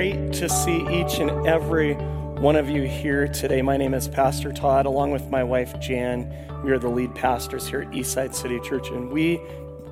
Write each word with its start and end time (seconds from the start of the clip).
great 0.00 0.32
to 0.32 0.48
see 0.48 0.78
each 0.88 1.18
and 1.18 1.46
every 1.46 1.92
one 1.92 2.56
of 2.56 2.70
you 2.70 2.84
here 2.84 3.28
today. 3.28 3.60
My 3.60 3.76
name 3.76 3.92
is 3.92 4.08
Pastor 4.08 4.50
Todd, 4.50 4.86
along 4.86 5.10
with 5.10 5.28
my 5.28 5.44
wife 5.44 5.78
Jan. 5.78 6.34
We 6.64 6.70
are 6.72 6.78
the 6.78 6.88
lead 6.88 7.14
pastors 7.14 7.68
here 7.68 7.82
at 7.82 7.90
Eastside 7.90 8.34
City 8.34 8.58
Church, 8.60 8.88
and 8.88 9.10
we 9.10 9.42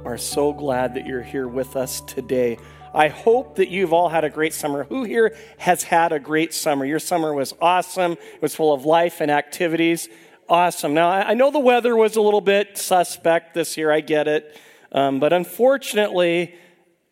are 0.07 0.17
so 0.17 0.55
glad 0.55 0.95
that 0.95 1.07
you're 1.07 1.23
here 1.23 1.47
with 1.47 1.77
us 1.77 2.01
today. 2.01 2.57
I 2.95 3.09
hope 3.09 3.57
that 3.57 3.69
you've 3.69 3.93
all 3.93 4.09
had 4.09 4.25
a 4.25 4.31
great 4.31 4.55
summer. 4.55 4.85
Who 4.85 5.05
here 5.05 5.37
has 5.59 5.83
had 5.83 6.11
a 6.11 6.19
great 6.19 6.55
summer? 6.55 6.87
Your 6.87 7.01
summer 7.01 7.35
was 7.35 7.53
awesome, 7.61 8.13
it 8.13 8.41
was 8.41 8.55
full 8.55 8.73
of 8.73 8.87
life 8.87 9.21
and 9.21 9.31
activities. 9.31 10.09
Awesome. 10.49 10.95
Now, 10.95 11.11
I 11.11 11.35
know 11.35 11.51
the 11.51 11.59
weather 11.59 11.95
was 11.95 12.17
a 12.17 12.23
little 12.23 12.41
bit 12.41 12.79
suspect 12.79 13.53
this 13.53 13.77
year, 13.77 13.93
I 13.93 14.01
get 14.01 14.27
it. 14.27 14.59
Um, 14.91 15.21
but 15.21 15.35
unfortunately, 15.35 16.55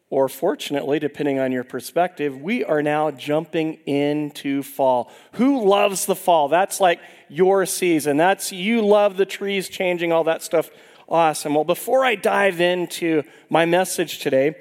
or 0.09 0.29
fortunately, 0.29 0.99
depending 0.99 1.39
on 1.39 1.51
your 1.51 1.65
perspective, 1.65 2.41
we 2.41 2.65
are 2.65 2.83
now 2.83 3.11
jumping 3.11 3.75
into 3.87 4.63
fall. 4.63 5.11
Who 5.33 5.65
loves 5.65 6.07
the 6.07 6.15
fall? 6.15 6.49
That's 6.49 6.81
like 6.81 7.01
your 7.29 7.67
season. 7.67 8.17
That's 8.17 8.53
you 8.53 8.83
love 8.83 9.17
the 9.17 9.27
trees 9.27 9.69
changing, 9.69 10.13
all 10.13 10.25
that 10.25 10.43
stuff. 10.43 10.71
Awesome. 11.09 11.55
Well, 11.55 11.65
before 11.65 12.05
I 12.05 12.15
dive 12.15 12.61
into 12.61 13.25
my 13.51 13.65
message 13.65 14.21
today, 14.21 14.55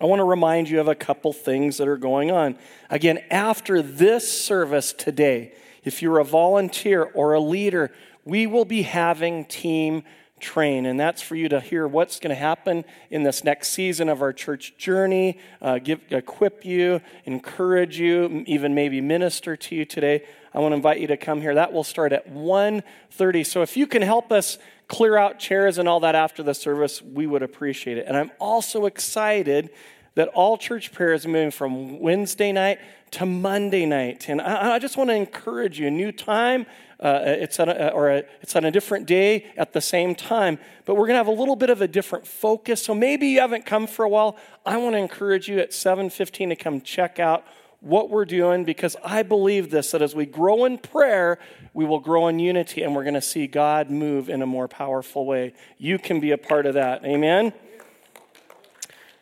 I 0.00 0.04
want 0.04 0.20
to 0.20 0.24
remind 0.24 0.68
you 0.68 0.80
of 0.80 0.88
a 0.88 0.94
couple 0.94 1.32
things 1.32 1.78
that 1.78 1.88
are 1.88 1.96
going 1.96 2.30
on. 2.30 2.56
Again, 2.88 3.18
after 3.30 3.82
this 3.82 4.30
service 4.30 4.92
today, 4.92 5.54
if 5.82 6.02
you're 6.02 6.18
a 6.18 6.24
volunteer 6.24 7.02
or 7.02 7.32
a 7.32 7.40
leader, 7.40 7.90
we 8.24 8.46
will 8.46 8.64
be 8.64 8.82
having 8.82 9.44
team 9.46 10.04
train. 10.40 10.86
And 10.86 10.98
that's 10.98 11.22
for 11.22 11.36
you 11.36 11.48
to 11.48 11.60
hear 11.60 11.86
what's 11.86 12.20
going 12.20 12.30
to 12.30 12.40
happen 12.40 12.84
in 13.10 13.22
this 13.22 13.44
next 13.44 13.68
season 13.68 14.08
of 14.08 14.22
our 14.22 14.32
church 14.32 14.76
journey, 14.76 15.38
uh, 15.60 15.78
give, 15.78 16.00
equip 16.10 16.64
you, 16.64 17.00
encourage 17.24 17.98
you, 17.98 18.44
even 18.46 18.74
maybe 18.74 19.00
minister 19.00 19.56
to 19.56 19.74
you 19.74 19.84
today. 19.84 20.24
I 20.54 20.60
want 20.60 20.72
to 20.72 20.76
invite 20.76 21.00
you 21.00 21.06
to 21.08 21.16
come 21.16 21.40
here. 21.40 21.54
That 21.54 21.72
will 21.72 21.84
start 21.84 22.12
at 22.12 22.32
1.30. 22.32 23.46
So 23.46 23.62
if 23.62 23.76
you 23.76 23.86
can 23.86 24.02
help 24.02 24.32
us 24.32 24.58
clear 24.88 25.16
out 25.16 25.38
chairs 25.38 25.78
and 25.78 25.88
all 25.88 26.00
that 26.00 26.14
after 26.14 26.42
the 26.42 26.54
service, 26.54 27.02
we 27.02 27.26
would 27.26 27.42
appreciate 27.42 27.98
it. 27.98 28.06
And 28.08 28.16
I'm 28.16 28.30
also 28.40 28.86
excited 28.86 29.70
that 30.18 30.26
all 30.34 30.58
church 30.58 30.90
prayer 30.90 31.12
is 31.12 31.28
moving 31.28 31.52
from 31.52 32.00
Wednesday 32.00 32.50
night 32.50 32.80
to 33.12 33.24
Monday 33.24 33.86
night. 33.86 34.28
And 34.28 34.40
I, 34.40 34.74
I 34.74 34.78
just 34.80 34.96
want 34.96 35.10
to 35.10 35.14
encourage 35.14 35.78
you 35.78 35.86
a 35.86 35.92
new 35.92 36.10
time, 36.10 36.66
uh, 36.98 37.20
it's, 37.24 37.60
on 37.60 37.68
a, 37.68 37.90
or 37.90 38.10
a, 38.10 38.24
it's 38.42 38.56
on 38.56 38.64
a 38.64 38.72
different 38.72 39.06
day 39.06 39.46
at 39.56 39.72
the 39.74 39.80
same 39.80 40.16
time, 40.16 40.58
but 40.86 40.96
we're 40.96 41.06
going 41.06 41.14
to 41.14 41.18
have 41.18 41.28
a 41.28 41.30
little 41.30 41.54
bit 41.54 41.70
of 41.70 41.82
a 41.82 41.86
different 41.86 42.26
focus. 42.26 42.82
So 42.82 42.96
maybe 42.96 43.28
you 43.28 43.38
haven't 43.38 43.64
come 43.64 43.86
for 43.86 44.04
a 44.04 44.08
while. 44.08 44.36
I 44.66 44.76
want 44.78 44.94
to 44.94 44.98
encourage 44.98 45.48
you 45.48 45.60
at 45.60 45.70
7:15 45.70 46.48
to 46.48 46.56
come 46.56 46.80
check 46.80 47.20
out 47.20 47.44
what 47.78 48.10
we're 48.10 48.24
doing 48.24 48.64
because 48.64 48.96
I 49.04 49.22
believe 49.22 49.70
this 49.70 49.92
that 49.92 50.02
as 50.02 50.16
we 50.16 50.26
grow 50.26 50.64
in 50.64 50.78
prayer, 50.78 51.38
we 51.74 51.84
will 51.84 52.00
grow 52.00 52.26
in 52.26 52.40
unity 52.40 52.82
and 52.82 52.92
we're 52.92 53.04
going 53.04 53.14
to 53.14 53.22
see 53.22 53.46
God 53.46 53.88
move 53.88 54.28
in 54.28 54.42
a 54.42 54.46
more 54.46 54.66
powerful 54.66 55.26
way. 55.26 55.54
You 55.78 55.96
can 55.96 56.18
be 56.18 56.32
a 56.32 56.38
part 56.38 56.66
of 56.66 56.74
that. 56.74 57.04
Amen. 57.04 57.52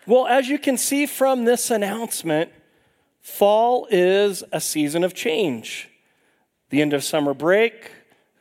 Well, 0.09 0.29
as 0.29 0.49
you 0.49 0.59
can 0.61 0.79
see 0.79 1.05
from 1.05 1.47
this 1.47 1.69
announcement, 1.69 2.53
fall 3.21 3.89
is 3.91 4.45
a 4.53 4.61
season 4.61 5.03
of 5.03 5.15
change. 5.15 5.89
The 6.71 6.81
end 6.81 6.93
of 6.93 7.03
summer 7.03 7.35
break. 7.35 7.91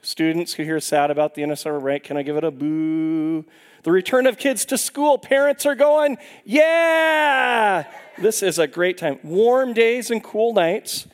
Students 0.04 0.54
who 0.54 0.64
hear 0.64 0.80
sad 0.80 1.10
about 1.10 1.34
the 1.34 1.42
end 1.42 1.52
of 1.52 1.58
summer 1.58 1.80
break, 1.80 2.04
can 2.04 2.18
I 2.18 2.22
give 2.22 2.38
it 2.38 2.44
a 2.44 2.52
boo? 2.52 3.46
The 3.82 3.92
return 3.92 4.28
of 4.28 4.38
kids 4.38 4.64
to 4.66 4.78
school. 4.78 5.18
Parents 5.18 5.66
are 5.66 5.74
going, 5.74 6.20
yeah! 6.44 7.86
This 8.20 8.44
is 8.44 8.60
a 8.60 8.68
great 8.68 9.00
time. 9.00 9.20
Warm 9.24 9.74
days 9.74 10.12
and 10.12 10.24
cool 10.24 10.54
nights, 10.54 11.08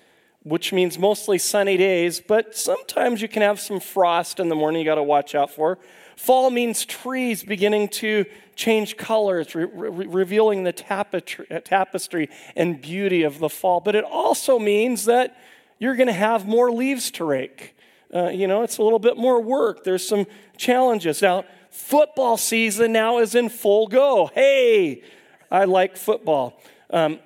which 0.43 0.73
means 0.73 0.99
mostly 0.99 1.37
sunny 1.37 1.77
days, 1.77 2.19
but 2.19 2.57
sometimes 2.57 3.21
you 3.21 3.29
can 3.29 3.41
have 3.41 3.61
some 3.61 3.79
frost 3.79 4.41
in 4.41 4.49
the 4.49 4.55
morning 4.55 4.81
you 4.81 4.85
got 4.85 4.95
to 4.95 5.03
watch 5.03 5.33
out 5.33 5.49
for. 5.49 5.79
Fall 6.15 6.49
means 6.49 6.85
trees 6.85 7.43
beginning 7.43 7.89
to 7.89 8.25
change 8.55 8.97
colors, 8.97 9.55
re- 9.55 9.65
re- 9.65 10.07
revealing 10.07 10.63
the 10.63 10.71
tapestry, 10.71 11.45
tapestry 11.63 12.29
and 12.55 12.81
beauty 12.81 13.23
of 13.23 13.39
the 13.39 13.49
fall. 13.49 13.79
But 13.79 13.95
it 13.95 14.03
also 14.03 14.59
means 14.59 15.05
that 15.05 15.37
you're 15.79 15.95
going 15.95 16.07
to 16.07 16.13
have 16.13 16.47
more 16.47 16.71
leaves 16.71 17.11
to 17.11 17.25
rake. 17.25 17.75
Uh, 18.13 18.29
you 18.29 18.47
know, 18.47 18.61
it's 18.61 18.77
a 18.77 18.83
little 18.83 18.99
bit 18.99 19.17
more 19.17 19.41
work. 19.41 19.83
There's 19.83 20.07
some 20.07 20.27
challenges. 20.57 21.21
Now, 21.21 21.45
football 21.69 22.37
season 22.37 22.91
now 22.91 23.19
is 23.19 23.35
in 23.35 23.49
full 23.49 23.87
go. 23.87 24.29
Hey, 24.35 25.01
I 25.49 25.63
like 25.65 25.97
football. 25.97 26.61
Um, 26.89 27.19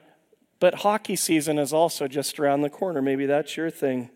but 0.59 0.75
hockey 0.75 1.15
season 1.15 1.59
is 1.59 1.73
also 1.73 2.07
just 2.07 2.39
around 2.39 2.61
the 2.61 2.69
corner. 2.69 3.01
Maybe 3.01 3.25
that's 3.25 3.57
your 3.57 3.69
thing. 3.69 4.09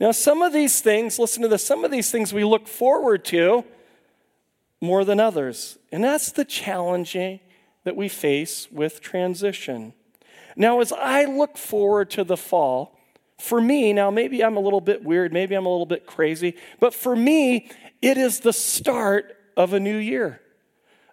Now, 0.00 0.12
some 0.12 0.42
of 0.42 0.52
these 0.52 0.80
things, 0.80 1.18
listen 1.18 1.42
to 1.42 1.48
this, 1.48 1.64
some 1.64 1.84
of 1.84 1.90
these 1.90 2.10
things 2.10 2.32
we 2.32 2.44
look 2.44 2.68
forward 2.68 3.24
to 3.26 3.64
more 4.82 5.04
than 5.04 5.20
others. 5.20 5.78
And 5.92 6.02
that's 6.02 6.32
the 6.32 6.44
challenging 6.44 7.40
that 7.84 7.96
we 7.96 8.08
face 8.08 8.68
with 8.70 9.00
transition. 9.00 9.94
Now, 10.56 10.80
as 10.80 10.92
I 10.92 11.24
look 11.24 11.56
forward 11.56 12.10
to 12.10 12.24
the 12.24 12.36
fall, 12.36 12.98
for 13.38 13.60
me, 13.60 13.92
now 13.92 14.10
maybe 14.10 14.44
I'm 14.44 14.56
a 14.56 14.60
little 14.60 14.80
bit 14.80 15.02
weird, 15.02 15.32
maybe 15.32 15.54
I'm 15.54 15.66
a 15.66 15.70
little 15.70 15.86
bit 15.86 16.04
crazy, 16.04 16.56
but 16.80 16.92
for 16.92 17.16
me, 17.16 17.70
it 18.02 18.18
is 18.18 18.40
the 18.40 18.52
start 18.52 19.36
of 19.56 19.72
a 19.72 19.80
new 19.80 19.96
year. 19.96 20.40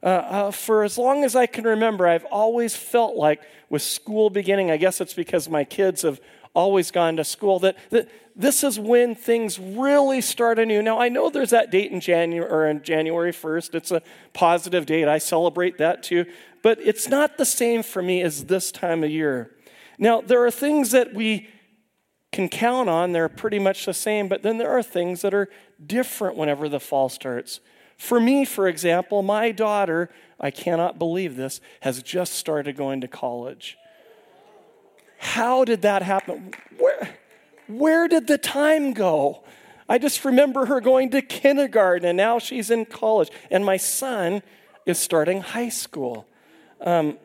Uh, 0.01 0.05
uh, 0.05 0.51
for 0.51 0.83
as 0.83 0.97
long 0.97 1.23
as 1.23 1.35
I 1.35 1.45
can 1.45 1.65
remember, 1.65 2.07
I've 2.07 2.25
always 2.25 2.75
felt 2.75 3.15
like 3.15 3.41
with 3.69 3.81
school 3.81 4.29
beginning, 4.29 4.71
I 4.71 4.77
guess 4.77 4.99
it's 4.99 5.13
because 5.13 5.47
my 5.47 5.63
kids 5.63 6.01
have 6.01 6.19
always 6.55 6.89
gone 6.89 7.17
to 7.17 7.23
school, 7.23 7.59
that, 7.59 7.77
that 7.91 8.09
this 8.39 8.63
is 8.63 8.79
when 8.79 9.15
things 9.15 9.59
really 9.59 10.21
start 10.21 10.59
anew. 10.59 10.81
Now, 10.81 10.97
I 10.97 11.09
know 11.09 11.29
there's 11.29 11.49
that 11.49 11.71
date 11.71 11.91
in 11.91 11.99
January, 11.99 12.49
or 12.49 12.67
in 12.67 12.81
January 12.81 13.33
1st. 13.33 13.75
It's 13.75 13.91
a 13.91 14.01
positive 14.31 14.85
date. 14.85 15.09
I 15.09 15.17
celebrate 15.17 15.77
that 15.77 16.03
too. 16.03 16.25
But 16.63 16.79
it's 16.79 17.09
not 17.09 17.37
the 17.37 17.45
same 17.45 17.83
for 17.83 18.01
me 18.01 18.21
as 18.21 18.45
this 18.45 18.71
time 18.71 19.03
of 19.03 19.11
year. 19.11 19.51
Now, 19.97 20.21
there 20.21 20.43
are 20.45 20.51
things 20.51 20.91
that 20.91 21.13
we 21.13 21.49
can 22.31 22.47
count 22.47 22.87
on, 22.87 23.11
they're 23.11 23.27
pretty 23.27 23.59
much 23.59 23.85
the 23.85 23.93
same, 23.93 24.29
but 24.29 24.41
then 24.41 24.57
there 24.57 24.71
are 24.71 24.83
things 24.83 25.21
that 25.21 25.33
are 25.33 25.49
different 25.85 26.37
whenever 26.37 26.69
the 26.69 26.79
fall 26.79 27.09
starts. 27.09 27.59
For 27.97 28.21
me, 28.21 28.45
for 28.45 28.69
example, 28.69 29.21
my 29.21 29.51
daughter, 29.51 30.09
I 30.39 30.51
cannot 30.51 30.97
believe 30.97 31.35
this, 31.35 31.59
has 31.81 32.01
just 32.01 32.35
started 32.35 32.77
going 32.77 33.01
to 33.01 33.07
college. 33.09 33.77
How 35.17 35.65
did 35.65 35.81
that 35.81 36.03
happen? 36.03 36.53
Where, 36.77 37.18
where 37.69 38.07
did 38.07 38.27
the 38.27 38.37
time 38.37 38.93
go? 38.93 39.43
I 39.87 39.97
just 39.97 40.25
remember 40.25 40.65
her 40.65 40.81
going 40.81 41.09
to 41.11 41.21
kindergarten 41.21 42.07
and 42.07 42.17
now 42.17 42.39
she's 42.39 42.69
in 42.69 42.85
college. 42.85 43.29
And 43.49 43.65
my 43.65 43.77
son 43.77 44.43
is 44.85 44.99
starting 44.99 45.41
high 45.41 45.69
school. 45.69 46.27
Um, 46.81 47.17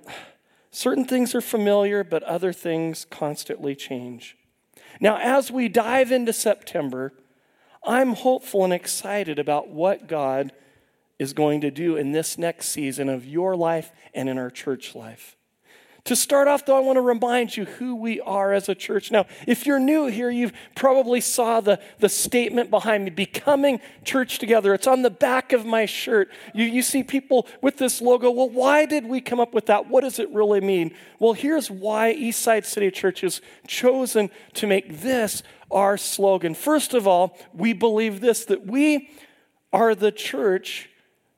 certain 0.71 1.05
things 1.05 1.35
are 1.35 1.41
familiar, 1.41 2.05
but 2.05 2.23
other 2.23 2.53
things 2.53 3.07
constantly 3.11 3.75
change. 3.75 4.37
Now, 5.01 5.19
as 5.19 5.51
we 5.51 5.69
dive 5.69 6.13
into 6.13 6.33
September, 6.33 7.13
I'm 7.85 8.15
hopeful 8.15 8.65
and 8.65 8.73
excited 8.73 9.39
about 9.39 9.69
what 9.69 10.07
God 10.07 10.53
is 11.19 11.33
going 11.33 11.61
to 11.61 11.71
do 11.71 11.97
in 11.97 12.13
this 12.13 12.39
next 12.39 12.69
season 12.69 13.09
of 13.09 13.27
your 13.27 13.57
life 13.57 13.93
and 14.15 14.29
in 14.29 14.39
our 14.39 14.51
church 14.51 14.95
life. 14.95 15.37
To 16.05 16.15
start 16.15 16.49
off, 16.49 16.67
though, 16.67 16.77
I 16.77 16.81
want 16.81 16.99
to 16.99 17.01
remind 17.01 17.57
you 17.57 17.65
who 17.65 17.95
we 17.95 18.21
are 18.21 18.53
as 18.53 18.69
a 18.69 18.75
church. 18.75 19.11
Now, 19.11 19.25
if 19.47 19.65
you're 19.65 19.79
new 19.79 20.05
here, 20.05 20.29
you've 20.29 20.53
probably 20.75 21.23
saw 21.23 21.63
the, 21.63 21.81
the 21.99 22.11
statement 22.11 22.69
behind 22.69 23.05
me, 23.07 23.11
becoming 23.11 23.81
church 24.05 24.39
together. 24.39 24.75
It's 24.75 24.87
on 24.87 25.01
the 25.01 25.09
back 25.09 25.55
of 25.55 25.65
my 25.65 25.87
shirt. 25.87 26.29
You, 26.53 26.67
you 26.67 26.83
see 26.83 27.03
people 27.03 27.47
with 27.63 27.79
this 27.79 28.03
logo. 28.03 28.31
Well, 28.31 28.51
why 28.51 28.85
did 28.85 29.07
we 29.07 29.23
come 29.23 29.41
up 29.41 29.55
with 29.55 29.65
that? 29.67 29.89
What 29.89 30.03
does 30.03 30.19
it 30.19 30.29
really 30.29 30.61
mean? 30.61 30.95
Well, 31.19 31.33
here's 31.33 31.71
why 31.71 32.15
Eastside 32.15 32.67
City 32.67 32.91
Church 32.91 33.23
has 33.23 33.41
chosen 33.67 34.29
to 34.53 34.67
make 34.67 35.01
this 35.01 35.43
our 35.71 35.97
slogan. 35.97 36.53
First 36.53 36.93
of 36.93 37.09
all, 37.09 37.39
we 37.55 37.73
believe 37.73 38.21
this, 38.21 38.45
that 38.45 38.67
we 38.67 39.09
are 39.73 39.95
the 39.95 40.13
church, 40.13 40.91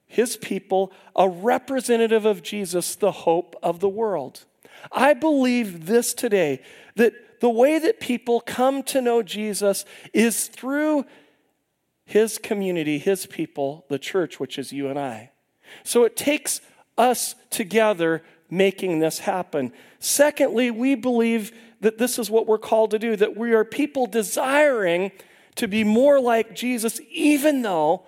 his 0.08 0.36
people, 0.36 0.92
a 1.14 1.28
representative 1.28 2.24
of 2.24 2.42
Jesus, 2.42 2.96
the 2.96 3.12
hope 3.12 3.54
of 3.62 3.78
the 3.78 3.88
world. 3.88 4.44
I 4.92 5.14
believe 5.14 5.86
this 5.86 6.14
today 6.14 6.62
that 6.96 7.40
the 7.40 7.50
way 7.50 7.78
that 7.78 8.00
people 8.00 8.40
come 8.40 8.82
to 8.84 9.00
know 9.00 9.22
Jesus 9.22 9.84
is 10.12 10.46
through 10.46 11.04
his 12.04 12.38
community, 12.38 12.98
his 12.98 13.26
people, 13.26 13.84
the 13.88 13.98
church, 13.98 14.40
which 14.40 14.58
is 14.58 14.72
you 14.72 14.88
and 14.88 14.98
I. 14.98 15.30
So 15.84 16.04
it 16.04 16.16
takes 16.16 16.60
us 16.96 17.34
together 17.50 18.22
making 18.48 19.00
this 19.00 19.20
happen. 19.20 19.72
Secondly, 19.98 20.70
we 20.70 20.94
believe 20.94 21.52
that 21.80 21.98
this 21.98 22.18
is 22.18 22.30
what 22.30 22.46
we're 22.46 22.58
called 22.58 22.92
to 22.92 22.98
do, 22.98 23.16
that 23.16 23.36
we 23.36 23.52
are 23.52 23.64
people 23.64 24.06
desiring 24.06 25.10
to 25.56 25.66
be 25.66 25.84
more 25.84 26.20
like 26.20 26.54
Jesus, 26.54 27.00
even 27.10 27.62
though 27.62 28.04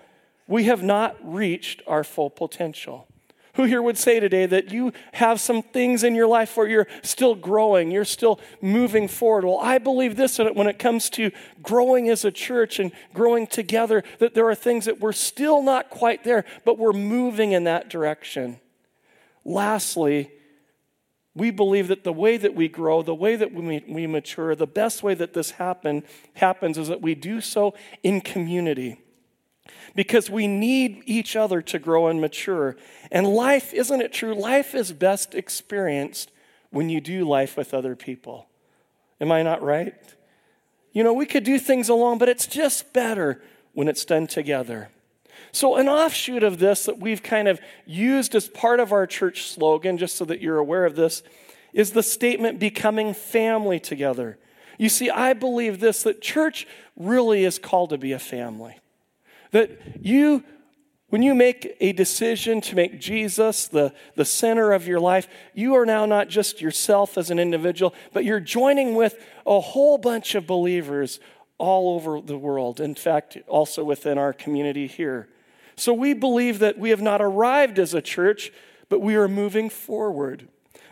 we 0.47 0.65
have 0.65 0.83
not 0.83 1.17
reached 1.23 1.83
our 1.87 2.05
full 2.05 2.31
potential. 2.31 3.09
Who 3.59 3.65
here 3.65 3.83
would 3.83 3.99
say 3.99 4.21
today 4.21 4.47
that 4.47 4.71
you 4.71 4.93
have 5.15 5.41
some 5.41 5.63
things 5.63 6.05
in 6.05 6.15
your 6.15 6.29
life 6.29 6.57
where 6.57 6.69
you're 6.69 6.87
still 7.03 7.35
growing, 7.35 7.91
you're 7.91 8.05
still 8.05 8.39
moving 8.63 9.09
forward? 9.09 9.45
Well, 9.45 9.59
I 9.59 9.79
believe 9.79 10.15
this 10.15 10.39
when 10.39 10.69
it 10.69 10.79
comes 10.79 11.11
to 11.11 11.33
growing 11.61 12.09
as 12.09 12.25
a 12.25 12.31
church 12.31 12.79
and 12.79 12.93
growing 13.13 13.49
together, 13.49 14.05
that 14.21 14.35
there 14.35 14.49
are 14.49 14.55
things 14.55 14.85
that 14.85 15.01
we're 15.01 15.11
still 15.11 15.61
not 15.61 15.91
quite 15.91 16.23
there, 16.23 16.45
but 16.65 16.79
we're 16.79 16.93
moving 16.93 17.51
in 17.51 17.65
that 17.65 17.91
direction. 17.91 18.61
Lastly, 19.45 20.31
we 21.35 21.51
believe 21.51 21.89
that 21.89 22.05
the 22.05 22.13
way 22.13 22.37
that 22.37 22.55
we 22.55 22.69
grow, 22.69 23.03
the 23.03 23.13
way 23.13 23.35
that 23.35 23.53
we, 23.53 23.83
we 23.89 24.07
mature, 24.07 24.55
the 24.55 24.69
best 24.69 25.03
way 25.03 25.15
that 25.15 25.35
this 25.35 25.51
happen, 25.51 26.05
happens 26.35 26.79
is 26.79 26.87
that 26.87 27.03
we 27.03 27.17
do 27.17 27.41
so 27.41 27.75
in 28.05 28.21
community 28.21 29.01
because 29.95 30.31
we 30.31 30.47
need 30.47 31.03
each 31.07 31.37
other 31.37 31.63
to 31.63 31.79
grow 31.79 32.09
and 32.09 32.21
mature. 32.21 32.77
And 33.11 33.27
life, 33.27 33.73
isn't 33.73 34.01
it 34.01 34.13
true? 34.13 34.35
Life 34.35 34.75
is 34.75 34.93
best 34.93 35.35
experienced 35.35 36.31
when 36.71 36.89
you 36.89 37.01
do 37.01 37.25
life 37.27 37.57
with 37.57 37.75
other 37.75 37.97
people. 37.97 38.47
Am 39.21 39.33
I 39.33 39.43
not 39.43 39.63
right? 39.63 39.95
You 40.93 41.05
know, 41.05 41.13
we 41.13 41.27
could 41.27 41.45
do 41.45 41.59
things 41.59 41.89
alone, 41.89 42.19
but 42.19 42.29
it's 42.29 42.47
just 42.47 42.93
better 42.93 43.43
when 43.73 43.89
it's 43.89 44.05
done 44.05 44.27
together. 44.27 44.91
So, 45.53 45.77
an 45.77 45.89
offshoot 45.89 46.43
of 46.43 46.59
this 46.59 46.85
that 46.87 46.99
we've 46.99 47.23
kind 47.23 47.49
of 47.49 47.61
used 47.87 48.35
as 48.35 48.49
part 48.49 48.81
of 48.81 48.93
our 48.93 49.07
church 49.07 49.45
slogan, 49.45 49.97
just 49.97 50.17
so 50.17 50.25
that 50.27 50.41
you're 50.41 50.59
aware 50.59 50.85
of 50.85 50.97
this, 50.97 51.23
is 51.73 51.93
the 51.93 52.03
statement 52.03 52.59
becoming 52.59 53.15
family 53.15 53.79
together. 53.79 54.39
You 54.79 54.89
see, 54.89 55.11
I 55.11 55.33
believe 55.33 55.81
this 55.81 56.03
that 56.03 56.21
church 56.21 56.67
really 56.97 57.45
is 57.45 57.59
called 57.59 57.91
to 57.91 57.99
be 57.99 58.13
a 58.13 58.19
family. 58.19 58.79
That 59.53 59.71
you, 60.01 60.45
when 61.09 61.23
you 61.23 61.35
make 61.35 61.77
a 61.81 61.93
decision 61.93 62.61
to 62.63 62.77
make 62.77 63.01
Jesus 63.01 63.67
the, 63.67 63.93
the 64.15 64.25
center 64.25 64.73
of 64.73 64.87
your 64.87 65.01
life, 65.01 65.29
you 65.55 65.75
are 65.75 65.87
now 65.87 66.07
not 66.07 66.29
just 66.29 66.61
yourself 66.61 67.17
as 67.17 67.31
an 67.31 67.39
individual, 67.39 67.95
but 68.13 68.25
you're 68.25 68.41
joining 68.41 68.95
with 68.95 69.17
a 69.47 69.61
whole 69.61 69.99
bunch 69.99 70.35
of 70.35 70.47
believers 70.47 71.21
all 71.57 71.95
over 71.95 72.21
the 72.21 72.39
world. 72.39 72.81
In 72.81 72.95
fact, 72.95 73.37
also 73.47 73.83
within 73.85 74.19
our 74.19 74.33
community 74.33 74.87
here. 74.87 75.29
So 75.77 75.93
we 75.93 76.13
believe 76.13 76.59
that 76.59 76.79
we 76.79 76.91
have 76.91 77.03
not 77.03 77.21
arrived 77.21 77.79
as 77.79 77.95
a 77.95 78.03
church, 78.03 78.53
but 78.89 79.01
we 79.01 79.15
are 79.17 79.29
moving 79.29 79.71
forward. 79.71 80.49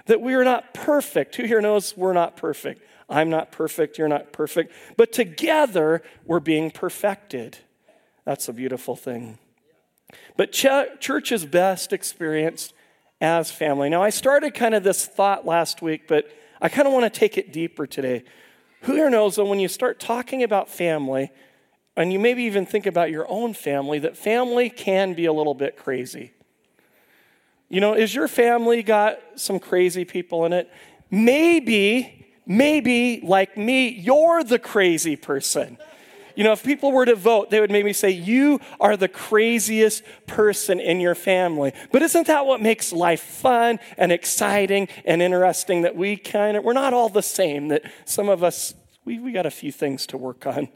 That 0.06 0.20
we 0.20 0.34
are 0.34 0.44
not 0.44 0.74
perfect. 0.74 1.36
Who 1.36 1.44
here 1.44 1.60
knows 1.60 1.96
we're 1.96 2.12
not 2.12 2.36
perfect? 2.36 2.82
I'm 3.08 3.30
not 3.30 3.52
perfect, 3.52 3.98
you're 3.98 4.08
not 4.08 4.32
perfect. 4.32 4.72
But 4.96 5.12
together, 5.12 6.02
we're 6.24 6.40
being 6.40 6.70
perfected. 6.70 7.58
That's 8.26 8.48
a 8.48 8.52
beautiful 8.52 8.96
thing. 8.96 9.38
But 10.36 10.52
ch- 10.52 11.00
church 11.00 11.32
is 11.32 11.46
best 11.46 11.94
experienced 11.94 12.74
as 13.20 13.50
family. 13.50 13.88
Now, 13.88 14.02
I 14.02 14.10
started 14.10 14.52
kind 14.52 14.74
of 14.74 14.82
this 14.82 15.06
thought 15.06 15.46
last 15.46 15.80
week, 15.80 16.06
but 16.06 16.30
I 16.60 16.68
kind 16.68 16.86
of 16.86 16.92
want 16.92 17.10
to 17.10 17.18
take 17.18 17.38
it 17.38 17.52
deeper 17.52 17.86
today. 17.86 18.24
Who 18.82 18.94
here 18.94 19.08
knows 19.08 19.36
that 19.36 19.44
when 19.46 19.60
you 19.60 19.68
start 19.68 19.98
talking 19.98 20.42
about 20.42 20.68
family, 20.68 21.30
and 21.96 22.12
you 22.12 22.18
maybe 22.18 22.42
even 22.42 22.66
think 22.66 22.84
about 22.84 23.10
your 23.10 23.26
own 23.30 23.54
family, 23.54 23.98
that 24.00 24.16
family 24.16 24.68
can 24.68 25.14
be 25.14 25.24
a 25.24 25.32
little 25.32 25.54
bit 25.54 25.76
crazy. 25.76 26.32
You 27.68 27.80
know, 27.80 27.94
is 27.94 28.14
your 28.14 28.28
family 28.28 28.82
got 28.82 29.18
some 29.36 29.58
crazy 29.58 30.04
people 30.04 30.44
in 30.44 30.52
it? 30.52 30.70
Maybe, 31.10 32.26
maybe 32.44 33.20
like 33.22 33.56
me, 33.56 33.88
you're 33.88 34.44
the 34.44 34.58
crazy 34.58 35.16
person. 35.16 35.78
You 36.36 36.44
know, 36.44 36.52
if 36.52 36.62
people 36.62 36.92
were 36.92 37.06
to 37.06 37.14
vote, 37.14 37.50
they 37.50 37.60
would 37.60 37.70
maybe 37.70 37.92
say, 37.92 38.10
You 38.10 38.60
are 38.78 38.96
the 38.96 39.08
craziest 39.08 40.02
person 40.26 40.78
in 40.78 41.00
your 41.00 41.14
family. 41.14 41.72
But 41.90 42.02
isn't 42.02 42.26
that 42.26 42.46
what 42.46 42.60
makes 42.60 42.92
life 42.92 43.22
fun 43.22 43.80
and 43.96 44.12
exciting 44.12 44.88
and 45.04 45.22
interesting? 45.22 45.82
That 45.82 45.96
we 45.96 46.16
kind 46.16 46.56
of, 46.56 46.62
we're 46.62 46.74
not 46.74 46.92
all 46.92 47.08
the 47.08 47.22
same, 47.22 47.68
that 47.68 47.82
some 48.04 48.28
of 48.28 48.44
us, 48.44 48.74
we, 49.04 49.18
we 49.18 49.32
got 49.32 49.46
a 49.46 49.50
few 49.50 49.72
things 49.72 50.06
to 50.08 50.18
work 50.18 50.46
on. 50.46 50.68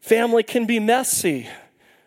Family 0.00 0.42
can 0.42 0.66
be 0.66 0.78
messy. 0.78 1.48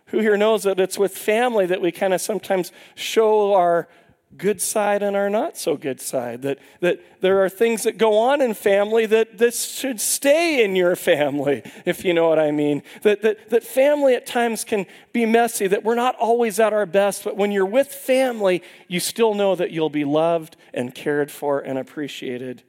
Who 0.07 0.19
here 0.19 0.37
knows 0.37 0.63
that 0.63 0.79
it's 0.79 0.99
with 0.99 1.17
family 1.17 1.65
that 1.65 1.81
we 1.81 1.91
kind 1.91 2.13
of 2.13 2.21
sometimes 2.21 2.71
show 2.93 3.53
our 3.55 3.87
good 4.37 4.61
side 4.61 5.03
and 5.03 5.15
our 5.15 5.29
not 5.29 5.57
so 5.57 5.77
good 5.77 5.99
side. 6.01 6.41
That, 6.41 6.59
that 6.81 7.21
there 7.21 7.43
are 7.43 7.49
things 7.49 7.83
that 7.83 7.97
go 7.97 8.17
on 8.17 8.41
in 8.41 8.53
family 8.53 9.05
that 9.07 9.37
this 9.37 9.65
should 9.65 9.99
stay 10.01 10.63
in 10.63 10.75
your 10.75 10.95
family, 10.95 11.63
if 11.85 12.03
you 12.03 12.13
know 12.13 12.27
what 12.27 12.39
I 12.39 12.51
mean. 12.51 12.83
That, 13.03 13.21
that, 13.21 13.49
that 13.49 13.63
family 13.63 14.15
at 14.15 14.25
times 14.25 14.63
can 14.63 14.85
be 15.13 15.25
messy, 15.25 15.67
that 15.67 15.83
we're 15.83 15.95
not 15.95 16.15
always 16.15 16.59
at 16.59 16.73
our 16.73 16.85
best, 16.85 17.23
but 17.23 17.37
when 17.37 17.51
you're 17.51 17.65
with 17.65 17.87
family, 17.87 18.63
you 18.87 18.99
still 18.99 19.33
know 19.33 19.55
that 19.55 19.71
you'll 19.71 19.89
be 19.89 20.05
loved 20.05 20.57
and 20.73 20.93
cared 20.93 21.31
for 21.31 21.59
and 21.59 21.77
appreciated. 21.77 22.63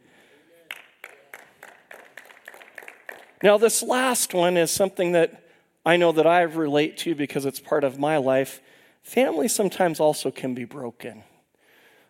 Now, 3.43 3.59
this 3.59 3.83
last 3.83 4.33
one 4.33 4.57
is 4.57 4.71
something 4.71 5.13
that 5.13 5.43
I 5.85 5.97
know 5.97 6.11
that 6.13 6.27
I 6.27 6.43
relate 6.43 6.97
to 6.99 7.15
because 7.15 7.45
it's 7.45 7.61
part 7.61 7.85
of 7.85 7.99
my 7.99 8.17
life. 8.17 8.61
Family 9.03 9.47
sometimes 9.47 10.01
also 10.01 10.33
can 10.33 10.53
be 10.55 10.65
broken. 10.65 11.23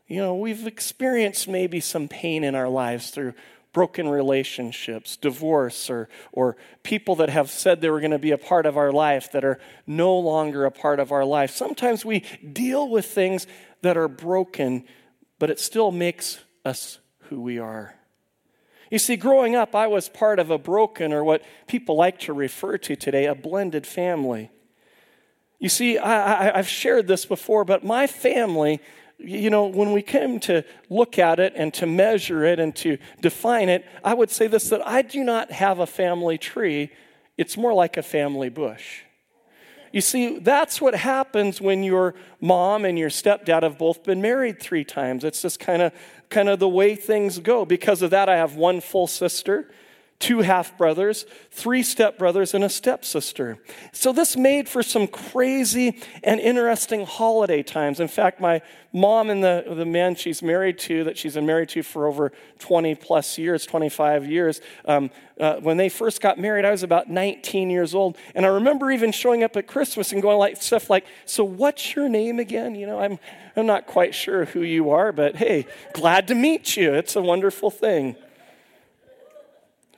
You 0.06 0.20
know, 0.20 0.36
we've 0.36 0.66
experienced 0.66 1.48
maybe 1.48 1.80
some 1.80 2.06
pain 2.06 2.44
in 2.44 2.54
our 2.54 2.68
lives 2.68 3.10
through 3.10 3.34
broken 3.72 4.08
relationships, 4.08 5.16
divorce, 5.16 5.90
or, 5.90 6.08
or 6.32 6.56
people 6.82 7.16
that 7.16 7.28
have 7.28 7.50
said 7.50 7.80
they 7.80 7.90
were 7.90 8.00
going 8.00 8.10
to 8.12 8.18
be 8.18 8.30
a 8.30 8.38
part 8.38 8.64
of 8.66 8.76
our 8.76 8.90
life 8.90 9.32
that 9.32 9.44
are 9.44 9.58
no 9.86 10.16
longer 10.18 10.64
a 10.64 10.70
part 10.70 10.98
of 10.98 11.12
our 11.12 11.24
life. 11.24 11.50
Sometimes 11.50 12.04
we 12.04 12.20
deal 12.52 12.88
with 12.88 13.04
things 13.04 13.46
that 13.82 13.96
are 13.96 14.08
broken, 14.08 14.84
but 15.38 15.50
it 15.50 15.60
still 15.60 15.90
makes 15.90 16.38
us 16.64 17.00
who 17.28 17.40
we 17.42 17.58
are. 17.58 17.94
You 18.90 18.98
see, 18.98 19.16
growing 19.16 19.56
up, 19.56 19.74
I 19.74 19.88
was 19.88 20.08
part 20.08 20.38
of 20.38 20.50
a 20.50 20.58
broken, 20.58 21.12
or 21.12 21.24
what 21.24 21.42
people 21.66 21.96
like 21.96 22.20
to 22.20 22.32
refer 22.32 22.78
to 22.78 22.96
today, 22.96 23.26
a 23.26 23.34
blended 23.34 23.86
family. 23.86 24.50
You 25.58 25.68
see, 25.68 25.98
I, 25.98 26.56
have 26.56 26.68
shared 26.68 27.08
this 27.08 27.26
before, 27.26 27.64
but 27.64 27.84
my 27.84 28.06
family 28.06 28.80
you 29.18 29.50
know, 29.50 29.66
when 29.66 29.92
we 29.92 30.02
came 30.02 30.38
to 30.40 30.64
look 30.90 31.18
at 31.18 31.40
it 31.40 31.52
and 31.56 31.72
to 31.74 31.86
measure 31.86 32.44
it 32.44 32.58
and 32.58 32.74
to 32.76 32.98
define 33.20 33.68
it, 33.68 33.84
I 34.04 34.14
would 34.14 34.30
say 34.30 34.46
this 34.46 34.68
that 34.70 34.86
I 34.86 35.02
do 35.02 35.24
not 35.24 35.50
have 35.50 35.78
a 35.78 35.86
family 35.86 36.38
tree, 36.38 36.90
it's 37.36 37.56
more 37.56 37.72
like 37.72 37.96
a 37.96 38.02
family 38.02 38.48
bush. 38.48 39.02
You 39.92 40.00
see, 40.02 40.38
that's 40.38 40.80
what 40.80 40.94
happens 40.94 41.60
when 41.60 41.82
your 41.82 42.14
mom 42.40 42.84
and 42.84 42.98
your 42.98 43.08
stepdad 43.08 43.62
have 43.62 43.78
both 43.78 44.04
been 44.04 44.20
married 44.20 44.60
three 44.60 44.84
times. 44.84 45.24
It's 45.24 45.40
just 45.40 45.58
kind 45.58 45.80
of 45.80 45.92
kind 46.28 46.48
of 46.48 46.58
the 46.58 46.68
way 46.68 46.94
things 46.96 47.38
go. 47.38 47.64
Because 47.64 48.02
of 48.02 48.10
that, 48.10 48.28
I 48.28 48.36
have 48.36 48.56
one 48.56 48.80
full 48.80 49.06
sister 49.06 49.70
two 50.18 50.40
half 50.40 50.76
brothers, 50.78 51.26
three 51.50 51.82
step 51.82 52.18
brothers, 52.18 52.54
and 52.54 52.64
a 52.64 52.68
stepsister. 52.68 53.58
So 53.92 54.12
this 54.12 54.36
made 54.36 54.68
for 54.68 54.82
some 54.82 55.06
crazy 55.06 56.00
and 56.24 56.40
interesting 56.40 57.04
holiday 57.04 57.62
times. 57.62 58.00
In 58.00 58.08
fact, 58.08 58.40
my 58.40 58.62
mom 58.92 59.28
and 59.28 59.44
the, 59.44 59.64
the 59.68 59.84
man 59.84 60.14
she's 60.14 60.42
married 60.42 60.78
to, 60.78 61.04
that 61.04 61.18
she's 61.18 61.34
been 61.34 61.44
married 61.44 61.68
to 61.70 61.82
for 61.82 62.06
over 62.06 62.32
20 62.60 62.94
plus 62.94 63.36
years, 63.36 63.66
25 63.66 64.26
years, 64.26 64.62
um, 64.86 65.10
uh, 65.38 65.56
when 65.56 65.76
they 65.76 65.90
first 65.90 66.22
got 66.22 66.38
married, 66.38 66.64
I 66.64 66.70
was 66.70 66.82
about 66.82 67.10
19 67.10 67.68
years 67.68 67.94
old. 67.94 68.16
And 68.34 68.46
I 68.46 68.48
remember 68.48 68.90
even 68.90 69.12
showing 69.12 69.44
up 69.44 69.54
at 69.56 69.66
Christmas 69.66 70.12
and 70.12 70.22
going 70.22 70.38
like 70.38 70.62
stuff 70.62 70.88
like, 70.88 71.04
So 71.26 71.44
what's 71.44 71.94
your 71.94 72.08
name 72.08 72.38
again? 72.38 72.74
You 72.74 72.86
know, 72.86 72.98
I'm, 73.00 73.18
I'm 73.54 73.66
not 73.66 73.86
quite 73.86 74.14
sure 74.14 74.46
who 74.46 74.62
you 74.62 74.90
are, 74.90 75.12
but 75.12 75.36
hey, 75.36 75.66
glad 75.92 76.28
to 76.28 76.34
meet 76.34 76.74
you. 76.76 76.94
It's 76.94 77.16
a 77.16 77.22
wonderful 77.22 77.70
thing. 77.70 78.16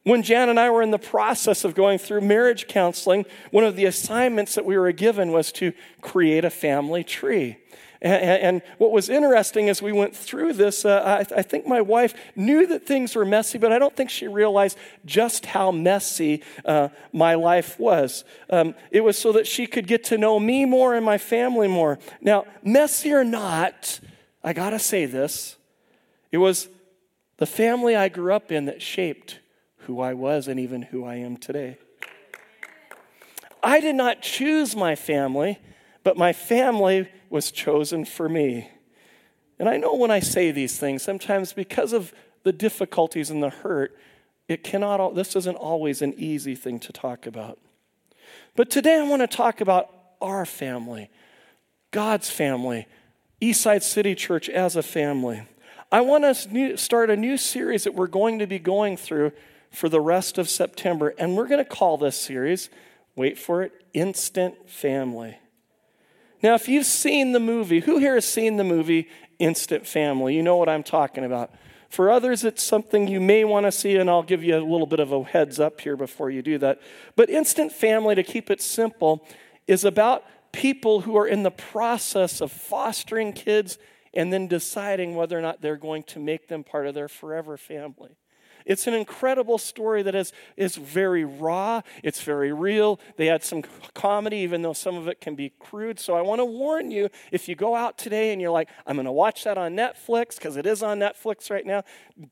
When 0.08 0.22
Jan 0.22 0.48
and 0.48 0.58
I 0.58 0.70
were 0.70 0.80
in 0.80 0.90
the 0.90 0.98
process 0.98 1.64
of 1.64 1.74
going 1.74 1.98
through 1.98 2.22
marriage 2.22 2.66
counseling, 2.66 3.26
one 3.50 3.64
of 3.64 3.76
the 3.76 3.84
assignments 3.84 4.54
that 4.54 4.64
we 4.64 4.78
were 4.78 4.90
given 4.90 5.32
was 5.32 5.52
to 5.52 5.74
create 6.00 6.46
a 6.46 6.50
family 6.50 7.04
tree. 7.04 7.58
And, 8.00 8.62
what 8.78 8.90
was 8.90 9.10
interesting 9.10 9.68
as 9.68 9.82
we 9.82 9.92
went 9.92 10.16
through 10.16 10.54
this, 10.54 10.86
uh, 10.86 11.24
I, 11.36 11.42
think 11.42 11.66
my 11.66 11.82
wife 11.82 12.14
knew 12.36 12.66
that 12.68 12.86
things 12.86 13.14
were 13.14 13.26
messy, 13.26 13.58
but 13.58 13.70
I 13.70 13.78
don't 13.78 13.94
think 13.94 14.08
she 14.08 14.28
realized 14.28 14.78
just 15.04 15.44
how 15.44 15.72
messy 15.72 16.42
uh, 16.64 16.88
my 17.12 17.34
life 17.34 17.78
was. 17.78 18.24
Um, 18.48 18.76
it 18.90 19.02
was 19.02 19.18
so 19.18 19.32
that 19.32 19.46
she 19.46 19.66
could 19.66 19.86
get 19.86 20.04
to 20.04 20.16
know 20.16 20.40
me 20.40 20.64
more 20.64 20.94
and 20.94 21.04
my 21.04 21.18
family 21.18 21.68
more. 21.68 21.98
Now, 22.22 22.46
messy 22.62 23.12
or 23.12 23.24
not, 23.24 24.00
I 24.42 24.54
gotta 24.54 24.78
say 24.78 25.04
this 25.04 25.56
it 26.32 26.38
was 26.38 26.68
the 27.36 27.46
family 27.46 27.94
I 27.94 28.08
grew 28.08 28.32
up 28.32 28.50
in 28.50 28.64
that 28.66 28.80
shaped 28.80 29.40
who 29.88 30.02
I 30.02 30.12
was 30.12 30.48
and 30.48 30.60
even 30.60 30.82
who 30.82 31.06
I 31.06 31.14
am 31.14 31.38
today. 31.38 31.78
I 33.62 33.80
did 33.80 33.94
not 33.94 34.20
choose 34.20 34.76
my 34.76 34.94
family, 34.94 35.58
but 36.04 36.14
my 36.14 36.34
family 36.34 37.08
was 37.30 37.50
chosen 37.50 38.04
for 38.04 38.28
me. 38.28 38.70
And 39.58 39.66
I 39.66 39.78
know 39.78 39.94
when 39.94 40.10
I 40.10 40.20
say 40.20 40.50
these 40.50 40.78
things, 40.78 41.02
sometimes 41.02 41.54
because 41.54 41.94
of 41.94 42.12
the 42.42 42.52
difficulties 42.52 43.30
and 43.30 43.42
the 43.42 43.48
hurt, 43.48 43.98
it 44.46 44.62
cannot, 44.62 45.14
this 45.14 45.34
isn't 45.34 45.56
always 45.56 46.02
an 46.02 46.12
easy 46.18 46.54
thing 46.54 46.78
to 46.80 46.92
talk 46.92 47.26
about. 47.26 47.58
But 48.56 48.68
today 48.68 49.00
I 49.00 49.08
want 49.08 49.22
to 49.22 49.36
talk 49.36 49.62
about 49.62 49.90
our 50.20 50.44
family, 50.44 51.08
God's 51.92 52.28
family, 52.28 52.86
Eastside 53.40 53.82
City 53.82 54.14
Church 54.14 54.50
as 54.50 54.76
a 54.76 54.82
family. 54.82 55.44
I 55.90 56.02
want 56.02 56.24
to 56.24 56.76
start 56.76 57.08
a 57.08 57.16
new 57.16 57.38
series 57.38 57.84
that 57.84 57.94
we're 57.94 58.06
going 58.06 58.40
to 58.40 58.46
be 58.46 58.58
going 58.58 58.98
through 58.98 59.32
for 59.70 59.88
the 59.88 60.00
rest 60.00 60.38
of 60.38 60.48
September, 60.48 61.14
and 61.18 61.36
we're 61.36 61.46
going 61.48 61.64
to 61.64 61.70
call 61.70 61.96
this 61.96 62.16
series, 62.16 62.70
wait 63.16 63.38
for 63.38 63.62
it, 63.62 63.72
Instant 63.92 64.68
Family. 64.68 65.38
Now, 66.42 66.54
if 66.54 66.68
you've 66.68 66.86
seen 66.86 67.32
the 67.32 67.40
movie, 67.40 67.80
who 67.80 67.98
here 67.98 68.14
has 68.14 68.26
seen 68.26 68.56
the 68.56 68.64
movie 68.64 69.08
Instant 69.38 69.86
Family? 69.86 70.36
You 70.36 70.42
know 70.42 70.56
what 70.56 70.68
I'm 70.68 70.82
talking 70.82 71.24
about. 71.24 71.50
For 71.88 72.10
others, 72.10 72.44
it's 72.44 72.62
something 72.62 73.08
you 73.08 73.20
may 73.20 73.44
want 73.44 73.66
to 73.66 73.72
see, 73.72 73.96
and 73.96 74.10
I'll 74.10 74.22
give 74.22 74.44
you 74.44 74.56
a 74.56 74.60
little 74.60 74.86
bit 74.86 75.00
of 75.00 75.10
a 75.10 75.24
heads 75.24 75.58
up 75.58 75.80
here 75.80 75.96
before 75.96 76.30
you 76.30 76.42
do 76.42 76.58
that. 76.58 76.80
But 77.16 77.30
Instant 77.30 77.72
Family, 77.72 78.14
to 78.14 78.22
keep 78.22 78.50
it 78.50 78.60
simple, 78.60 79.26
is 79.66 79.84
about 79.84 80.24
people 80.52 81.02
who 81.02 81.16
are 81.16 81.26
in 81.26 81.42
the 81.42 81.50
process 81.50 82.40
of 82.40 82.52
fostering 82.52 83.32
kids 83.32 83.78
and 84.14 84.32
then 84.32 84.48
deciding 84.48 85.14
whether 85.14 85.38
or 85.38 85.42
not 85.42 85.60
they're 85.60 85.76
going 85.76 86.02
to 86.02 86.18
make 86.18 86.48
them 86.48 86.64
part 86.64 86.86
of 86.86 86.94
their 86.94 87.08
forever 87.08 87.56
family. 87.56 88.16
It's 88.68 88.86
an 88.86 88.92
incredible 88.92 89.56
story 89.56 90.02
that 90.02 90.14
is, 90.14 90.32
is 90.56 90.76
very 90.76 91.24
raw, 91.24 91.80
it's 92.04 92.22
very 92.22 92.52
real. 92.52 93.00
They 93.16 93.26
had 93.26 93.42
some 93.42 93.62
comedy, 93.94 94.36
even 94.36 94.60
though 94.60 94.74
some 94.74 94.96
of 94.96 95.08
it 95.08 95.22
can 95.22 95.34
be 95.34 95.52
crude. 95.58 95.98
So 95.98 96.14
I 96.14 96.20
want 96.20 96.40
to 96.40 96.44
warn 96.44 96.90
you 96.90 97.08
if 97.32 97.48
you 97.48 97.56
go 97.56 97.74
out 97.74 97.96
today 97.96 98.30
and 98.30 98.42
you're 98.42 98.50
like, 98.50 98.68
I'm 98.86 98.96
going 98.96 99.06
to 99.06 99.12
watch 99.12 99.44
that 99.44 99.56
on 99.56 99.74
Netflix, 99.74 100.36
because 100.36 100.56
it 100.56 100.66
is 100.66 100.82
on 100.82 100.98
Netflix 100.98 101.50
right 101.50 101.64
now, 101.64 101.82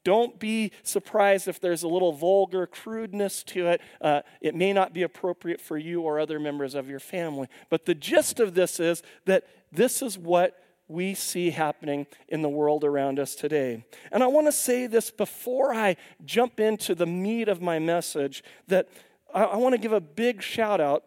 don't 0.04 0.38
be 0.38 0.72
surprised 0.82 1.48
if 1.48 1.58
there's 1.58 1.82
a 1.82 1.88
little 1.88 2.12
vulgar 2.12 2.66
crudeness 2.66 3.42
to 3.44 3.68
it. 3.68 3.80
Uh, 4.00 4.20
it 4.42 4.54
may 4.54 4.74
not 4.74 4.92
be 4.92 5.02
appropriate 5.02 5.60
for 5.60 5.78
you 5.78 6.02
or 6.02 6.20
other 6.20 6.38
members 6.38 6.74
of 6.74 6.88
your 6.90 7.00
family. 7.00 7.48
But 7.70 7.86
the 7.86 7.94
gist 7.94 8.40
of 8.40 8.52
this 8.52 8.78
is 8.78 9.02
that 9.24 9.44
this 9.72 10.02
is 10.02 10.18
what 10.18 10.62
we 10.88 11.14
see 11.14 11.50
happening 11.50 12.06
in 12.28 12.42
the 12.42 12.48
world 12.48 12.84
around 12.84 13.18
us 13.18 13.34
today. 13.34 13.84
And 14.12 14.22
I 14.22 14.26
want 14.28 14.46
to 14.46 14.52
say 14.52 14.86
this 14.86 15.10
before 15.10 15.74
I 15.74 15.96
jump 16.24 16.60
into 16.60 16.94
the 16.94 17.06
meat 17.06 17.48
of 17.48 17.60
my 17.60 17.78
message 17.78 18.44
that 18.68 18.88
I, 19.34 19.44
I 19.44 19.56
want 19.56 19.74
to 19.74 19.80
give 19.80 19.92
a 19.92 20.00
big 20.00 20.42
shout 20.42 20.80
out 20.80 21.04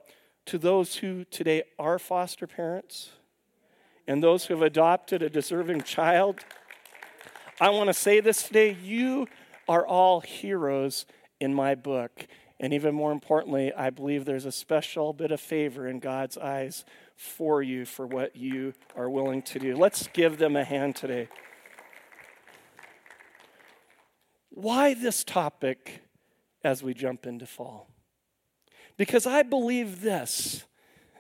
to 0.48 0.58
those 0.58 0.98
who 0.98 1.24
today 1.26 1.64
are 1.78 2.00
foster 2.00 2.48
parents 2.48 3.12
and 4.08 4.24
those 4.24 4.46
who 4.46 4.56
have 4.56 4.64
adopted 4.64 5.22
a 5.22 5.30
deserving 5.30 5.82
child. 5.82 6.40
I 7.62 7.70
want 7.70 7.88
to 7.88 7.94
say 7.94 8.20
this 8.20 8.44
today 8.44 8.76
you 8.82 9.28
are 9.68 9.86
all 9.86 10.22
heroes 10.22 11.06
in 11.40 11.54
my 11.54 11.76
book. 11.76 12.28
And 12.60 12.74
even 12.74 12.94
more 12.94 13.14
importantly, 13.14 13.72
I 13.74 13.90
believe 13.90 14.26
there's 14.26 14.46
a 14.46 14.52
special 14.52 15.14
bit 15.14 15.32
of 15.32 15.40
favor 15.40 15.88
in 15.88 16.00
God's 16.00 16.38
eyes 16.38 16.84
for 17.20 17.62
you 17.62 17.84
for 17.84 18.08
what 18.08 18.34
you 18.38 18.74
are 18.96 19.10
willing 19.10 19.42
to 19.42 19.60
do. 19.60 19.76
Let's 19.76 20.08
give 20.14 20.38
them 20.38 20.56
a 20.56 20.64
hand 20.64 20.96
today. 20.96 21.28
Why 24.52 24.94
this 24.94 25.26
topic 25.26 26.02
as 26.64 26.82
we 26.82 26.94
jump 26.94 27.26
into 27.26 27.46
fall? 27.46 27.90
Because 28.96 29.28
I 29.28 29.44
believe 29.44 30.00
this. 30.00 30.64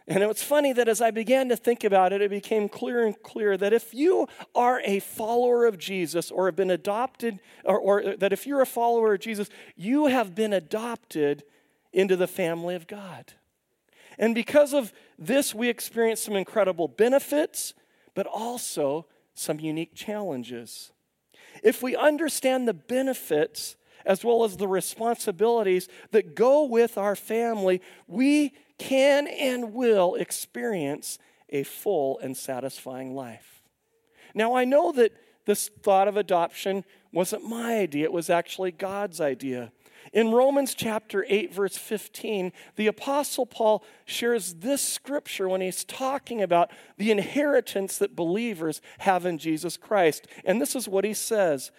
And 0.08 0.24
it's 0.24 0.41
funny 0.41 0.72
that 0.72 0.88
as 0.88 1.01
I 1.01 1.12
began 1.12 1.50
to 1.50 1.58
think 1.58 1.84
about 1.84 2.13
it, 2.13 2.22
it 2.22 2.32
became 2.32 2.70
clear 2.70 3.06
and 3.06 3.22
clear 3.22 3.58
that 3.58 3.74
if 3.74 3.94
you 3.94 4.25
are 4.56 4.82
a 4.86 5.01
follower 5.01 5.65
of 5.65 5.77
Jesus 5.77 6.32
or 6.32 6.46
have 6.46 6.56
been 6.56 6.72
adopted, 6.72 7.41
or, 7.65 7.77
or, 7.77 8.15
that 8.15 8.32
if 8.32 8.48
you're 8.48 8.62
a 8.62 8.65
follower 8.65 9.15
of 9.15 9.20
Jesus, 9.20 9.50
you 9.75 10.06
have 10.06 10.34
been 10.34 10.53
adopted 10.53 11.44
into 11.91 12.15
the 12.15 12.27
family 12.27 12.75
of 12.75 12.88
God. 12.88 13.34
And 14.18 14.34
because 14.34 14.74
of 14.74 14.94
this, 15.20 15.54
we 15.54 15.68
experience 15.70 16.22
some 16.22 16.36
incredible 16.36 16.88
benefits, 16.88 17.74
but 18.16 18.26
also 18.26 19.06
some 19.34 19.60
unique 19.60 19.94
challenges. 19.94 20.92
If 21.62 21.84
we 21.84 21.96
understand 21.96 22.68
the 22.68 22.74
benefits 22.74 23.76
as 24.06 24.24
well 24.24 24.44
as 24.44 24.58
the 24.58 24.68
responsibilities 24.68 25.90
that 26.12 26.36
go 26.36 26.64
with 26.64 26.98
our 26.98 27.16
family, 27.16 27.82
we 28.08 28.54
can 28.78 29.28
and 29.28 29.74
will 29.74 30.16
experience 30.16 31.20
a 31.50 31.64
full 31.64 32.18
and 32.20 32.36
satisfying 32.36 33.14
life. 33.14 33.62
Now, 34.34 34.56
I 34.56 34.64
know 34.64 34.92
that 34.94 35.12
this 35.46 35.68
thought 35.68 36.08
of 36.08 36.16
adoption 36.16 36.86
wasn't 37.12 37.44
my 37.44 37.78
idea, 37.80 38.06
it 38.06 38.14
was 38.14 38.30
actually 38.30 38.72
God's 38.72 39.20
idea. 39.20 39.72
In 40.13 40.32
Romans 40.32 40.74
chapter 40.74 41.25
8, 41.27 41.53
verse 41.53 41.77
15, 41.77 42.51
the 42.75 42.88
Apostle 42.88 43.46
Paul 43.46 43.84
shares 44.06 44.56
this 44.56 44.82
scripture 44.82 45.48
when 45.48 45.62
he's 45.62 45.84
talking 45.84 46.41
about 46.41 46.72
the 46.98 47.12
inheritance 47.12 47.98
that 47.98 48.15
believers 48.15 48.82
have 49.00 49.25
in 49.25 49.38
Jesus 49.38 49.77
Christ. 49.77 50.27
And 50.46 50.62
this 50.62 50.75
is 50.75 50.88
what 50.88 51.06
he 51.06 51.13
says 51.13 51.72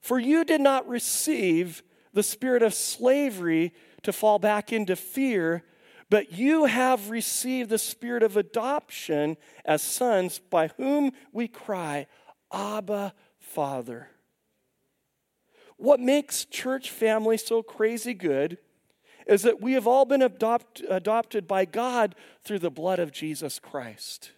For 0.00 0.18
you 0.18 0.44
did 0.44 0.60
not 0.60 0.88
receive 0.88 1.82
the 2.12 2.22
spirit 2.22 2.62
of 2.62 2.74
slavery 2.74 3.72
to 4.02 4.12
fall 4.12 4.38
back 4.38 4.72
into 4.72 4.96
fear, 4.96 5.62
but 6.10 6.32
you 6.32 6.64
have 6.64 7.10
received 7.10 7.70
the 7.70 7.78
spirit 7.78 8.22
of 8.22 8.36
adoption 8.36 9.36
as 9.64 9.82
sons, 9.82 10.38
by 10.38 10.68
whom 10.76 11.12
we 11.32 11.48
cry, 11.48 12.06
Abba, 12.52 13.12
Father. 13.38 14.08
What 15.78 16.00
makes 16.00 16.44
church 16.44 16.90
family 16.90 17.38
so 17.38 17.62
crazy 17.62 18.12
good 18.12 18.58
is 19.26 19.42
that 19.42 19.60
we 19.60 19.74
have 19.74 19.86
all 19.86 20.04
been 20.04 20.22
adopt, 20.22 20.82
adopted 20.88 21.46
by 21.46 21.64
God 21.64 22.14
through 22.42 22.58
the 22.58 22.70
blood 22.70 22.98
of 22.98 23.12
Jesus 23.12 23.58
Christ. 23.58 24.32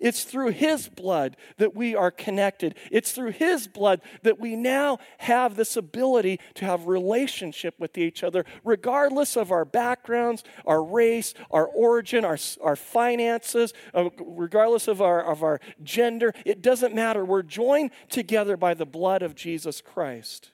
It's 0.00 0.24
through 0.24 0.50
His 0.50 0.88
blood 0.88 1.36
that 1.58 1.74
we 1.74 1.94
are 1.94 2.10
connected. 2.10 2.76
It's 2.90 3.12
through 3.12 3.32
His 3.32 3.66
blood 3.66 4.00
that 4.22 4.38
we 4.38 4.56
now 4.56 4.98
have 5.18 5.56
this 5.56 5.76
ability 5.76 6.38
to 6.54 6.64
have 6.64 6.86
relationship 6.86 7.74
with 7.78 7.98
each 7.98 8.22
other, 8.22 8.44
regardless 8.64 9.36
of 9.36 9.50
our 9.50 9.64
backgrounds, 9.64 10.44
our 10.64 10.82
race, 10.82 11.34
our 11.50 11.66
origin, 11.66 12.24
our, 12.24 12.38
our 12.62 12.76
finances, 12.76 13.74
uh, 13.92 14.10
regardless 14.18 14.86
of 14.86 15.02
our, 15.02 15.22
of 15.22 15.42
our 15.42 15.60
gender. 15.82 16.32
It 16.46 16.62
doesn't 16.62 16.94
matter. 16.94 17.24
We're 17.24 17.42
joined 17.42 17.90
together 18.08 18.56
by 18.56 18.74
the 18.74 18.86
blood 18.86 19.22
of 19.22 19.34
Jesus 19.34 19.80
Christ. 19.80 20.52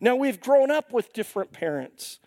Now, 0.00 0.16
we've 0.16 0.40
grown 0.40 0.70
up 0.70 0.92
with 0.92 1.12
different 1.12 1.52
parents. 1.52 2.18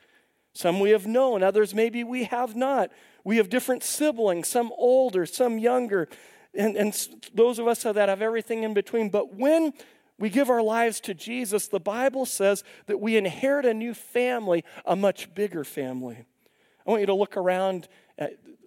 Some 0.54 0.80
we 0.80 0.90
have 0.92 1.08
known, 1.08 1.44
others 1.44 1.74
maybe 1.74 2.04
we 2.04 2.26
have 2.26 2.56
not. 2.56 2.92
We 3.24 3.38
have 3.38 3.50
different 3.50 3.84
siblings, 3.84 4.48
some 4.48 4.72
older, 4.78 5.26
some 5.26 5.60
younger, 5.60 6.10
and, 6.54 6.76
and 6.76 7.08
those 7.34 7.60
of 7.60 7.68
us 7.68 7.84
that 7.84 7.96
have 8.10 8.22
everything 8.22 8.64
in 8.64 8.74
between. 8.74 9.10
But 9.10 9.36
when 9.36 9.74
we 10.18 10.30
give 10.30 10.50
our 10.50 10.62
lives 10.62 11.00
to 11.02 11.14
Jesus, 11.14 11.68
the 11.68 11.80
Bible 11.80 12.26
says 12.26 12.64
that 12.88 13.00
we 13.00 13.16
inherit 13.16 13.66
a 13.66 13.74
new 13.74 13.94
family, 13.94 14.66
a 14.86 14.96
much 14.96 15.34
bigger 15.34 15.64
family. 15.64 16.26
I 16.86 16.90
want 16.90 17.02
you 17.02 17.08
to 17.08 17.14
look 17.14 17.38
around 17.38 17.88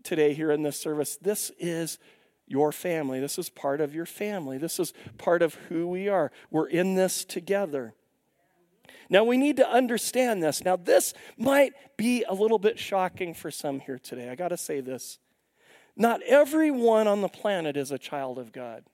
today 0.02 0.32
here 0.32 0.50
in 0.50 0.62
this 0.62 0.78
service. 0.78 1.16
This 1.20 1.50
is 1.58 1.98
your 2.46 2.72
family. 2.72 3.20
This 3.20 3.38
is 3.38 3.48
part 3.48 3.80
of 3.80 3.94
your 3.94 4.06
family. 4.06 4.58
This 4.58 4.78
is 4.78 4.92
part 5.18 5.42
of 5.42 5.54
who 5.54 5.88
we 5.88 6.08
are. 6.08 6.30
We're 6.50 6.68
in 6.68 6.94
this 6.94 7.24
together. 7.24 7.94
Now, 9.12 9.24
we 9.24 9.36
need 9.36 9.58
to 9.58 9.68
understand 9.68 10.42
this. 10.42 10.64
Now, 10.64 10.74
this 10.74 11.12
might 11.36 11.74
be 11.98 12.24
a 12.26 12.32
little 12.32 12.58
bit 12.58 12.78
shocking 12.78 13.34
for 13.34 13.50
some 13.50 13.78
here 13.78 13.98
today. 13.98 14.30
I 14.30 14.34
got 14.36 14.48
to 14.48 14.56
say 14.56 14.80
this. 14.80 15.18
Not 15.94 16.22
everyone 16.22 17.06
on 17.06 17.20
the 17.20 17.28
planet 17.28 17.76
is 17.76 17.90
a 17.90 17.98
child 17.98 18.38
of 18.38 18.52
God. 18.52 18.84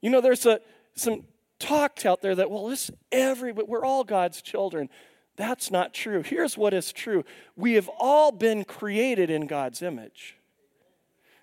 You 0.00 0.10
know, 0.10 0.20
there's 0.20 0.46
a, 0.46 0.60
some 0.96 1.26
talk 1.60 2.04
out 2.04 2.22
there 2.22 2.34
that, 2.34 2.50
well, 2.50 2.66
this 2.66 2.90
every, 3.12 3.52
but 3.52 3.68
we're 3.68 3.84
all 3.84 4.02
God's 4.02 4.42
children. 4.42 4.88
That's 5.36 5.70
not 5.70 5.94
true. 5.94 6.24
Here's 6.24 6.58
what 6.58 6.74
is 6.74 6.92
true 6.92 7.24
we 7.54 7.74
have 7.74 7.88
all 8.00 8.32
been 8.32 8.64
created 8.64 9.30
in 9.30 9.46
God's 9.46 9.80
image. 9.80 10.36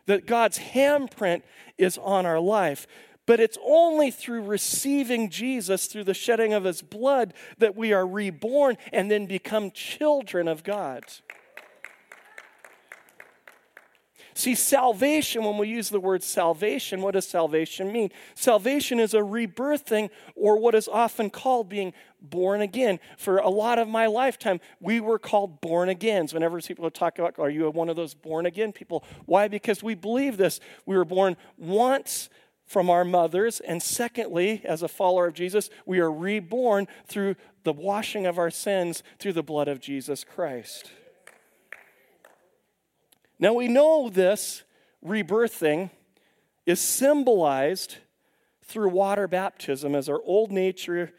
That 0.07 0.25
God's 0.25 0.59
handprint 0.59 1.43
is 1.77 1.97
on 1.97 2.25
our 2.25 2.41
life. 2.41 2.85
But 3.27 3.39
it's 3.39 3.57
only 3.63 4.09
through 4.09 4.41
receiving 4.43 5.29
Jesus, 5.29 5.85
through 5.85 6.05
the 6.05 6.15
shedding 6.15 6.53
of 6.53 6.63
his 6.63 6.81
blood, 6.81 7.35
that 7.59 7.75
we 7.75 7.93
are 7.93 8.07
reborn 8.07 8.77
and 8.91 9.11
then 9.11 9.27
become 9.27 9.69
children 9.69 10.47
of 10.47 10.63
God. 10.63 11.03
See, 14.33 14.53
salvation, 14.53 15.43
when 15.43 15.57
we 15.57 15.67
use 15.67 15.89
the 15.89 15.99
word 15.99 16.21
salvation, 16.21 17.01
what 17.01 17.15
does 17.15 17.27
salvation 17.27 17.91
mean? 17.91 18.11
Salvation 18.35 18.99
is 18.99 19.15
a 19.15 19.21
rebirthing, 19.21 20.11
or 20.35 20.59
what 20.59 20.75
is 20.75 20.87
often 20.87 21.31
called 21.31 21.69
being 21.69 21.91
born 22.21 22.61
again. 22.61 22.99
For 23.17 23.39
a 23.39 23.49
lot 23.49 23.79
of 23.79 23.87
my 23.87 24.05
lifetime, 24.05 24.59
we 24.79 24.99
were 24.99 25.17
called 25.17 25.59
born 25.59 25.89
agains. 25.89 26.35
Whenever 26.35 26.61
people 26.61 26.89
talk 26.91 27.17
about, 27.17 27.39
are 27.39 27.49
you 27.49 27.67
one 27.71 27.89
of 27.89 27.95
those 27.95 28.13
born 28.13 28.45
again 28.45 28.71
people? 28.73 29.03
Why? 29.25 29.47
Because 29.47 29.81
we 29.81 29.95
believe 29.95 30.37
this. 30.37 30.59
We 30.85 30.95
were 30.95 31.05
born 31.05 31.35
once 31.57 32.29
from 32.67 32.89
our 32.89 33.03
mothers. 33.03 33.59
And 33.61 33.81
secondly, 33.81 34.61
as 34.63 34.83
a 34.83 34.87
follower 34.87 35.27
of 35.27 35.33
Jesus, 35.33 35.69
we 35.85 35.99
are 35.99 36.11
reborn 36.11 36.87
through 37.07 37.35
the 37.63 37.73
washing 37.73 38.25
of 38.25 38.37
our 38.37 38.51
sins 38.51 39.01
through 39.17 39.33
the 39.33 39.43
blood 39.43 39.67
of 39.67 39.79
Jesus 39.79 40.23
Christ. 40.23 40.91
Now 43.39 43.53
we 43.53 43.67
know 43.67 44.09
this 44.09 44.63
rebirthing 45.05 45.91
is 46.65 46.81
symbolized 46.81 47.95
through 48.63 48.89
water 48.89 49.27
baptism 49.27 49.95
as 49.95 50.09
our 50.09 50.21
old 50.25 50.51
nature 50.51 51.13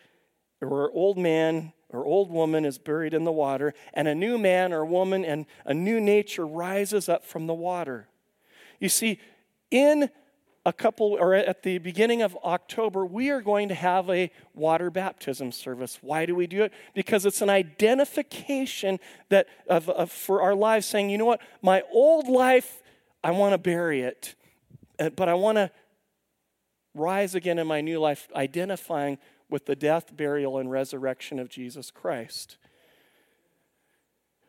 or 0.61 0.83
our 0.83 0.91
old 0.93 1.17
man 1.17 1.73
or 1.91 2.05
old 2.05 2.31
woman 2.31 2.67
is 2.67 2.77
buried 2.77 3.15
in 3.15 3.25
the 3.25 3.33
water, 3.33 3.73
and 3.95 4.07
a 4.07 4.15
new 4.15 4.37
man 4.37 4.75
or 4.75 4.85
woman 4.85 5.25
and 5.25 5.47
a 5.65 5.73
new 5.73 5.99
nature 5.99 6.47
rises 6.47 7.09
up 7.09 7.25
from 7.25 7.47
the 7.47 7.55
water. 7.55 8.09
You 8.79 8.91
see, 8.91 9.21
in 9.71 10.11
a 10.69 10.73
couple, 10.73 11.17
or 11.19 11.35
at 11.35 11.63
the 11.63 11.79
beginning 11.79 12.21
of 12.21 12.37
October, 12.45 13.07
we 13.07 13.31
are 13.31 13.41
going 13.41 13.69
to 13.71 13.75
have 13.75 14.11
a 14.11 14.31
water 14.55 14.91
baptism 14.91 15.51
service. 15.51 15.99
Why 16.03 16.27
do 16.27 16.35
we 16.35 16.47
do 16.47 16.63
it? 16.63 16.73
Because 16.95 17.25
it's 17.25 17.41
an 17.41 17.49
identification 17.49 19.01
that 19.31 19.47
of, 19.67 19.89
of 19.89 20.13
for 20.13 20.43
our 20.43 20.55
lives, 20.55 20.87
saying, 20.87 21.09
you 21.09 21.17
know 21.17 21.25
what, 21.25 21.41
my 21.63 21.83
old 21.91 22.29
life, 22.29 22.83
I 23.25 23.31
want 23.31 23.55
to 23.55 23.59
bury 23.59 24.03
it, 24.03 24.35
uh, 24.99 25.09
but 25.09 25.27
I 25.27 25.35
want 25.35 25.57
to 25.57 25.71
rise 26.95 27.35
again 27.35 27.59
in 27.59 27.67
my 27.67 27.81
new 27.81 27.99
life, 27.99 28.29
identifying 28.37 29.17
with 29.49 29.65
the 29.65 29.75
death, 29.75 30.15
burial, 30.15 30.59
and 30.59 30.71
resurrection 30.71 31.39
of 31.39 31.49
Jesus 31.49 31.91
Christ. 31.91 32.59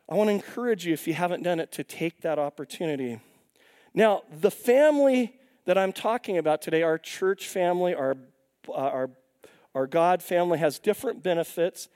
I 0.06 0.16
want 0.16 0.28
to 0.28 0.34
encourage 0.34 0.84
you, 0.84 0.92
if 0.92 1.06
you 1.06 1.14
haven't 1.14 1.44
done 1.44 1.60
it, 1.60 1.72
to 1.72 1.82
take 1.82 2.20
that 2.20 2.38
opportunity. 2.38 3.20
Now, 3.94 4.22
the 4.30 4.50
family 4.50 5.39
that 5.64 5.78
I'm 5.78 5.92
talking 5.92 6.38
about 6.38 6.62
today, 6.62 6.82
our 6.82 6.98
church 6.98 7.46
family, 7.46 7.94
our, 7.94 8.16
uh, 8.68 8.72
our, 8.72 9.10
our 9.74 9.86
God 9.86 10.22
family, 10.22 10.58
has 10.58 10.78
different 10.78 11.22
benefits 11.22 11.88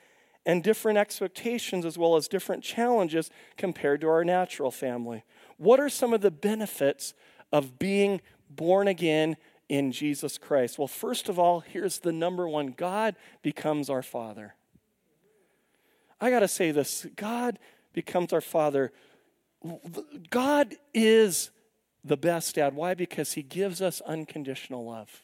and 0.47 0.63
different 0.63 0.99
expectations 0.99 1.85
as 1.85 1.97
well 1.97 2.17
as 2.17 2.29
different 2.29 2.63
challenges 2.63 3.31
compared 3.57 4.01
to 4.03 4.09
our 4.09 4.25
natural 4.25 4.71
family. 4.71 5.25
What 5.57 5.81
are 5.81 5.89
some 5.89 6.13
of 6.13 6.21
the 6.21 6.31
benefits 6.31 7.15
of 7.53 7.79
being 7.79 8.21
born 8.51 8.89
again 8.89 9.37
in 9.69 9.93
Jesus 9.93 10.39
Christ? 10.39 10.79
Well, 10.79 10.89
first 10.89 11.29
of 11.29 11.39
all, 11.39 11.61
here's 11.61 12.01
the 12.01 12.13
number 12.13 12.49
one 12.49 12.75
God 12.77 13.17
becomes 13.43 13.89
our 13.89 14.03
Father. 14.03 14.55
I 16.21 16.31
got 16.31 16.41
to 16.41 16.49
say 16.49 16.71
this 16.71 17.07
God 17.17 17.59
becomes 17.93 18.33
our 18.33 18.41
Father. 18.41 18.93
God 20.31 20.75
is 20.93 21.51
the 22.05 22.17
best 22.17 22.57
dad. 22.57 22.75
Why? 22.75 22.95
Because 22.95 23.33
he 23.33 23.43
gives 23.43 23.81
us 23.81 24.01
unconditional 24.03 24.85
love. 24.85 25.23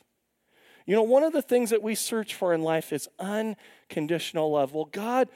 You 0.86 0.96
know, 0.96 1.02
one 1.02 1.22
of 1.22 1.32
the 1.32 1.42
things 1.42 1.70
that 1.70 1.82
we 1.82 1.94
search 1.94 2.34
for 2.34 2.54
in 2.54 2.62
life 2.62 2.92
is 2.92 3.08
unconditional 3.18 4.52
love. 4.52 4.72
Well, 4.72 4.86
God 4.86 5.28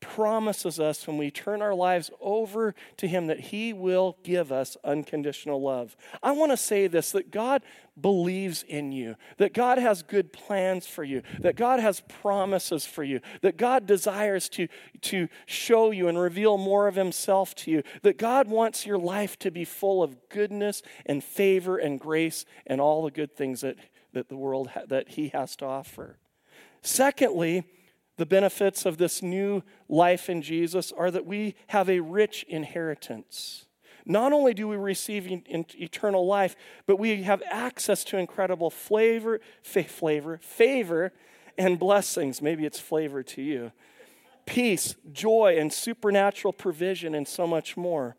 promises 0.00 0.78
us 0.78 1.06
when 1.06 1.16
we 1.16 1.30
turn 1.30 1.62
our 1.62 1.74
lives 1.74 2.10
over 2.20 2.74
to 2.98 3.08
Him 3.08 3.28
that 3.28 3.40
He 3.40 3.72
will 3.72 4.18
give 4.22 4.52
us 4.52 4.76
unconditional 4.84 5.60
love. 5.60 5.96
I 6.22 6.32
want 6.32 6.52
to 6.52 6.56
say 6.56 6.86
this 6.86 7.12
that 7.12 7.30
God 7.30 7.62
believes 7.98 8.62
in 8.62 8.92
you, 8.92 9.16
that 9.38 9.54
God 9.54 9.78
has 9.78 10.02
good 10.02 10.32
plans 10.32 10.86
for 10.86 11.02
you, 11.02 11.22
that 11.40 11.56
God 11.56 11.80
has 11.80 12.02
promises 12.20 12.84
for 12.84 13.02
you, 13.02 13.20
that 13.40 13.56
God 13.56 13.86
desires 13.86 14.48
to, 14.50 14.68
to 15.02 15.28
show 15.46 15.90
you 15.90 16.08
and 16.08 16.18
reveal 16.18 16.58
more 16.58 16.88
of 16.88 16.94
Himself 16.94 17.54
to 17.56 17.70
you, 17.70 17.82
that 18.02 18.18
God 18.18 18.48
wants 18.48 18.84
your 18.84 18.98
life 18.98 19.38
to 19.40 19.50
be 19.50 19.64
full 19.64 20.02
of 20.02 20.28
goodness 20.28 20.82
and 21.06 21.24
favor 21.24 21.78
and 21.78 21.98
grace 21.98 22.44
and 22.66 22.80
all 22.80 23.02
the 23.02 23.10
good 23.10 23.34
things 23.34 23.62
that, 23.62 23.76
that 24.12 24.28
the 24.28 24.36
world 24.36 24.68
ha- 24.68 24.82
that 24.88 25.10
He 25.10 25.28
has 25.28 25.56
to 25.56 25.64
offer. 25.64 26.18
Secondly, 26.82 27.64
the 28.16 28.26
benefits 28.26 28.86
of 28.86 28.98
this 28.98 29.22
new 29.22 29.62
life 29.88 30.28
in 30.30 30.42
Jesus 30.42 30.92
are 30.92 31.10
that 31.10 31.26
we 31.26 31.54
have 31.68 31.88
a 31.88 32.00
rich 32.00 32.44
inheritance. 32.48 33.66
Not 34.04 34.32
only 34.32 34.54
do 34.54 34.68
we 34.68 34.76
receive 34.76 35.26
eternal 35.28 36.26
life, 36.26 36.54
but 36.86 36.98
we 36.98 37.24
have 37.24 37.42
access 37.50 38.04
to 38.04 38.16
incredible 38.16 38.70
flavor, 38.70 39.40
flavor, 39.62 40.38
favor, 40.40 41.12
and 41.58 41.78
blessings. 41.78 42.40
Maybe 42.40 42.64
it's 42.64 42.78
flavor 42.78 43.22
to 43.24 43.42
you. 43.42 43.72
Peace, 44.44 44.94
joy, 45.12 45.56
and 45.58 45.72
supernatural 45.72 46.52
provision, 46.52 47.16
and 47.16 47.26
so 47.26 47.48
much 47.48 47.76
more 47.76 48.16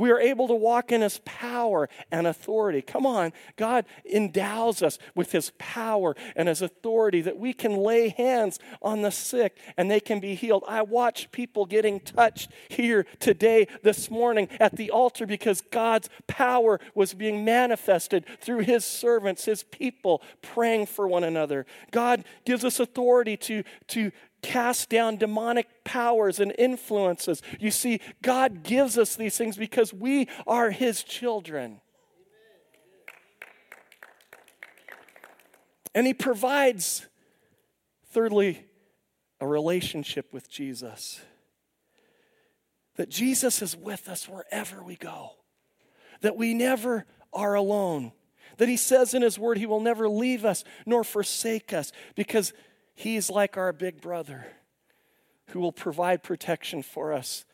we 0.00 0.10
are 0.10 0.18
able 0.18 0.48
to 0.48 0.54
walk 0.54 0.90
in 0.90 1.02
his 1.02 1.20
power 1.24 1.88
and 2.10 2.26
authority. 2.26 2.82
Come 2.82 3.06
on, 3.06 3.32
God 3.56 3.84
endows 4.10 4.82
us 4.82 4.98
with 5.14 5.32
his 5.32 5.52
power 5.58 6.16
and 6.34 6.48
his 6.48 6.62
authority 6.62 7.20
that 7.20 7.38
we 7.38 7.52
can 7.52 7.76
lay 7.76 8.08
hands 8.08 8.58
on 8.82 9.02
the 9.02 9.10
sick 9.10 9.58
and 9.76 9.90
they 9.90 10.00
can 10.00 10.18
be 10.18 10.34
healed. 10.34 10.64
I 10.66 10.82
watch 10.82 11.30
people 11.30 11.66
getting 11.66 12.00
touched 12.00 12.50
here 12.68 13.06
today, 13.18 13.68
this 13.82 14.10
morning 14.10 14.48
at 14.58 14.76
the 14.76 14.90
altar 14.90 15.26
because 15.26 15.60
God's 15.60 16.08
power 16.26 16.80
was 16.94 17.14
being 17.14 17.44
manifested 17.44 18.24
through 18.40 18.60
his 18.60 18.84
servants, 18.84 19.44
his 19.44 19.62
people 19.64 20.22
praying 20.40 20.86
for 20.86 21.06
one 21.06 21.24
another. 21.24 21.66
God 21.90 22.24
gives 22.44 22.64
us 22.64 22.80
authority 22.80 23.36
to, 23.36 23.62
to 23.88 24.12
cast 24.42 24.88
down 24.88 25.16
demonic 25.16 25.84
powers 25.84 26.40
and 26.40 26.54
influences. 26.58 27.42
You 27.58 27.70
see, 27.70 28.00
God 28.22 28.62
gives 28.62 28.98
us 28.98 29.16
these 29.16 29.36
things 29.36 29.56
because 29.56 29.92
we 29.92 30.28
are 30.46 30.70
His 30.70 31.02
children. 31.02 31.80
And 35.94 36.06
He 36.06 36.14
provides, 36.14 37.06
thirdly, 38.12 38.66
a 39.40 39.46
relationship 39.46 40.32
with 40.32 40.50
Jesus. 40.50 41.20
That 42.96 43.08
Jesus 43.08 43.62
is 43.62 43.76
with 43.76 44.08
us 44.08 44.28
wherever 44.28 44.82
we 44.82 44.96
go, 44.96 45.30
that 46.20 46.36
we 46.36 46.54
never 46.54 47.06
are 47.32 47.54
alone. 47.54 48.12
That 48.58 48.68
he 48.68 48.76
says 48.76 49.14
in 49.14 49.22
his 49.22 49.38
word, 49.38 49.56
he 49.56 49.64
will 49.64 49.80
never 49.80 50.08
leave 50.08 50.44
us 50.44 50.64
nor 50.84 51.02
forsake 51.02 51.72
us 51.72 51.92
because 52.14 52.52
He's 52.94 53.30
like 53.30 53.56
our 53.56 53.72
big 53.72 54.00
brother 54.00 54.46
who 55.48 55.60
will 55.60 55.72
provide 55.72 56.22
protection 56.22 56.82
for 56.82 57.12
us. 57.12 57.44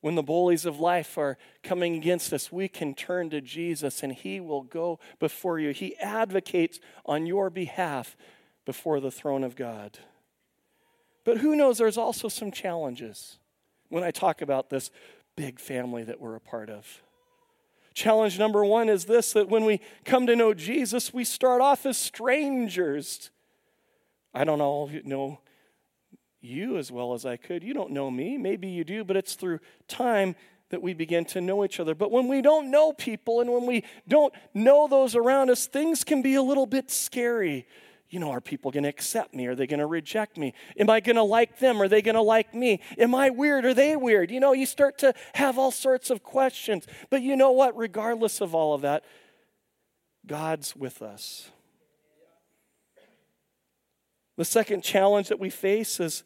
When 0.00 0.14
the 0.14 0.22
bullies 0.22 0.64
of 0.64 0.80
life 0.80 1.18
are 1.18 1.36
coming 1.62 1.94
against 1.96 2.32
us, 2.32 2.50
we 2.50 2.68
can 2.68 2.94
turn 2.94 3.28
to 3.30 3.40
Jesus 3.40 4.02
and 4.02 4.12
He 4.12 4.40
will 4.40 4.62
go 4.62 4.98
before 5.18 5.58
you. 5.58 5.70
He 5.70 5.96
advocates 5.96 6.80
on 7.04 7.26
your 7.26 7.50
behalf 7.50 8.16
before 8.64 9.00
the 9.00 9.10
throne 9.10 9.44
of 9.44 9.56
God. 9.56 9.98
But 11.24 11.38
who 11.38 11.54
knows, 11.54 11.78
there's 11.78 11.98
also 11.98 12.28
some 12.28 12.50
challenges 12.50 13.38
when 13.88 14.02
I 14.02 14.10
talk 14.10 14.40
about 14.40 14.70
this 14.70 14.90
big 15.36 15.60
family 15.60 16.02
that 16.04 16.20
we're 16.20 16.36
a 16.36 16.40
part 16.40 16.70
of. 16.70 17.02
Challenge 17.92 18.38
number 18.38 18.64
one 18.64 18.88
is 18.88 19.04
this 19.04 19.32
that 19.32 19.48
when 19.48 19.64
we 19.64 19.80
come 20.04 20.26
to 20.26 20.36
know 20.36 20.54
Jesus, 20.54 21.12
we 21.12 21.24
start 21.24 21.60
off 21.60 21.84
as 21.84 21.98
strangers. 21.98 23.30
I 24.32 24.44
don't 24.44 24.60
all 24.60 24.90
know 25.04 25.40
you 26.40 26.78
as 26.78 26.90
well 26.90 27.14
as 27.14 27.26
I 27.26 27.36
could. 27.36 27.62
You 27.62 27.74
don't 27.74 27.90
know 27.90 28.10
me. 28.10 28.38
Maybe 28.38 28.68
you 28.68 28.84
do, 28.84 29.04
but 29.04 29.16
it's 29.16 29.34
through 29.34 29.60
time 29.88 30.36
that 30.70 30.82
we 30.82 30.94
begin 30.94 31.24
to 31.26 31.40
know 31.40 31.64
each 31.64 31.80
other. 31.80 31.94
But 31.94 32.10
when 32.10 32.28
we 32.28 32.42
don't 32.42 32.70
know 32.70 32.92
people 32.92 33.40
and 33.40 33.52
when 33.52 33.66
we 33.66 33.84
don't 34.08 34.32
know 34.54 34.88
those 34.88 35.14
around 35.14 35.50
us, 35.50 35.66
things 35.66 36.04
can 36.04 36.22
be 36.22 36.36
a 36.36 36.42
little 36.42 36.66
bit 36.66 36.90
scary. 36.90 37.66
You 38.08 38.18
know, 38.18 38.30
are 38.30 38.40
people 38.40 38.70
going 38.70 38.84
to 38.84 38.88
accept 38.88 39.34
me? 39.34 39.46
Are 39.46 39.54
they 39.54 39.66
going 39.66 39.80
to 39.80 39.86
reject 39.86 40.36
me? 40.36 40.54
Am 40.76 40.90
I 40.90 41.00
going 41.00 41.16
to 41.16 41.22
like 41.22 41.58
them? 41.58 41.80
Are 41.80 41.88
they 41.88 42.02
going 42.02 42.16
to 42.16 42.22
like 42.22 42.54
me? 42.54 42.80
Am 42.98 43.14
I 43.14 43.30
weird? 43.30 43.64
Are 43.64 43.74
they 43.74 43.94
weird? 43.94 44.30
You 44.30 44.40
know, 44.40 44.52
you 44.52 44.66
start 44.66 44.98
to 44.98 45.12
have 45.34 45.58
all 45.58 45.70
sorts 45.70 46.10
of 46.10 46.22
questions. 46.22 46.86
But 47.10 47.22
you 47.22 47.36
know 47.36 47.52
what? 47.52 47.76
Regardless 47.76 48.40
of 48.40 48.54
all 48.54 48.74
of 48.74 48.80
that, 48.82 49.04
God's 50.26 50.74
with 50.74 51.02
us. 51.02 51.50
The 54.40 54.46
second 54.46 54.82
challenge 54.82 55.28
that 55.28 55.38
we 55.38 55.50
face 55.50 56.00
is 56.00 56.24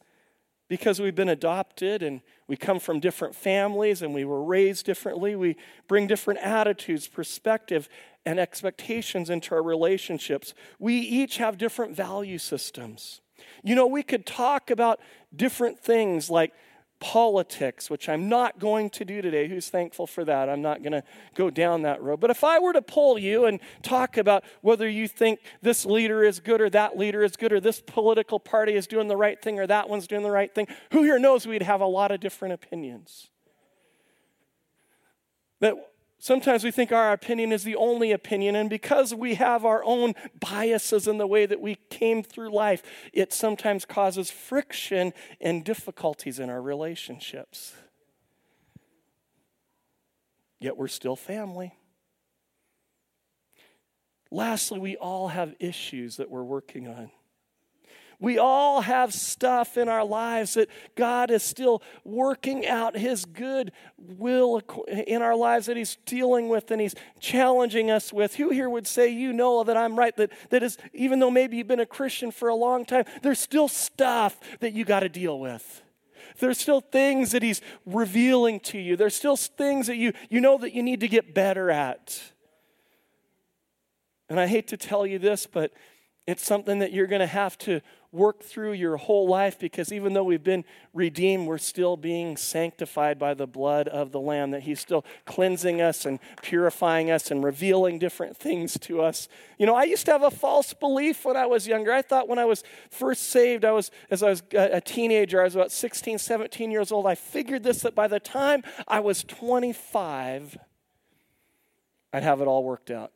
because 0.69 1.01
we've 1.01 1.17
been 1.17 1.29
adopted 1.29 2.01
and 2.01 2.21
we 2.47 2.57
come 2.57 2.79
from 2.79 3.01
different 3.01 3.35
families 3.35 4.03
and 4.03 4.15
we 4.15 4.25
were 4.25 4.45
raised 4.45 4.87
differently, 4.87 5.35
we 5.35 5.57
bring 5.89 6.07
different 6.07 6.39
attitudes, 6.39 7.09
perspective, 7.09 7.89
and 8.25 8.39
expectations 8.39 9.31
into 9.31 9.53
our 9.57 9.65
relationships. 9.65 10.55
We 10.79 10.95
each 10.95 11.39
have 11.39 11.59
different 11.59 11.97
value 11.97 12.39
systems. 12.39 13.21
You 13.65 13.75
know, 13.75 13.89
we 13.89 14.05
could 14.05 14.27
talk 14.27 14.71
about 14.71 15.01
different 15.35 15.81
things 15.81 16.31
like 16.31 16.55
politics, 17.01 17.91
which 17.91 18.09
I'm 18.09 18.29
not 18.29 18.59
going 18.59 18.89
to 18.91 19.05
do 19.05 19.21
today. 19.21 19.49
Who's 19.49 19.69
thankful 19.69 20.07
for 20.07 20.25
that? 20.25 20.49
I'm 20.49 20.63
not 20.63 20.83
going 20.83 20.93
to 20.93 21.03
go 21.35 21.51
down 21.51 21.83
that 21.83 22.03
road. 22.03 22.21
But 22.21 22.31
if 22.31 22.43
I 22.43 22.59
were 22.59 22.73
to 22.73 22.83
pull 22.83 23.19
you 23.19 23.45
and 23.45 23.61
talk 23.83 24.17
about 24.17 24.45
whether 24.63 24.89
you 24.89 25.07
think 25.07 25.41
this 25.61 25.85
leader 25.85 26.25
is 26.25 26.41
good 26.41 26.61
or 26.61 26.71
that 26.71 26.97
leader 26.97 27.23
is 27.23 27.37
good 27.37 27.53
or 27.53 27.61
this 27.61 27.81
political 27.81 28.41
party 28.41 28.75
is 28.75 28.87
doing 28.87 29.09
the 29.09 29.17
right 29.17 29.41
thing 29.41 29.59
or 29.59 29.67
that 29.67 29.89
one's 29.89 30.07
doing 30.07 30.23
the 30.23 30.31
right 30.31 30.55
thing, 30.55 30.67
who 30.93 31.03
here 31.03 31.19
knows 31.19 31.47
we'd 31.47 31.63
have 31.63 31.81
a 31.81 31.87
lot 31.87 32.11
of 32.11 32.21
different 32.21 32.55
opinions? 32.55 33.29
That 35.61 35.75
Sometimes 36.19 36.65
we 36.65 36.71
think 36.71 36.91
our 36.91 37.13
opinion 37.13 37.53
is 37.53 37.65
the 37.65 37.77
only 37.77 38.11
opinion, 38.11 38.57
and 38.57 38.71
because 38.71 39.15
we 39.15 39.35
have 39.35 39.65
our 39.65 39.85
own 39.85 40.15
biases 40.41 41.07
in 41.07 41.19
the 41.19 41.27
way 41.27 41.45
that 41.45 41.61
we 41.61 41.75
came 41.91 42.23
through 42.23 42.51
life, 42.51 42.83
it 43.13 43.33
sometimes 43.33 43.85
causes 43.85 44.31
friction 44.31 45.13
and 45.41 45.65
difficulties 45.65 46.39
in 46.39 46.49
our 46.49 46.63
relationships. 46.63 47.75
Yet 50.59 50.79
we're 50.79 50.89
still 50.89 51.17
family. 51.17 51.75
lastly, 54.31 54.81
we 54.81 54.97
all 54.97 55.29
have 55.29 55.55
issues 55.61 56.17
that 56.17 56.31
we're 56.31 56.43
working 56.43 56.89
on. 56.89 57.11
We 58.21 58.39
all 58.39 58.81
have 58.83 59.13
stuff 59.13 59.77
in 59.77 59.89
our 59.89 60.05
lives 60.05 60.55
that 60.55 60.69
God 60.97 61.31
is 61.31 61.43
still 61.43 61.83
working 62.05 62.67
out 62.67 62.97
His 62.97 63.25
good 63.25 63.73
will 63.99 64.63
in 64.89 65.23
our 65.23 65.37
lives 65.37 65.67
that 65.67 65.77
He's 65.77 65.97
dealing 66.07 66.49
with 66.49 66.71
and 66.71 66.81
He's 66.81 66.95
challenging 67.21 67.91
us 67.91 68.13
with. 68.13 68.37
Who 68.37 68.51
here 68.51 68.69
would 68.69 68.87
say, 68.87 69.09
You 69.09 69.33
know 69.33 69.65
that 69.65 69.77
I'm 69.77 69.99
right? 69.99 70.17
That, 70.17 70.33
that 70.51 70.63
is, 70.63 70.79
even 70.93 71.19
though 71.19 71.31
maybe 71.31 71.57
you've 71.57 71.69
been 71.69 71.81
a 71.81 71.87
Christian 71.87 72.31
for 72.31 72.49
a 72.49 72.55
long 72.55 72.85
time, 72.85 73.05
there's 73.23 73.41
still 73.41 73.69
stuff 73.69 74.39
that 74.61 74.73
you 74.73 74.85
got 74.85 75.01
to 75.01 75.09
deal 75.09 75.39
with. 75.39 75.83
There's 76.39 76.59
still 76.59 76.81
things 76.81 77.33
that 77.33 77.43
He's 77.43 77.61
revealing 77.87 78.61
to 78.61 78.79
you. 78.79 78.97
There's 78.97 79.15
still 79.15 79.37
things 79.37 79.87
that 79.87 79.97
you, 79.97 80.13
you 80.31 80.41
know 80.41 80.59
that 80.59 80.73
you 80.73 80.83
need 80.83 81.01
to 81.01 81.09
get 81.09 81.35
better 81.35 81.71
at. 81.71 82.21
And 84.29 84.41
I 84.41 84.47
hate 84.47 84.69
to 84.69 84.77
tell 84.77 85.07
you 85.07 85.19
this, 85.19 85.47
but 85.47 85.73
it's 86.27 86.45
something 86.45 86.79
that 86.79 86.93
you're 86.93 87.07
going 87.07 87.21
to 87.21 87.27
have 87.27 87.59
to 87.59 87.83
work 88.11 88.43
through 88.43 88.73
your 88.73 88.97
whole 88.97 89.27
life 89.27 89.59
because 89.59 89.93
even 89.93 90.15
though 90.15 90.23
we've 90.23 90.45
been 90.45 90.65
redeemed, 90.95 91.47
we're 91.47 91.59
still 91.59 91.97
being 91.97 92.37
sanctified 92.37 93.19
by 93.19 93.35
the 93.35 93.47
blood 93.47 93.89
of 93.89 94.13
the 94.13 94.21
Lamb, 94.21 94.53
that 94.53 94.63
He's 94.63 94.81
still 94.81 95.05
cleansing 95.27 95.83
us 95.83 96.07
and 96.07 96.21
purifying 96.41 97.11
us 97.11 97.31
and 97.31 97.45
revealing 97.45 97.99
different 97.99 98.37
things 98.37 98.79
to 98.79 99.03
us. 99.03 99.29
You 99.59 99.67
know, 99.67 99.75
I 99.75 99.83
used 99.83 100.07
to 100.07 100.13
have 100.13 100.23
a 100.23 100.31
false 100.31 100.73
belief 100.73 101.25
when 101.25 101.37
I 101.37 101.45
was 101.45 101.67
younger. 101.67 101.93
I 101.93 102.03
thought 102.03 102.29
when 102.29 102.39
I 102.39 102.45
was 102.45 102.63
first 102.89 103.25
saved, 103.25 103.65
I 103.65 103.73
was, 103.73 103.91
as 104.11 104.23
I 104.23 104.31
was 104.31 104.43
a 104.55 104.81
teenager, 104.81 105.41
I 105.41 105.45
was 105.45 105.57
about 105.57 105.73
16, 105.73 106.19
17 106.19 106.71
years 106.71 106.93
old, 106.93 107.07
I 107.07 107.17
figured 107.17 107.65
this 107.65 107.81
that 107.81 107.95
by 107.95 108.07
the 108.07 108.21
time 108.21 108.63
I 108.87 109.01
was 109.01 109.25
25, 109.25 110.57
I'd 112.13 112.23
have 112.23 112.41
it 112.41 112.47
all 112.47 112.65
worked 112.65 112.91
out 112.91 113.13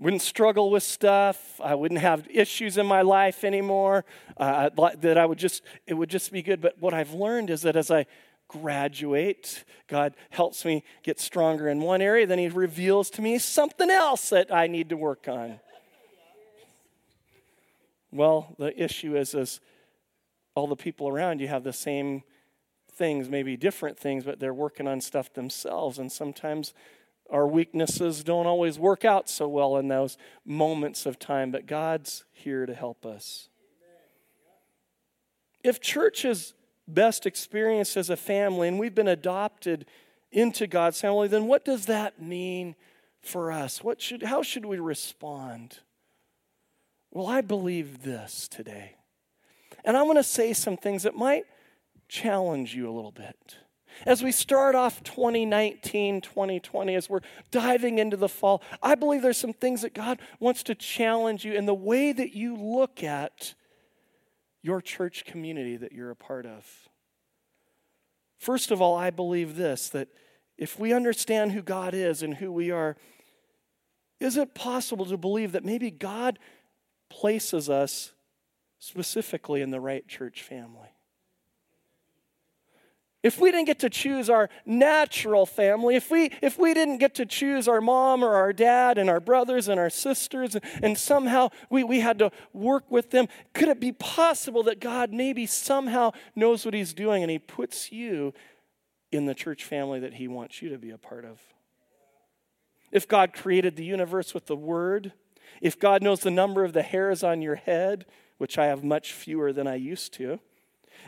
wouldn't 0.00 0.22
struggle 0.22 0.70
with 0.70 0.82
stuff. 0.82 1.60
I 1.62 1.74
wouldn't 1.74 2.00
have 2.00 2.26
issues 2.30 2.78
in 2.78 2.86
my 2.86 3.02
life 3.02 3.44
anymore. 3.44 4.04
Uh, 4.36 4.70
that 5.00 5.18
I 5.18 5.26
would 5.26 5.38
just, 5.38 5.62
it 5.86 5.94
would 5.94 6.10
just 6.10 6.32
be 6.32 6.42
good. 6.42 6.60
But 6.60 6.80
what 6.80 6.94
I've 6.94 7.12
learned 7.12 7.50
is 7.50 7.62
that 7.62 7.76
as 7.76 7.90
I 7.90 8.06
graduate, 8.48 9.64
God 9.86 10.14
helps 10.30 10.64
me 10.64 10.82
get 11.02 11.20
stronger 11.20 11.68
in 11.68 11.80
one 11.80 12.00
area, 12.00 12.26
then 12.26 12.38
He 12.38 12.48
reveals 12.48 13.10
to 13.10 13.22
me 13.22 13.38
something 13.38 13.90
else 13.90 14.30
that 14.30 14.52
I 14.52 14.66
need 14.66 14.88
to 14.88 14.96
work 14.96 15.28
on. 15.28 15.60
Well, 18.10 18.54
the 18.58 18.82
issue 18.82 19.16
is, 19.16 19.34
is 19.34 19.60
all 20.54 20.66
the 20.66 20.76
people 20.76 21.08
around 21.08 21.40
you 21.40 21.48
have 21.48 21.62
the 21.62 21.74
same 21.74 22.22
things, 22.92 23.28
maybe 23.28 23.56
different 23.56 23.98
things, 23.98 24.24
but 24.24 24.40
they're 24.40 24.54
working 24.54 24.88
on 24.88 25.00
stuff 25.00 25.32
themselves. 25.34 25.98
And 25.98 26.10
sometimes 26.10 26.72
our 27.30 27.46
weaknesses 27.46 28.24
don't 28.24 28.46
always 28.46 28.78
work 28.78 29.04
out 29.04 29.28
so 29.28 29.48
well 29.48 29.76
in 29.76 29.88
those 29.88 30.16
moments 30.44 31.06
of 31.06 31.18
time, 31.18 31.50
but 31.50 31.66
God's 31.66 32.24
here 32.32 32.66
to 32.66 32.74
help 32.74 33.04
us. 33.04 33.48
If 35.62 35.80
church 35.80 36.24
is 36.24 36.54
best 36.86 37.26
experienced 37.26 37.96
as 37.96 38.08
a 38.08 38.16
family 38.16 38.68
and 38.68 38.78
we've 38.78 38.94
been 38.94 39.08
adopted 39.08 39.84
into 40.32 40.66
God's 40.66 41.00
family, 41.00 41.28
then 41.28 41.46
what 41.46 41.64
does 41.64 41.86
that 41.86 42.22
mean 42.22 42.74
for 43.20 43.52
us? 43.52 43.82
What 43.82 44.00
should, 44.00 44.22
how 44.22 44.42
should 44.42 44.64
we 44.64 44.78
respond? 44.78 45.80
Well, 47.10 47.26
I 47.26 47.40
believe 47.40 48.02
this 48.02 48.48
today. 48.48 48.96
And 49.84 49.96
I'm 49.96 50.04
going 50.04 50.16
to 50.16 50.22
say 50.22 50.52
some 50.52 50.76
things 50.76 51.02
that 51.02 51.14
might 51.14 51.44
challenge 52.08 52.74
you 52.74 52.88
a 52.88 52.92
little 52.92 53.12
bit. 53.12 53.56
As 54.06 54.22
we 54.22 54.32
start 54.32 54.74
off 54.74 55.02
2019, 55.02 56.20
2020, 56.20 56.94
as 56.94 57.08
we're 57.08 57.20
diving 57.50 57.98
into 57.98 58.16
the 58.16 58.28
fall, 58.28 58.62
I 58.82 58.94
believe 58.94 59.22
there's 59.22 59.38
some 59.38 59.52
things 59.52 59.82
that 59.82 59.94
God 59.94 60.20
wants 60.40 60.62
to 60.64 60.74
challenge 60.74 61.44
you 61.44 61.52
in 61.54 61.66
the 61.66 61.74
way 61.74 62.12
that 62.12 62.34
you 62.34 62.56
look 62.56 63.02
at 63.02 63.54
your 64.62 64.80
church 64.80 65.24
community 65.24 65.76
that 65.76 65.92
you're 65.92 66.10
a 66.10 66.16
part 66.16 66.46
of. 66.46 66.66
First 68.38 68.70
of 68.70 68.80
all, 68.80 68.94
I 68.94 69.10
believe 69.10 69.56
this 69.56 69.88
that 69.90 70.08
if 70.56 70.78
we 70.78 70.92
understand 70.92 71.52
who 71.52 71.62
God 71.62 71.94
is 71.94 72.22
and 72.22 72.34
who 72.34 72.52
we 72.52 72.70
are, 72.70 72.96
is 74.20 74.36
it 74.36 74.54
possible 74.54 75.06
to 75.06 75.16
believe 75.16 75.52
that 75.52 75.64
maybe 75.64 75.90
God 75.90 76.38
places 77.08 77.70
us 77.70 78.12
specifically 78.78 79.62
in 79.62 79.70
the 79.70 79.80
right 79.80 80.06
church 80.06 80.42
family? 80.42 80.88
If 83.28 83.38
we 83.38 83.50
didn't 83.50 83.66
get 83.66 83.80
to 83.80 83.90
choose 83.90 84.30
our 84.30 84.48
natural 84.64 85.44
family, 85.44 85.96
if 85.96 86.10
we, 86.10 86.30
if 86.40 86.58
we 86.58 86.72
didn't 86.72 86.96
get 86.96 87.14
to 87.16 87.26
choose 87.26 87.68
our 87.68 87.82
mom 87.82 88.24
or 88.24 88.34
our 88.34 88.54
dad 88.54 88.96
and 88.96 89.10
our 89.10 89.20
brothers 89.20 89.68
and 89.68 89.78
our 89.78 89.90
sisters, 89.90 90.56
and, 90.82 90.96
somehow 90.96 91.50
we, 91.68 91.84
we 91.84 92.00
had 92.00 92.18
to 92.20 92.30
work 92.54 92.90
with 92.90 93.10
them, 93.10 93.28
could 93.52 93.68
it 93.68 93.80
be 93.80 93.92
possible 93.92 94.62
that 94.62 94.80
God 94.80 95.12
maybe 95.12 95.44
somehow 95.44 96.12
knows 96.34 96.64
what 96.64 96.72
He's 96.72 96.94
doing 96.94 97.22
and 97.22 97.30
He 97.30 97.38
puts 97.38 97.92
you 97.92 98.32
in 99.12 99.26
the 99.26 99.34
church 99.34 99.62
family 99.62 100.00
that 100.00 100.14
He 100.14 100.26
wants 100.26 100.62
you 100.62 100.70
to 100.70 100.78
be 100.78 100.88
a 100.88 100.96
part 100.96 101.26
of? 101.26 101.38
If 102.90 103.06
God 103.06 103.34
created 103.34 103.76
the 103.76 103.84
universe 103.84 104.32
with 104.32 104.46
the 104.46 104.56
Word, 104.56 105.12
if 105.60 105.78
God 105.78 106.02
knows 106.02 106.20
the 106.20 106.30
number 106.30 106.64
of 106.64 106.72
the 106.72 106.80
hairs 106.80 107.22
on 107.22 107.42
your 107.42 107.56
head, 107.56 108.06
which 108.38 108.56
I 108.56 108.68
have 108.68 108.82
much 108.82 109.12
fewer 109.12 109.52
than 109.52 109.66
I 109.66 109.74
used 109.74 110.14
to, 110.14 110.40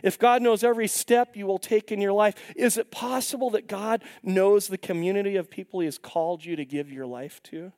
if 0.03 0.19
God 0.19 0.43
knows 0.43 0.65
every 0.65 0.89
step 0.89 1.37
you 1.37 1.47
will 1.47 1.59
take 1.59 1.93
in 1.93 2.01
your 2.01 2.13
life, 2.13 2.35
is 2.57 2.77
it 2.77 2.91
possible 2.91 3.51
that 3.51 3.67
God 3.69 4.03
knows 4.23 4.69
the 4.69 4.79
community 4.79 5.37
of 5.37 5.51
people 5.51 5.81
He 5.81 5.87
has 5.87 5.99
called 5.99 6.45
you 6.45 6.57
to 6.57 6.65
give 6.65 6.91
your 6.91 7.07
life 7.07 7.43
to? 7.45 7.73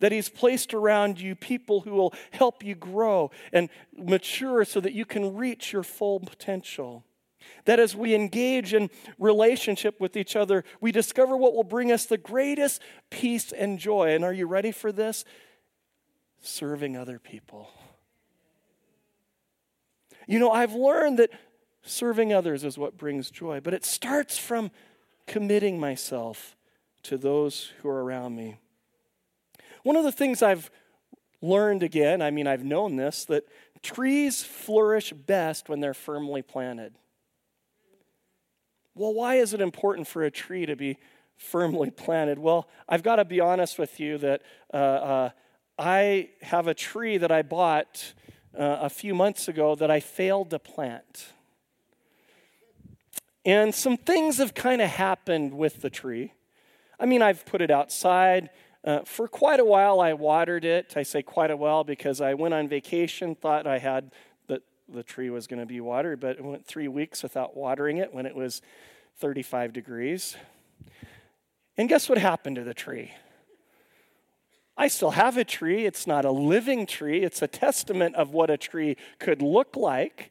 That 0.00 0.12
He's 0.12 0.28
placed 0.28 0.74
around 0.74 1.20
you 1.20 1.34
people 1.34 1.80
who 1.80 1.92
will 1.92 2.14
help 2.30 2.64
you 2.64 2.74
grow 2.74 3.30
and 3.52 3.68
mature 3.96 4.64
so 4.64 4.80
that 4.80 4.92
you 4.92 5.04
can 5.04 5.34
reach 5.34 5.72
your 5.72 5.82
full 5.82 6.20
potential. 6.20 7.04
That 7.64 7.80
as 7.80 7.94
we 7.94 8.14
engage 8.14 8.72
in 8.74 8.90
relationship 9.18 10.00
with 10.00 10.16
each 10.16 10.36
other, 10.36 10.64
we 10.80 10.92
discover 10.92 11.36
what 11.36 11.54
will 11.54 11.64
bring 11.64 11.90
us 11.90 12.06
the 12.06 12.18
greatest 12.18 12.80
peace 13.10 13.52
and 13.52 13.78
joy. 13.78 14.14
And 14.14 14.24
are 14.24 14.32
you 14.32 14.46
ready 14.46 14.72
for 14.72 14.92
this? 14.92 15.24
Serving 16.40 16.96
other 16.96 17.18
people. 17.18 17.68
You 20.32 20.38
know, 20.38 20.50
I've 20.50 20.72
learned 20.72 21.18
that 21.18 21.28
serving 21.82 22.32
others 22.32 22.64
is 22.64 22.78
what 22.78 22.96
brings 22.96 23.30
joy, 23.30 23.60
but 23.60 23.74
it 23.74 23.84
starts 23.84 24.38
from 24.38 24.70
committing 25.26 25.78
myself 25.78 26.56
to 27.02 27.18
those 27.18 27.70
who 27.82 27.90
are 27.90 28.02
around 28.02 28.34
me. 28.34 28.56
One 29.82 29.94
of 29.94 30.04
the 30.04 30.10
things 30.10 30.42
I've 30.42 30.70
learned 31.42 31.82
again, 31.82 32.22
I 32.22 32.30
mean, 32.30 32.46
I've 32.46 32.64
known 32.64 32.96
this, 32.96 33.26
that 33.26 33.44
trees 33.82 34.42
flourish 34.42 35.12
best 35.12 35.68
when 35.68 35.80
they're 35.80 35.92
firmly 35.92 36.40
planted. 36.40 36.94
Well, 38.94 39.12
why 39.12 39.34
is 39.34 39.52
it 39.52 39.60
important 39.60 40.08
for 40.08 40.22
a 40.22 40.30
tree 40.30 40.64
to 40.64 40.76
be 40.76 40.96
firmly 41.36 41.90
planted? 41.90 42.38
Well, 42.38 42.70
I've 42.88 43.02
got 43.02 43.16
to 43.16 43.26
be 43.26 43.40
honest 43.40 43.78
with 43.78 44.00
you 44.00 44.16
that 44.16 44.40
uh, 44.72 44.76
uh, 44.76 45.30
I 45.78 46.30
have 46.40 46.68
a 46.68 46.74
tree 46.74 47.18
that 47.18 47.30
I 47.30 47.42
bought 47.42 48.14
uh, 48.58 48.78
a 48.80 48.90
few 48.90 49.14
months 49.14 49.48
ago 49.48 49.74
that 49.74 49.90
I 49.90 50.00
failed 50.00 50.50
to 50.50 50.58
plant. 50.58 51.32
And 53.44 53.74
some 53.74 53.96
things 53.96 54.38
have 54.38 54.54
kind 54.54 54.80
of 54.80 54.88
happened 54.88 55.54
with 55.54 55.82
the 55.82 55.90
tree. 55.90 56.32
I 57.00 57.06
mean, 57.06 57.22
I've 57.22 57.44
put 57.44 57.60
it 57.60 57.70
outside. 57.70 58.50
Uh, 58.84 59.00
for 59.04 59.26
quite 59.26 59.58
a 59.58 59.64
while, 59.64 60.00
I 60.00 60.12
watered 60.12 60.64
it. 60.64 60.94
I 60.96 61.02
say 61.02 61.22
quite 61.22 61.50
a 61.50 61.56
while 61.56 61.82
because 61.82 62.20
I 62.20 62.34
went 62.34 62.54
on 62.54 62.68
vacation, 62.68 63.34
thought 63.34 63.66
I 63.66 63.78
had 63.78 64.12
that 64.46 64.62
the 64.88 65.02
tree 65.02 65.30
was 65.30 65.46
going 65.46 65.60
to 65.60 65.66
be 65.66 65.80
watered, 65.80 66.20
but 66.20 66.38
it 66.38 66.44
went 66.44 66.66
three 66.66 66.88
weeks 66.88 67.22
without 67.22 67.56
watering 67.56 67.96
it 67.96 68.14
when 68.14 68.26
it 68.26 68.34
was 68.36 68.62
35 69.18 69.72
degrees. 69.72 70.36
And 71.76 71.88
guess 71.88 72.08
what 72.08 72.18
happened 72.18 72.56
to 72.56 72.64
the 72.64 72.74
tree? 72.74 73.12
I 74.76 74.88
still 74.88 75.12
have 75.12 75.36
a 75.36 75.44
tree. 75.44 75.84
It's 75.84 76.06
not 76.06 76.24
a 76.24 76.30
living 76.30 76.86
tree, 76.86 77.22
it's 77.22 77.42
a 77.42 77.48
testament 77.48 78.16
of 78.16 78.30
what 78.30 78.50
a 78.50 78.56
tree 78.56 78.96
could 79.18 79.42
look 79.42 79.76
like. 79.76 80.30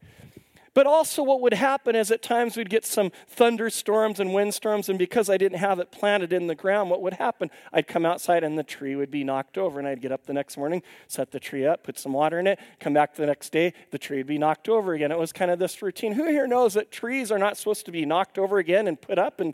But 0.74 0.88
also, 0.88 1.22
what 1.22 1.42
would 1.42 1.54
happen 1.54 1.98
is 1.98 2.12
at 2.12 2.22
times 2.22 2.56
we'd 2.56 2.70
get 2.70 2.86
some 2.86 3.12
thunderstorms 3.28 4.22
and 4.22 4.34
windstorms, 4.34 4.88
and 4.88 4.98
because 4.98 5.30
I 5.30 5.36
didn't 5.36 5.58
have 5.58 5.80
it 5.80 5.92
planted 5.92 6.32
in 6.32 6.48
the 6.48 6.56
ground, 6.56 6.90
what 6.90 7.02
would 7.02 7.16
happen? 7.16 7.52
I'd 7.74 7.88
come 7.88 8.06
outside 8.06 8.46
and 8.46 8.58
the 8.58 8.64
tree 8.64 8.96
would 8.96 9.12
be 9.12 9.26
knocked 9.26 9.58
over, 9.58 9.80
and 9.80 9.88
I'd 9.88 10.02
get 10.02 10.14
up 10.14 10.26
the 10.26 10.34
next 10.34 10.56
morning, 10.56 10.82
set 11.10 11.32
the 11.32 11.42
tree 11.42 11.66
up, 11.66 11.84
put 11.84 12.00
some 12.00 12.14
water 12.14 12.40
in 12.40 12.48
it, 12.48 12.58
come 12.80 12.94
back 12.94 13.16
the 13.16 13.26
next 13.26 13.52
day, 13.52 13.74
the 13.92 13.98
tree 13.98 14.18
would 14.18 14.28
be 14.28 14.38
knocked 14.38 14.70
over 14.70 14.94
again. 14.94 15.12
It 15.12 15.20
was 15.20 15.34
kind 15.34 15.52
of 15.52 15.60
this 15.60 15.82
routine. 15.82 16.14
Who 16.14 16.28
here 16.28 16.48
knows 16.48 16.74
that 16.76 16.90
trees 16.90 17.34
are 17.34 17.40
not 17.40 17.58
supposed 17.58 17.86
to 17.88 17.92
be 17.92 18.06
knocked 18.06 18.38
over 18.38 18.58
again 18.58 18.88
and 18.88 19.00
put 19.00 19.20
up 19.20 19.42
and 19.42 19.54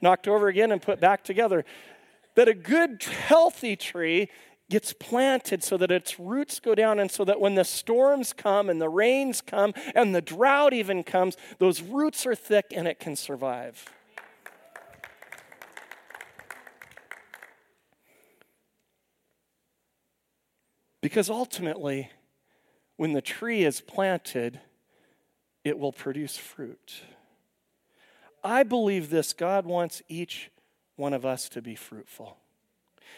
knocked 0.00 0.28
over 0.28 0.48
again 0.48 0.72
and 0.72 0.80
put 0.80 0.98
back 0.98 1.24
together? 1.24 1.66
That 2.38 2.46
a 2.46 2.54
good, 2.54 3.02
healthy 3.02 3.74
tree 3.74 4.30
gets 4.70 4.92
planted 4.92 5.64
so 5.64 5.76
that 5.76 5.90
its 5.90 6.20
roots 6.20 6.60
go 6.60 6.72
down, 6.72 7.00
and 7.00 7.10
so 7.10 7.24
that 7.24 7.40
when 7.40 7.56
the 7.56 7.64
storms 7.64 8.32
come 8.32 8.70
and 8.70 8.80
the 8.80 8.88
rains 8.88 9.40
come 9.40 9.74
and 9.92 10.14
the 10.14 10.22
drought 10.22 10.72
even 10.72 11.02
comes, 11.02 11.36
those 11.58 11.82
roots 11.82 12.24
are 12.26 12.36
thick 12.36 12.66
and 12.70 12.86
it 12.86 13.00
can 13.00 13.16
survive. 13.16 13.92
Because 21.00 21.28
ultimately, 21.28 22.12
when 22.96 23.14
the 23.14 23.20
tree 23.20 23.64
is 23.64 23.80
planted, 23.80 24.60
it 25.64 25.76
will 25.76 25.92
produce 25.92 26.36
fruit. 26.36 27.02
I 28.44 28.62
believe 28.62 29.10
this 29.10 29.32
God 29.32 29.66
wants 29.66 30.02
each 30.06 30.52
one 30.98 31.12
of 31.12 31.24
us 31.24 31.48
to 31.50 31.62
be 31.62 31.74
fruitful. 31.74 32.38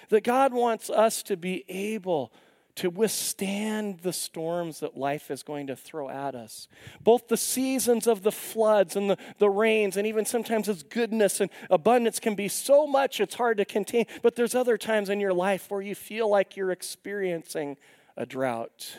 That 0.09 0.25
God 0.25 0.53
wants 0.53 0.91
us 0.91 1.23
to 1.25 1.37
be 1.37 1.65
able 1.69 2.33
to 2.77 2.89
withstand 2.89 3.99
the 4.01 4.13
storms 4.13 4.81
that 4.81 4.97
life 4.97 5.31
is 5.31 5.43
going 5.43 5.67
to 5.67 5.77
throw 5.77 6.09
at 6.09 6.35
us. 6.35 6.69
Both 7.03 7.29
the 7.29 7.37
seasons 7.37 8.07
of 8.07 8.23
the 8.23 8.33
floods 8.33 8.97
and 8.97 9.11
the, 9.11 9.19
the 9.39 9.51
rains, 9.51 9.97
and 9.97 10.07
even 10.07 10.25
sometimes 10.25 10.69
its 10.69 10.83
goodness 10.83 11.41
and 11.41 11.51
abundance 11.69 12.21
can 12.21 12.35
be 12.35 12.49
so 12.49 12.87
much 12.87 13.21
it's 13.21 13.35
hard 13.35 13.59
to 13.59 13.65
contain. 13.65 14.07
But 14.23 14.37
there's 14.37 14.55
other 14.55 14.79
times 14.79 15.11
in 15.11 15.21
your 15.21 15.35
life 15.35 15.71
where 15.71 15.83
you 15.83 15.95
feel 15.95 16.31
like 16.31 16.57
you're 16.57 16.71
experiencing 16.71 17.77
a 18.17 18.25
drought. 18.25 18.97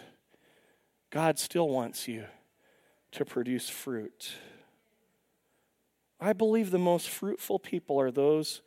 God 1.09 1.39
still 1.39 1.69
wants 1.69 2.07
you 2.07 2.25
to 3.13 3.25
produce 3.25 3.69
fruit. 3.69 4.33
I 6.19 6.33
believe 6.33 6.71
the 6.71 6.77
most 6.77 7.09
fruitful 7.09 7.59
people 7.59 7.99
are 7.99 8.11
those 8.11 8.61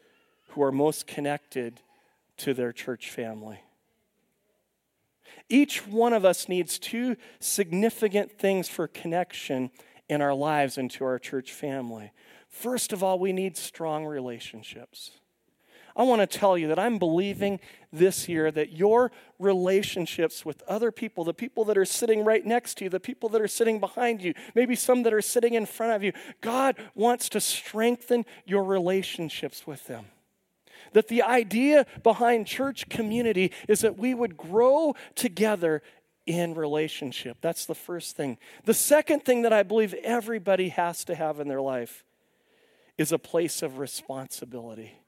who 0.54 0.62
are 0.62 0.72
most 0.72 1.06
connected 1.06 1.80
to 2.36 2.54
their 2.54 2.72
church 2.72 3.10
family. 3.10 3.60
Each 5.48 5.86
one 5.86 6.12
of 6.12 6.24
us 6.24 6.48
needs 6.48 6.78
two 6.78 7.16
significant 7.40 8.32
things 8.32 8.68
for 8.68 8.86
connection 8.86 9.70
in 10.08 10.22
our 10.22 10.34
lives 10.34 10.78
into 10.78 11.04
our 11.04 11.18
church 11.18 11.52
family. 11.52 12.12
First 12.48 12.92
of 12.92 13.02
all, 13.02 13.18
we 13.18 13.32
need 13.32 13.56
strong 13.56 14.06
relationships. 14.06 15.10
I 15.96 16.02
want 16.04 16.20
to 16.28 16.38
tell 16.38 16.56
you 16.56 16.68
that 16.68 16.78
I'm 16.78 16.98
believing 16.98 17.60
this 17.92 18.28
year 18.28 18.50
that 18.52 18.72
your 18.72 19.12
relationships 19.38 20.44
with 20.44 20.62
other 20.62 20.90
people, 20.90 21.24
the 21.24 21.34
people 21.34 21.64
that 21.66 21.78
are 21.78 21.84
sitting 21.84 22.24
right 22.24 22.44
next 22.44 22.78
to 22.78 22.84
you, 22.84 22.90
the 22.90 23.00
people 23.00 23.28
that 23.30 23.40
are 23.40 23.48
sitting 23.48 23.80
behind 23.80 24.22
you, 24.22 24.34
maybe 24.54 24.74
some 24.74 25.02
that 25.04 25.12
are 25.12 25.22
sitting 25.22 25.54
in 25.54 25.66
front 25.66 25.92
of 25.92 26.02
you, 26.02 26.12
God 26.40 26.76
wants 26.94 27.28
to 27.30 27.40
strengthen 27.40 28.24
your 28.44 28.64
relationships 28.64 29.66
with 29.66 29.86
them. 29.86 30.06
That 30.92 31.09
the 31.09 31.23
idea 31.23 31.87
behind 32.03 32.47
church 32.47 32.88
community 32.88 33.53
is 33.68 33.81
that 33.81 33.99
we 33.99 34.14
would 34.14 34.37
grow 34.37 34.94
together 35.14 35.83
in 36.27 36.55
relationship. 36.55 37.38
That's 37.40 37.66
the 37.66 37.75
first 37.75 38.16
thing. 38.16 38.38
The 38.64 38.75
second 38.75 39.25
thing 39.25 39.42
that 39.42 39.53
I 39.53 39.62
believe 39.62 39.94
everybody 40.03 40.70
has 40.70 41.05
to 41.05 41.14
have 41.14 41.40
in 41.40 41.49
their 41.49 41.61
life 41.61 42.05
is 42.97 43.12
a 43.12 43.18
place 43.18 43.62
of 43.62 43.79
responsibility. 43.79 44.99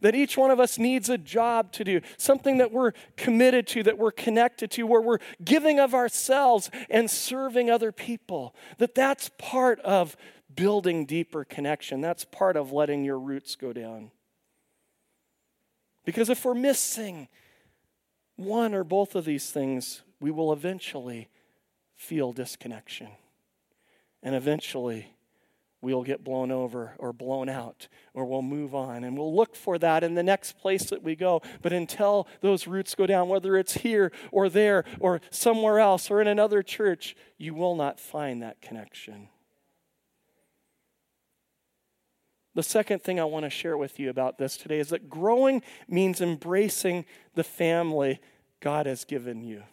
That 0.00 0.14
each 0.14 0.36
one 0.36 0.50
of 0.50 0.60
us 0.60 0.78
needs 0.78 1.08
a 1.08 1.18
job 1.18 1.72
to 1.72 1.84
do, 1.84 2.00
something 2.16 2.58
that 2.58 2.72
we're 2.72 2.92
committed 3.16 3.66
to, 3.68 3.82
that 3.84 3.98
we're 3.98 4.12
connected 4.12 4.70
to, 4.72 4.84
where 4.84 5.00
we're 5.00 5.18
giving 5.44 5.78
of 5.78 5.94
ourselves 5.94 6.70
and 6.90 7.10
serving 7.10 7.70
other 7.70 7.92
people. 7.92 8.54
That 8.78 8.94
that's 8.94 9.30
part 9.38 9.80
of 9.80 10.16
building 10.54 11.04
deeper 11.04 11.44
connection. 11.44 12.00
That's 12.00 12.24
part 12.24 12.56
of 12.56 12.72
letting 12.72 13.04
your 13.04 13.18
roots 13.18 13.56
go 13.56 13.72
down. 13.72 14.10
Because 16.04 16.28
if 16.28 16.44
we're 16.44 16.54
missing 16.54 17.28
one 18.36 18.74
or 18.74 18.84
both 18.84 19.14
of 19.14 19.24
these 19.24 19.50
things, 19.50 20.02
we 20.20 20.30
will 20.30 20.52
eventually 20.52 21.28
feel 21.94 22.32
disconnection. 22.32 23.08
And 24.22 24.34
eventually, 24.34 25.14
we'll 25.84 26.02
get 26.02 26.24
blown 26.24 26.50
over 26.50 26.94
or 26.98 27.12
blown 27.12 27.48
out 27.48 27.88
or 28.14 28.24
we'll 28.24 28.42
move 28.42 28.74
on. 28.74 29.04
And 29.04 29.16
we'll 29.16 29.34
look 29.34 29.54
for 29.54 29.78
that 29.78 30.02
in 30.02 30.14
the 30.14 30.22
next 30.22 30.58
place 30.58 30.84
that 30.90 31.02
we 31.02 31.14
go. 31.14 31.42
But 31.62 31.72
until 31.72 32.26
those 32.40 32.66
roots 32.66 32.94
go 32.94 33.06
down, 33.06 33.28
whether 33.28 33.56
it's 33.56 33.74
here 33.74 34.10
or 34.32 34.48
there 34.48 34.84
or 34.98 35.20
somewhere 35.30 35.78
else 35.78 36.10
or 36.10 36.20
in 36.20 36.26
another 36.26 36.62
church, 36.62 37.14
you 37.36 37.54
will 37.54 37.76
not 37.76 38.00
find 38.00 38.42
that 38.42 38.60
connection. 38.62 39.28
The 42.54 42.62
second 42.62 43.02
thing 43.02 43.18
I 43.18 43.24
want 43.24 43.44
to 43.44 43.50
share 43.50 43.76
with 43.76 43.98
you 43.98 44.10
about 44.10 44.38
this 44.38 44.56
today 44.56 44.78
is 44.78 44.90
that 44.90 45.10
growing 45.10 45.62
means 45.88 46.20
embracing 46.20 47.04
the 47.34 47.44
family 47.44 48.20
God 48.60 48.86
has 48.86 49.04
given 49.04 49.42
you. 49.42 49.64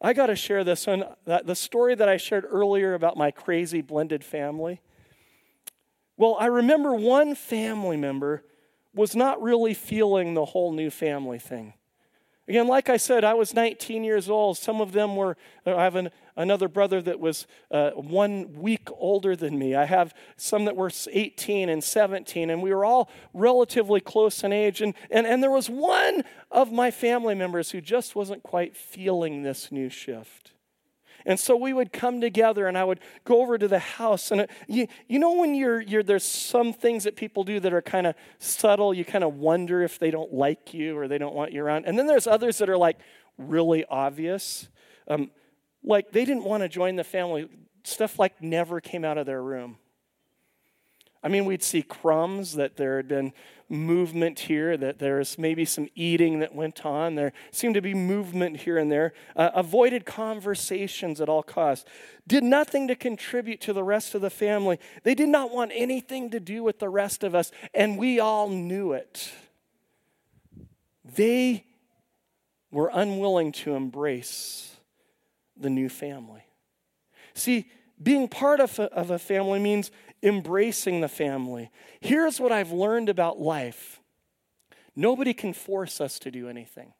I 0.00 0.12
got 0.12 0.26
to 0.26 0.36
share 0.36 0.62
this 0.62 0.86
one. 0.86 1.04
The 1.24 1.56
story 1.56 1.96
that 1.96 2.08
I 2.08 2.18
shared 2.18 2.44
earlier 2.48 2.94
about 2.94 3.16
my 3.16 3.32
crazy 3.32 3.80
blended 3.80 4.22
family. 4.22 4.80
Well, 6.16 6.36
I 6.38 6.46
remember 6.46 6.94
one 6.94 7.34
family 7.34 7.96
member 7.96 8.44
was 8.94 9.16
not 9.16 9.42
really 9.42 9.74
feeling 9.74 10.34
the 10.34 10.44
whole 10.44 10.72
new 10.72 10.90
family 10.90 11.40
thing. 11.40 11.74
Again, 12.48 12.66
like 12.66 12.88
I 12.88 12.96
said, 12.96 13.24
I 13.24 13.34
was 13.34 13.52
19 13.52 14.04
years 14.04 14.30
old. 14.30 14.56
Some 14.56 14.80
of 14.80 14.92
them 14.92 15.16
were, 15.16 15.36
I 15.66 15.84
have 15.84 15.96
an, 15.96 16.08
another 16.34 16.66
brother 16.66 17.02
that 17.02 17.20
was 17.20 17.46
uh, 17.70 17.90
one 17.90 18.54
week 18.54 18.88
older 18.96 19.36
than 19.36 19.58
me. 19.58 19.74
I 19.74 19.84
have 19.84 20.14
some 20.38 20.64
that 20.64 20.74
were 20.74 20.90
18 21.12 21.68
and 21.68 21.84
17, 21.84 22.48
and 22.48 22.62
we 22.62 22.72
were 22.72 22.86
all 22.86 23.10
relatively 23.34 24.00
close 24.00 24.42
in 24.42 24.54
age. 24.54 24.80
And, 24.80 24.94
and, 25.10 25.26
and 25.26 25.42
there 25.42 25.50
was 25.50 25.68
one 25.68 26.24
of 26.50 26.72
my 26.72 26.90
family 26.90 27.34
members 27.34 27.72
who 27.72 27.82
just 27.82 28.16
wasn't 28.16 28.42
quite 28.42 28.74
feeling 28.74 29.42
this 29.42 29.70
new 29.70 29.90
shift. 29.90 30.52
And 31.26 31.38
so 31.38 31.56
we 31.56 31.72
would 31.72 31.92
come 31.92 32.20
together 32.20 32.66
and 32.66 32.78
I 32.78 32.84
would 32.84 33.00
go 33.24 33.42
over 33.42 33.58
to 33.58 33.68
the 33.68 33.78
house. 33.78 34.30
And 34.30 34.42
it, 34.42 34.50
you, 34.66 34.86
you 35.08 35.18
know, 35.18 35.32
when 35.34 35.54
you're, 35.54 35.80
you're, 35.80 36.02
there's 36.02 36.24
some 36.24 36.72
things 36.72 37.04
that 37.04 37.16
people 37.16 37.44
do 37.44 37.60
that 37.60 37.72
are 37.72 37.82
kind 37.82 38.06
of 38.06 38.14
subtle, 38.38 38.94
you 38.94 39.04
kind 39.04 39.24
of 39.24 39.34
wonder 39.34 39.82
if 39.82 39.98
they 39.98 40.10
don't 40.10 40.32
like 40.32 40.72
you 40.72 40.96
or 40.96 41.08
they 41.08 41.18
don't 41.18 41.34
want 41.34 41.52
you 41.52 41.62
around. 41.62 41.86
And 41.86 41.98
then 41.98 42.06
there's 42.06 42.26
others 42.26 42.58
that 42.58 42.68
are 42.68 42.78
like 42.78 42.98
really 43.36 43.84
obvious. 43.86 44.68
Um, 45.08 45.30
like 45.82 46.12
they 46.12 46.24
didn't 46.24 46.44
want 46.44 46.62
to 46.62 46.68
join 46.68 46.96
the 46.96 47.04
family. 47.04 47.48
Stuff 47.84 48.18
like 48.18 48.42
never 48.42 48.80
came 48.80 49.04
out 49.04 49.18
of 49.18 49.26
their 49.26 49.42
room. 49.42 49.78
I 51.22 51.28
mean, 51.28 51.44
we'd 51.44 51.62
see 51.62 51.82
crumbs 51.82 52.54
that 52.54 52.76
there 52.76 52.96
had 52.96 53.08
been 53.08 53.32
movement 53.68 54.40
here, 54.40 54.76
that 54.76 54.98
there's 54.98 55.38
maybe 55.38 55.64
some 55.64 55.88
eating 55.94 56.40
that 56.40 56.54
went 56.54 56.86
on. 56.86 57.14
There 57.14 57.32
seemed 57.50 57.74
to 57.74 57.80
be 57.80 57.94
movement 57.94 58.58
here 58.58 58.78
and 58.78 58.90
there. 58.90 59.12
Uh, 59.36 59.50
avoided 59.54 60.06
conversations 60.06 61.20
at 61.20 61.28
all 61.28 61.42
costs. 61.42 61.84
Did 62.26 62.44
nothing 62.44 62.88
to 62.88 62.94
contribute 62.94 63.60
to 63.62 63.72
the 63.72 63.84
rest 63.84 64.14
of 64.14 64.20
the 64.20 64.30
family. 64.30 64.78
They 65.02 65.14
did 65.14 65.28
not 65.28 65.50
want 65.50 65.72
anything 65.74 66.30
to 66.30 66.40
do 66.40 66.62
with 66.62 66.78
the 66.78 66.88
rest 66.88 67.24
of 67.24 67.34
us, 67.34 67.50
and 67.74 67.98
we 67.98 68.20
all 68.20 68.48
knew 68.48 68.92
it. 68.92 69.30
They 71.04 71.64
were 72.70 72.90
unwilling 72.92 73.52
to 73.52 73.74
embrace 73.74 74.76
the 75.56 75.70
new 75.70 75.88
family. 75.88 76.44
See, 77.34 77.70
being 78.00 78.28
part 78.28 78.60
of 78.60 78.78
a, 78.78 78.84
of 78.92 79.10
a 79.10 79.18
family 79.18 79.58
means 79.58 79.90
embracing 80.22 81.00
the 81.00 81.08
family. 81.08 81.70
Here's 82.00 82.40
what 82.40 82.52
I've 82.52 82.72
learned 82.72 83.08
about 83.08 83.38
life 83.40 84.00
nobody 84.96 85.32
can 85.32 85.52
force 85.52 86.00
us 86.00 86.18
to 86.20 86.30
do 86.30 86.48
anything. 86.48 86.92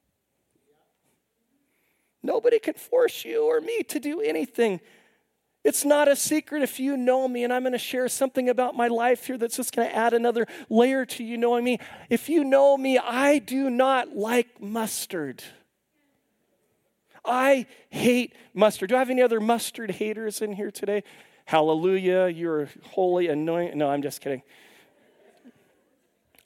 Nobody 2.22 2.59
can 2.59 2.74
force 2.74 3.24
you 3.24 3.44
or 3.44 3.61
me 3.61 3.83
to 3.85 4.00
do 4.00 4.20
anything. 4.20 4.81
It's 5.64 5.85
not 5.85 6.09
a 6.09 6.16
secret 6.16 6.62
if 6.62 6.81
you 6.81 6.96
know 6.96 7.28
me, 7.28 7.44
and 7.44 7.52
I'm 7.52 7.62
going 7.62 7.72
to 7.72 7.78
share 7.78 8.09
something 8.09 8.48
about 8.48 8.76
my 8.76 8.88
life 8.88 9.26
here 9.26 9.37
that's 9.37 9.57
just 9.57 9.74
going 9.74 9.88
to 9.88 9.94
add 9.94 10.14
another 10.14 10.46
layer 10.70 11.04
to 11.04 11.24
you 11.24 11.37
knowing 11.37 11.64
me. 11.64 11.78
If 12.09 12.28
you 12.28 12.44
know 12.44 12.76
me, 12.76 12.98
I 12.98 13.38
do 13.38 13.68
not 13.68 14.16
like 14.16 14.61
mustard. 14.62 15.42
I 17.24 17.66
hate 17.90 18.35
mustard. 18.54 18.88
Do 18.88 18.96
I 18.96 19.00
have 19.00 19.11
any 19.11 19.20
other 19.20 19.40
mustard 19.40 19.90
haters 19.90 20.40
in 20.40 20.52
here 20.52 20.70
today? 20.70 21.02
Hallelujah, 21.49 22.29
you're 22.29 22.69
holy, 22.91 23.29
anointed. 23.29 23.75
No, 23.75 23.89
I'm 23.89 24.03
just 24.03 24.21
kidding. 24.21 24.43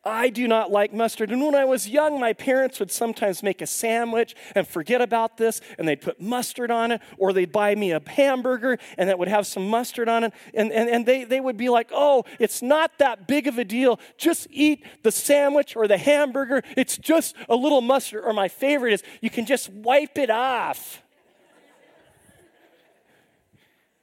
I 0.05 0.29
do 0.29 0.47
not 0.47 0.71
like 0.71 0.95
mustard. 0.95 1.33
And 1.33 1.43
when 1.45 1.57
I 1.57 1.65
was 1.65 1.89
young, 1.89 2.21
my 2.21 2.33
parents 2.33 2.79
would 2.79 2.93
sometimes 2.93 3.43
make 3.43 3.61
a 3.61 3.67
sandwich 3.67 4.37
and 4.55 4.65
forget 4.65 5.01
about 5.01 5.39
this, 5.39 5.61
and 5.77 5.89
they'd 5.89 6.01
put 6.01 6.21
mustard 6.21 6.71
on 6.71 6.93
it, 6.93 7.01
or 7.19 7.33
they'd 7.33 7.51
buy 7.51 7.75
me 7.75 7.91
a 7.91 8.01
hamburger 8.07 8.79
and 8.97 9.09
that 9.09 9.19
would 9.19 9.27
have 9.27 9.45
some 9.45 9.69
mustard 9.69 10.09
on 10.09 10.23
it. 10.23 10.33
And, 10.55 10.71
and, 10.71 10.89
and 10.89 11.05
they, 11.05 11.25
they 11.25 11.41
would 11.41 11.57
be 11.57 11.69
like, 11.69 11.91
oh, 11.93 12.25
it's 12.39 12.63
not 12.63 12.93
that 12.99 13.27
big 13.27 13.49
of 13.49 13.59
a 13.59 13.65
deal. 13.65 13.99
Just 14.19 14.47
eat 14.53 14.87
the 15.03 15.11
sandwich 15.11 15.75
or 15.75 15.89
the 15.89 15.99
hamburger. 15.99 16.63
It's 16.77 16.97
just 16.97 17.35
a 17.49 17.57
little 17.57 17.81
mustard. 17.81 18.23
Or 18.25 18.33
my 18.33 18.47
favorite 18.47 18.93
is 18.93 19.03
you 19.21 19.31
can 19.31 19.47
just 19.47 19.69
wipe 19.69 20.17
it 20.17 20.31
off. 20.31 21.03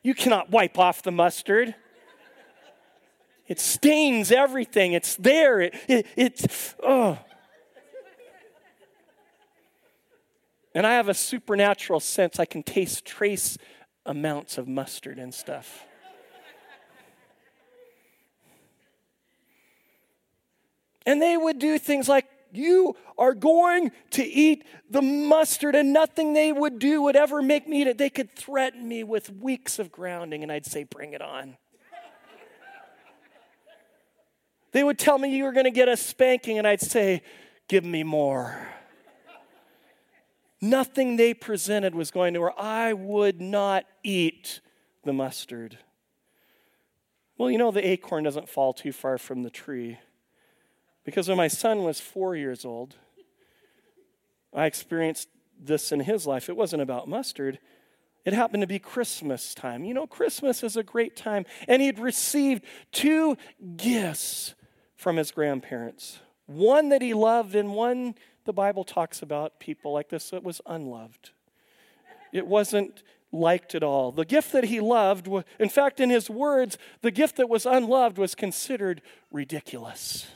You 0.10 0.15
cannot 0.15 0.50
wipe 0.50 0.80
off 0.80 1.04
the 1.04 1.12
mustard. 1.12 1.76
It 3.48 3.60
stains 3.60 4.32
everything. 4.32 4.93
It's 4.93 5.15
there. 5.17 5.62
It, 5.62 5.76
it, 5.88 6.08
it's, 6.15 6.74
oh. 6.82 7.19
And 10.74 10.88
I 10.88 10.93
have 10.93 11.10
a 11.10 11.13
supernatural 11.13 12.00
sense. 12.00 12.39
I 12.39 12.45
can 12.45 12.63
taste 12.63 13.06
trace 13.06 13.60
amounts 14.04 14.58
of 14.58 14.67
mustard 14.67 15.19
and 15.19 15.32
stuff. 15.32 15.86
And 21.06 21.22
they 21.22 21.38
would 21.38 21.60
do 21.60 21.78
things 21.78 22.10
like 22.10 22.26
You 22.52 22.96
are 23.18 23.34
going 23.34 23.92
to 24.12 24.24
eat 24.24 24.66
the 24.90 25.02
mustard, 25.02 25.76
and 25.76 25.94
nothing 25.94 26.34
they 26.34 26.52
would 26.52 26.80
do 26.80 27.02
would 27.04 27.16
ever 27.16 27.42
make 27.42 27.68
me 27.68 27.82
eat 27.82 27.88
it. 27.88 27.98
They 27.98 28.10
could 28.10 28.36
threaten 28.36 28.88
me 28.88 29.04
with 29.04 29.30
weeks 29.30 29.80
of 29.80 29.92
grounding, 29.92 30.44
and 30.44 30.52
I'd 30.52 30.66
say, 30.66 30.84
Bring 30.84 31.14
it 31.14 31.22
on. 31.22 31.58
they 34.72 34.84
would 34.84 34.98
tell 34.98 35.18
me 35.18 35.36
you 35.36 35.44
were 35.44 35.52
going 35.52 35.66
to 35.66 35.72
get 35.72 35.88
a 35.88 35.98
spanking, 35.98 36.58
and 36.58 36.68
I'd 36.68 36.82
say, 36.82 37.22
Give 37.68 37.86
me 37.86 38.04
more. 38.04 38.68
Nothing 40.62 41.16
they 41.16 41.34
presented 41.34 41.96
was 41.96 42.12
going 42.12 42.34
to 42.34 42.42
where 42.42 42.60
I 42.60 42.94
would 42.94 43.40
not 43.40 43.86
eat 44.04 44.60
the 45.06 45.14
mustard. 45.14 45.78
Well, 47.38 47.50
you 47.50 47.58
know, 47.58 47.72
the 47.72 47.88
acorn 47.88 48.26
doesn't 48.26 48.50
fall 48.50 48.74
too 48.74 48.92
far 48.92 49.18
from 49.18 49.44
the 49.44 49.50
tree. 49.50 49.98
Because 51.10 51.28
when 51.28 51.38
my 51.38 51.48
son 51.48 51.84
was 51.84 52.00
four 52.00 52.36
years 52.36 52.63
old, 52.63 52.95
I 54.54 54.67
experienced 54.67 55.28
this 55.60 55.91
in 55.91 56.02
his 56.02 56.28
life. 56.28 56.50
It 56.50 56.56
wasn't 56.56 56.84
about 56.84 57.08
mustard, 57.08 57.58
it 58.26 58.34
happened 58.34 58.62
to 58.62 58.67
be 58.67 58.78
Christmas 58.78 59.56
time. 59.56 59.86
You 59.86 59.95
know, 59.95 60.06
Christmas 60.06 60.62
is 60.62 60.78
a 60.78 60.84
great 60.84 61.15
time. 61.15 61.45
And 61.67 61.82
he'd 61.82 61.98
received 61.98 62.63
two 62.91 63.38
gifts 63.76 64.54
from 64.98 65.17
his 65.17 65.32
grandparents 65.32 66.19
one 66.45 66.89
that 66.89 67.02
he 67.02 67.15
loved, 67.15 67.56
and 67.56 67.74
one 67.74 68.13
the 68.45 68.54
Bible 68.54 68.84
talks 68.84 69.24
about 69.24 69.60
people 69.60 69.91
like 69.91 70.10
this 70.10 70.30
that 70.30 70.43
was 70.43 70.62
unloved. 70.67 71.32
It 72.32 72.45
wasn't 72.45 73.02
liked 73.32 73.74
at 73.74 73.84
all. 73.84 74.12
The 74.12 74.26
gift 74.26 74.52
that 74.52 74.65
he 74.65 74.80
loved, 74.80 75.28
in 75.60 75.69
fact, 75.69 76.00
in 76.00 76.10
his 76.12 76.30
words, 76.30 76.78
the 77.02 77.12
gift 77.12 77.38
that 77.38 77.50
was 77.50 77.65
unloved 77.65 78.19
was 78.19 78.36
considered 78.36 79.02
ridiculous. 79.32 80.28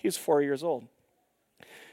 He 0.00 0.08
was 0.08 0.16
four 0.16 0.42
years 0.42 0.62
old. 0.62 0.86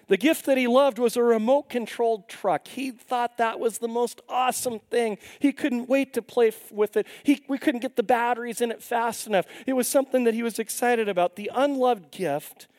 The 0.08 0.18
gift 0.18 0.46
that 0.46 0.58
he 0.58 0.68
loved 0.68 1.00
was 1.00 1.18
a 1.18 1.24
remote 1.24 1.70
controlled 1.70 2.30
truck. 2.30 2.70
He 2.70 2.92
thought 2.92 3.38
that 3.38 3.60
was 3.60 3.80
the 3.80 3.90
most 3.90 4.22
awesome 4.30 4.80
thing. 4.80 5.18
He 5.40 5.52
couldn't 5.52 5.90
wait 5.90 6.14
to 6.14 6.22
play 6.22 6.54
with 6.72 6.96
it. 6.96 7.06
He, 7.24 7.44
we 7.50 7.58
couldn't 7.58 7.82
get 7.82 7.98
the 7.98 8.04
batteries 8.04 8.62
in 8.62 8.72
it 8.72 8.82
fast 8.82 9.28
enough. 9.28 9.46
It 9.66 9.74
was 9.74 9.88
something 9.88 10.24
that 10.24 10.34
he 10.34 10.44
was 10.44 10.60
excited 10.60 11.10
about. 11.10 11.36
The 11.36 11.52
unloved 11.54 12.10
gift 12.12 12.70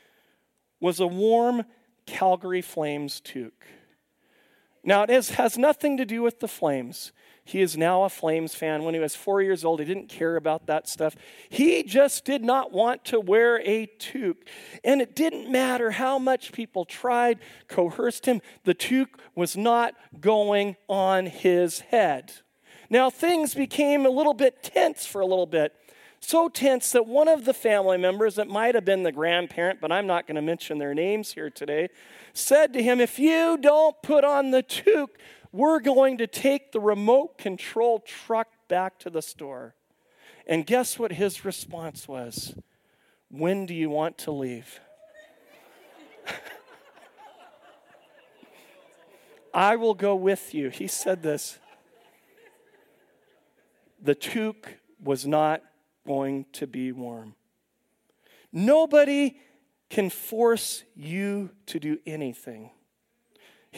was 0.80 1.00
a 1.00 1.06
warm 1.06 1.64
Calgary 2.06 2.62
Flames 2.62 3.20
toque. 3.20 3.66
Now, 4.82 5.02
it 5.02 5.10
has 5.10 5.58
nothing 5.58 5.98
to 5.98 6.06
do 6.06 6.22
with 6.22 6.40
the 6.40 6.48
Flames. 6.48 7.12
He 7.48 7.62
is 7.62 7.78
now 7.78 8.04
a 8.04 8.10
Flames 8.10 8.54
fan. 8.54 8.82
When 8.82 8.92
he 8.92 9.00
was 9.00 9.16
four 9.16 9.40
years 9.40 9.64
old, 9.64 9.80
he 9.80 9.86
didn't 9.86 10.10
care 10.10 10.36
about 10.36 10.66
that 10.66 10.86
stuff. 10.86 11.16
He 11.48 11.82
just 11.82 12.26
did 12.26 12.44
not 12.44 12.72
want 12.72 13.06
to 13.06 13.18
wear 13.18 13.62
a 13.64 13.86
toque. 13.86 14.46
And 14.84 15.00
it 15.00 15.16
didn't 15.16 15.50
matter 15.50 15.92
how 15.92 16.18
much 16.18 16.52
people 16.52 16.84
tried, 16.84 17.38
coerced 17.66 18.26
him, 18.26 18.42
the 18.64 18.74
toque 18.74 19.18
was 19.34 19.56
not 19.56 19.94
going 20.20 20.76
on 20.90 21.24
his 21.24 21.80
head. 21.80 22.32
Now, 22.90 23.08
things 23.08 23.54
became 23.54 24.04
a 24.04 24.10
little 24.10 24.34
bit 24.34 24.62
tense 24.62 25.06
for 25.06 25.22
a 25.22 25.26
little 25.26 25.46
bit. 25.46 25.72
So 26.20 26.48
tense 26.48 26.92
that 26.92 27.06
one 27.06 27.28
of 27.28 27.46
the 27.46 27.54
family 27.54 27.96
members, 27.96 28.34
that 28.34 28.48
might 28.48 28.74
have 28.74 28.84
been 28.84 29.04
the 29.04 29.12
grandparent, 29.12 29.80
but 29.80 29.90
I'm 29.90 30.06
not 30.06 30.26
going 30.26 30.36
to 30.36 30.42
mention 30.42 30.76
their 30.78 30.92
names 30.94 31.32
here 31.32 31.48
today, 31.48 31.88
said 32.34 32.74
to 32.74 32.82
him, 32.82 33.00
If 33.00 33.18
you 33.18 33.56
don't 33.56 33.96
put 34.02 34.24
on 34.24 34.50
the 34.50 34.62
toque, 34.62 35.16
we're 35.52 35.80
going 35.80 36.18
to 36.18 36.26
take 36.26 36.72
the 36.72 36.80
remote 36.80 37.38
control 37.38 38.00
truck 38.00 38.48
back 38.68 38.98
to 39.00 39.10
the 39.10 39.22
store. 39.22 39.74
And 40.46 40.66
guess 40.66 40.98
what 40.98 41.12
his 41.12 41.44
response 41.44 42.08
was? 42.08 42.54
When 43.30 43.66
do 43.66 43.74
you 43.74 43.90
want 43.90 44.16
to 44.18 44.30
leave? 44.30 44.80
I 49.54 49.76
will 49.76 49.94
go 49.94 50.14
with 50.14 50.54
you. 50.54 50.70
He 50.70 50.86
said 50.86 51.22
this. 51.22 51.58
The 54.00 54.14
toque 54.14 54.78
was 55.02 55.26
not 55.26 55.62
going 56.06 56.46
to 56.52 56.66
be 56.66 56.92
warm. 56.92 57.34
Nobody 58.52 59.40
can 59.90 60.10
force 60.10 60.84
you 60.94 61.50
to 61.66 61.80
do 61.80 61.98
anything. 62.06 62.70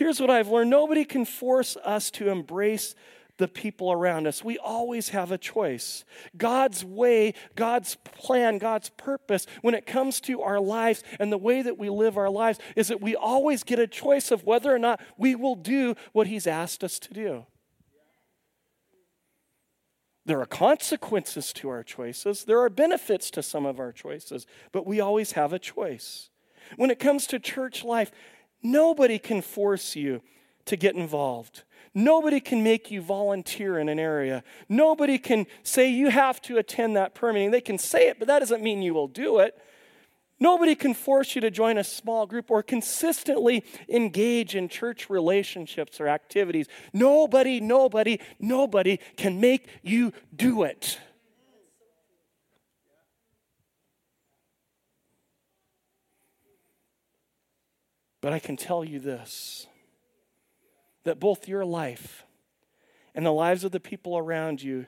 Here's 0.00 0.18
what 0.18 0.30
I've 0.30 0.48
learned 0.48 0.70
nobody 0.70 1.04
can 1.04 1.26
force 1.26 1.76
us 1.76 2.10
to 2.12 2.30
embrace 2.30 2.94
the 3.36 3.46
people 3.46 3.92
around 3.92 4.26
us. 4.26 4.42
We 4.42 4.56
always 4.56 5.10
have 5.10 5.30
a 5.30 5.36
choice. 5.36 6.06
God's 6.38 6.82
way, 6.82 7.34
God's 7.54 7.96
plan, 7.96 8.56
God's 8.56 8.88
purpose 8.88 9.46
when 9.60 9.74
it 9.74 9.84
comes 9.84 10.18
to 10.22 10.40
our 10.40 10.58
lives 10.58 11.04
and 11.18 11.30
the 11.30 11.36
way 11.36 11.60
that 11.60 11.76
we 11.76 11.90
live 11.90 12.16
our 12.16 12.30
lives 12.30 12.60
is 12.76 12.88
that 12.88 13.02
we 13.02 13.14
always 13.14 13.62
get 13.62 13.78
a 13.78 13.86
choice 13.86 14.30
of 14.30 14.44
whether 14.44 14.74
or 14.74 14.78
not 14.78 15.02
we 15.18 15.34
will 15.34 15.54
do 15.54 15.94
what 16.12 16.28
He's 16.28 16.46
asked 16.46 16.82
us 16.82 16.98
to 17.00 17.12
do. 17.12 17.44
There 20.24 20.40
are 20.40 20.46
consequences 20.46 21.52
to 21.52 21.68
our 21.68 21.82
choices. 21.82 22.44
There 22.44 22.60
are 22.60 22.70
benefits 22.70 23.30
to 23.32 23.42
some 23.42 23.66
of 23.66 23.78
our 23.78 23.92
choices, 23.92 24.46
but 24.72 24.86
we 24.86 24.98
always 24.98 25.32
have 25.32 25.52
a 25.52 25.58
choice. 25.58 26.30
When 26.76 26.90
it 26.90 26.98
comes 26.98 27.26
to 27.26 27.38
church 27.38 27.84
life, 27.84 28.12
Nobody 28.62 29.18
can 29.18 29.42
force 29.42 29.96
you 29.96 30.22
to 30.66 30.76
get 30.76 30.94
involved. 30.94 31.64
Nobody 31.94 32.38
can 32.38 32.62
make 32.62 32.90
you 32.90 33.02
volunteer 33.02 33.78
in 33.78 33.88
an 33.88 33.98
area. 33.98 34.44
Nobody 34.68 35.18
can 35.18 35.46
say 35.62 35.90
you 35.90 36.10
have 36.10 36.40
to 36.42 36.58
attend 36.58 36.96
that 36.96 37.14
prayer 37.14 37.32
meeting. 37.32 37.50
They 37.50 37.60
can 37.60 37.78
say 37.78 38.08
it, 38.08 38.18
but 38.18 38.28
that 38.28 38.38
doesn't 38.38 38.62
mean 38.62 38.82
you 38.82 38.94
will 38.94 39.08
do 39.08 39.40
it. 39.40 39.60
Nobody 40.38 40.74
can 40.74 40.94
force 40.94 41.34
you 41.34 41.40
to 41.42 41.50
join 41.50 41.76
a 41.76 41.84
small 41.84 42.26
group 42.26 42.50
or 42.50 42.62
consistently 42.62 43.62
engage 43.88 44.54
in 44.54 44.68
church 44.68 45.10
relationships 45.10 46.00
or 46.00 46.08
activities. 46.08 46.66
Nobody, 46.94 47.60
nobody, 47.60 48.20
nobody 48.38 48.98
can 49.16 49.38
make 49.38 49.68
you 49.82 50.12
do 50.34 50.62
it. 50.62 50.98
But 58.20 58.32
I 58.32 58.38
can 58.38 58.56
tell 58.56 58.84
you 58.84 58.98
this 58.98 59.66
that 61.04 61.18
both 61.18 61.48
your 61.48 61.64
life 61.64 62.24
and 63.14 63.24
the 63.24 63.32
lives 63.32 63.64
of 63.64 63.72
the 63.72 63.80
people 63.80 64.18
around 64.18 64.62
you 64.62 64.86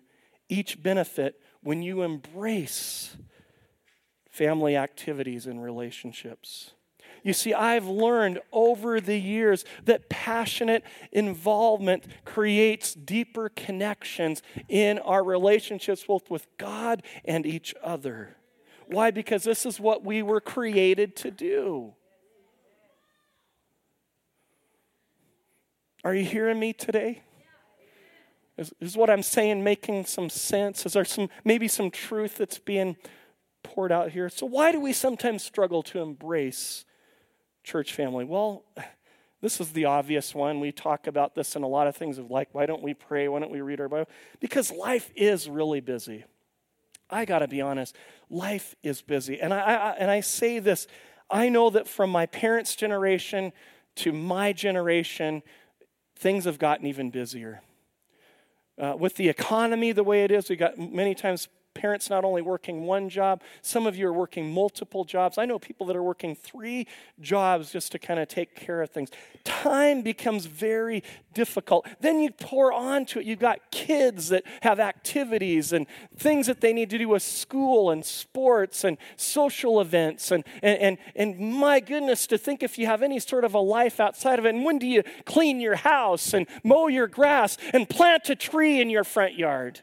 each 0.48 0.82
benefit 0.82 1.40
when 1.62 1.82
you 1.82 2.02
embrace 2.02 3.16
family 4.30 4.76
activities 4.76 5.46
and 5.46 5.62
relationships. 5.62 6.72
You 7.22 7.32
see, 7.32 7.54
I've 7.54 7.86
learned 7.86 8.40
over 8.52 9.00
the 9.00 9.18
years 9.18 9.64
that 9.84 10.08
passionate 10.08 10.82
involvement 11.12 12.04
creates 12.24 12.94
deeper 12.94 13.48
connections 13.48 14.42
in 14.68 14.98
our 14.98 15.22
relationships, 15.22 16.04
both 16.04 16.30
with 16.30 16.46
God 16.58 17.02
and 17.24 17.46
each 17.46 17.74
other. 17.82 18.36
Why? 18.86 19.12
Because 19.12 19.44
this 19.44 19.64
is 19.64 19.78
what 19.78 20.04
we 20.04 20.22
were 20.22 20.40
created 20.40 21.14
to 21.16 21.30
do. 21.30 21.94
Are 26.04 26.14
you 26.14 26.24
hearing 26.24 26.58
me 26.58 26.72
today? 26.72 27.22
Is, 28.58 28.72
is 28.80 28.96
what 28.96 29.08
I'm 29.08 29.22
saying 29.22 29.62
making 29.62 30.04
some 30.06 30.28
sense? 30.28 30.84
Is 30.84 30.94
there 30.94 31.04
some 31.04 31.28
maybe 31.44 31.68
some 31.68 31.90
truth 31.90 32.38
that's 32.38 32.58
being 32.58 32.96
poured 33.62 33.92
out 33.92 34.10
here? 34.10 34.28
So 34.28 34.44
why 34.44 34.72
do 34.72 34.80
we 34.80 34.92
sometimes 34.92 35.44
struggle 35.44 35.82
to 35.84 36.00
embrace 36.00 36.84
church 37.62 37.94
family? 37.94 38.24
Well, 38.24 38.64
this 39.40 39.60
is 39.60 39.72
the 39.72 39.84
obvious 39.84 40.34
one. 40.34 40.58
We 40.58 40.72
talk 40.72 41.06
about 41.06 41.36
this 41.36 41.54
in 41.54 41.62
a 41.62 41.68
lot 41.68 41.86
of 41.86 41.96
things 41.96 42.18
of 42.18 42.30
like, 42.30 42.48
why 42.52 42.66
don't 42.66 42.82
we 42.82 42.94
pray? 42.94 43.28
Why 43.28 43.38
don't 43.38 43.52
we 43.52 43.60
read 43.60 43.80
our 43.80 43.88
Bible? 43.88 44.10
Because 44.40 44.72
life 44.72 45.10
is 45.14 45.48
really 45.48 45.80
busy. 45.80 46.24
I 47.10 47.24
got 47.26 47.40
to 47.40 47.48
be 47.48 47.60
honest, 47.60 47.94
life 48.28 48.74
is 48.82 49.02
busy. 49.02 49.40
And 49.40 49.54
I, 49.54 49.60
I, 49.60 49.90
and 49.98 50.10
I 50.10 50.20
say 50.20 50.58
this, 50.58 50.86
I 51.30 51.48
know 51.48 51.70
that 51.70 51.86
from 51.86 52.10
my 52.10 52.26
parents' 52.26 52.74
generation 52.74 53.52
to 53.96 54.12
my 54.12 54.52
generation, 54.52 55.42
things 56.22 56.44
have 56.44 56.58
gotten 56.58 56.86
even 56.86 57.10
busier. 57.10 57.60
Uh, 58.78 58.94
with 58.98 59.16
the 59.16 59.28
economy 59.28 59.92
the 59.92 60.04
way 60.04 60.24
it 60.24 60.30
is, 60.30 60.48
we 60.48 60.56
got 60.56 60.78
many 60.78 61.14
times 61.14 61.48
parents 61.82 62.08
not 62.08 62.24
only 62.24 62.42
working 62.42 62.84
one 62.84 63.08
job, 63.08 63.42
some 63.60 63.88
of 63.88 63.96
you 63.96 64.06
are 64.06 64.12
working 64.12 64.48
multiple 64.48 65.04
jobs. 65.04 65.36
I 65.36 65.46
know 65.46 65.58
people 65.58 65.84
that 65.88 65.96
are 65.96 66.02
working 66.02 66.36
three 66.36 66.86
jobs 67.20 67.72
just 67.72 67.90
to 67.90 67.98
kind 67.98 68.20
of 68.20 68.28
take 68.28 68.54
care 68.54 68.82
of 68.82 68.90
things. 68.90 69.10
Time 69.42 70.02
becomes 70.02 70.46
very 70.46 71.02
difficult. 71.34 71.88
Then 72.00 72.20
you 72.20 72.30
pour 72.30 72.72
onto 72.72 73.18
it. 73.18 73.26
You've 73.26 73.40
got 73.40 73.72
kids 73.72 74.28
that 74.28 74.44
have 74.60 74.78
activities 74.78 75.72
and 75.72 75.88
things 76.16 76.46
that 76.46 76.60
they 76.60 76.72
need 76.72 76.88
to 76.90 76.98
do 76.98 77.08
with 77.08 77.24
school 77.24 77.90
and 77.90 78.04
sports 78.04 78.84
and 78.84 78.96
social 79.16 79.80
events. 79.80 80.30
And, 80.30 80.44
and, 80.62 80.78
and, 80.78 80.98
and 81.16 81.52
my 81.52 81.80
goodness, 81.80 82.28
to 82.28 82.38
think 82.38 82.62
if 82.62 82.78
you 82.78 82.86
have 82.86 83.02
any 83.02 83.18
sort 83.18 83.44
of 83.44 83.54
a 83.54 83.58
life 83.60 83.98
outside 83.98 84.38
of 84.38 84.46
it. 84.46 84.54
And 84.54 84.64
when 84.64 84.78
do 84.78 84.86
you 84.86 85.02
clean 85.24 85.58
your 85.58 85.74
house 85.74 86.32
and 86.32 86.46
mow 86.62 86.86
your 86.86 87.08
grass 87.08 87.58
and 87.72 87.88
plant 87.88 88.30
a 88.30 88.36
tree 88.36 88.80
in 88.80 88.88
your 88.88 89.02
front 89.02 89.34
yard? 89.36 89.80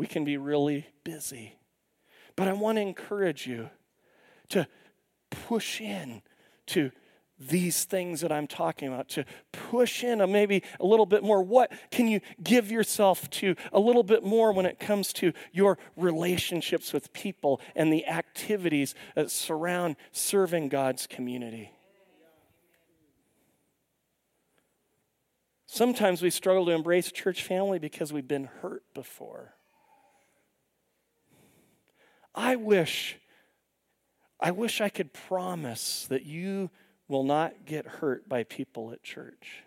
We 0.00 0.06
can 0.06 0.24
be 0.24 0.38
really 0.38 0.86
busy. 1.04 1.58
But 2.34 2.48
I 2.48 2.54
want 2.54 2.76
to 2.76 2.80
encourage 2.80 3.46
you 3.46 3.68
to 4.48 4.66
push 5.28 5.78
in 5.78 6.22
to 6.68 6.90
these 7.38 7.84
things 7.84 8.22
that 8.22 8.32
I'm 8.32 8.46
talking 8.46 8.88
about, 8.88 9.10
to 9.10 9.26
push 9.52 10.02
in 10.02 10.22
a 10.22 10.26
maybe 10.26 10.62
a 10.80 10.86
little 10.86 11.04
bit 11.04 11.22
more. 11.22 11.42
What 11.42 11.70
can 11.90 12.08
you 12.08 12.22
give 12.42 12.70
yourself 12.70 13.28
to 13.28 13.56
a 13.74 13.78
little 13.78 14.02
bit 14.02 14.24
more 14.24 14.52
when 14.52 14.64
it 14.64 14.78
comes 14.78 15.12
to 15.14 15.34
your 15.52 15.76
relationships 15.98 16.94
with 16.94 17.12
people 17.12 17.60
and 17.76 17.92
the 17.92 18.06
activities 18.06 18.94
that 19.14 19.30
surround 19.30 19.96
serving 20.12 20.70
God's 20.70 21.06
community? 21.06 21.72
Sometimes 25.66 26.22
we 26.22 26.30
struggle 26.30 26.64
to 26.64 26.72
embrace 26.72 27.12
church 27.12 27.42
family 27.42 27.78
because 27.78 28.14
we've 28.14 28.26
been 28.26 28.48
hurt 28.62 28.82
before. 28.94 29.56
I 32.34 32.56
wish 32.56 33.16
I 34.40 34.50
wish 34.52 34.80
I 34.80 34.88
could 34.88 35.12
promise 35.12 36.06
that 36.08 36.24
you 36.24 36.70
will 37.08 37.24
not 37.24 37.66
get 37.66 37.86
hurt 37.86 38.28
by 38.28 38.44
people 38.44 38.92
at 38.92 39.02
church. 39.02 39.64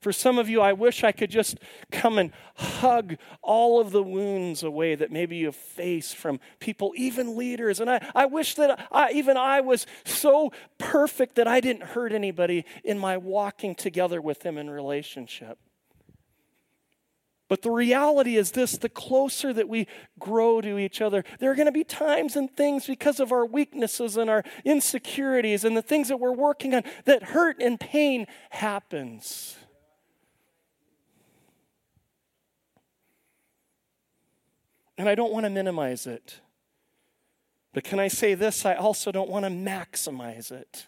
For 0.00 0.12
some 0.12 0.36
of 0.38 0.48
you, 0.48 0.60
I 0.60 0.72
wish 0.72 1.04
I 1.04 1.12
could 1.12 1.30
just 1.30 1.58
come 1.92 2.18
and 2.18 2.32
hug 2.56 3.18
all 3.40 3.80
of 3.80 3.92
the 3.92 4.02
wounds 4.02 4.64
away 4.64 4.96
that 4.96 5.12
maybe 5.12 5.36
you 5.36 5.52
face 5.52 6.12
from 6.12 6.40
people, 6.58 6.92
even 6.96 7.36
leaders. 7.36 7.78
And 7.78 7.88
I, 7.88 8.04
I 8.12 8.26
wish 8.26 8.56
that 8.56 8.88
I, 8.90 9.12
even 9.12 9.36
I 9.36 9.60
was 9.60 9.86
so 10.04 10.50
perfect 10.76 11.36
that 11.36 11.46
I 11.46 11.60
didn't 11.60 11.84
hurt 11.84 12.12
anybody 12.12 12.64
in 12.82 12.98
my 12.98 13.16
walking 13.16 13.76
together 13.76 14.20
with 14.20 14.40
them 14.40 14.58
in 14.58 14.68
relationship. 14.70 15.58
But 17.52 17.60
the 17.60 17.70
reality 17.70 18.38
is 18.38 18.52
this 18.52 18.78
the 18.78 18.88
closer 18.88 19.52
that 19.52 19.68
we 19.68 19.86
grow 20.18 20.62
to 20.62 20.78
each 20.78 21.02
other, 21.02 21.22
there 21.38 21.50
are 21.50 21.54
going 21.54 21.66
to 21.66 21.70
be 21.70 21.84
times 21.84 22.34
and 22.34 22.50
things 22.50 22.86
because 22.86 23.20
of 23.20 23.30
our 23.30 23.44
weaknesses 23.44 24.16
and 24.16 24.30
our 24.30 24.42
insecurities 24.64 25.62
and 25.62 25.76
the 25.76 25.82
things 25.82 26.08
that 26.08 26.16
we're 26.16 26.32
working 26.32 26.74
on 26.74 26.82
that 27.04 27.22
hurt 27.22 27.60
and 27.60 27.78
pain 27.78 28.26
happens. 28.48 29.54
And 34.96 35.06
I 35.06 35.14
don't 35.14 35.30
want 35.30 35.44
to 35.44 35.50
minimize 35.50 36.06
it. 36.06 36.40
But 37.74 37.84
can 37.84 38.00
I 38.00 38.08
say 38.08 38.32
this? 38.32 38.64
I 38.64 38.76
also 38.76 39.12
don't 39.12 39.28
want 39.28 39.44
to 39.44 39.50
maximize 39.50 40.50
it. 40.50 40.86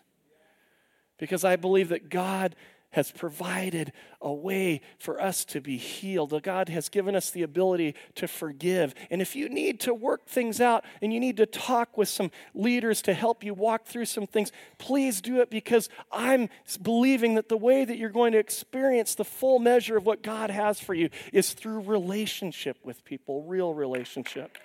Because 1.19 1.45
I 1.45 1.57
believe 1.57 1.91
that 1.91 2.09
God 2.09 2.57
has 2.95 3.11
provided 3.11 3.93
a 4.21 4.33
way 4.33 4.81
for 4.99 5.21
us 5.21 5.45
to 5.45 5.61
be 5.61 5.77
healed. 5.77 6.41
God 6.45 6.69
has 6.69 6.89
given 6.89 7.17
us 7.17 7.31
the 7.31 7.43
ability 7.43 7.97
to 8.15 8.29
forgive. 8.29 8.95
And 9.11 9.21
if 9.21 9.35
you 9.35 9.49
need 9.49 9.81
to 9.81 9.93
work 9.93 10.27
things 10.27 10.61
out 10.61 10.85
and 11.03 11.13
you 11.13 11.19
need 11.19 11.37
to 11.39 11.47
talk 11.47 11.99
with 11.99 12.09
some 12.09 12.31
leaders 12.55 13.03
to 13.03 13.13
help 13.13 13.43
you 13.43 13.53
walk 13.53 13.85
through 13.85 14.05
some 14.05 14.29
things, 14.29 14.53
please 14.79 15.21
do 15.21 15.41
it 15.41 15.51
because 15.51 15.89
I'm 16.13 16.49
believing 16.83 17.35
that 17.35 17.49
the 17.49 17.57
way 17.57 17.85
that 17.85 17.99
you're 17.99 18.11
going 18.11 18.33
to 18.33 18.39
experience 18.39 19.17
the 19.17 19.25
full 19.25 19.59
measure 19.59 19.97
of 19.97 20.07
what 20.07 20.23
God 20.23 20.51
has 20.51 20.79
for 20.79 20.95
you 20.95 21.11
is 21.33 21.53
through 21.53 21.81
relationship 21.81 22.79
with 22.85 23.05
people, 23.05 23.43
real 23.43 23.75
relationship. 23.75 24.57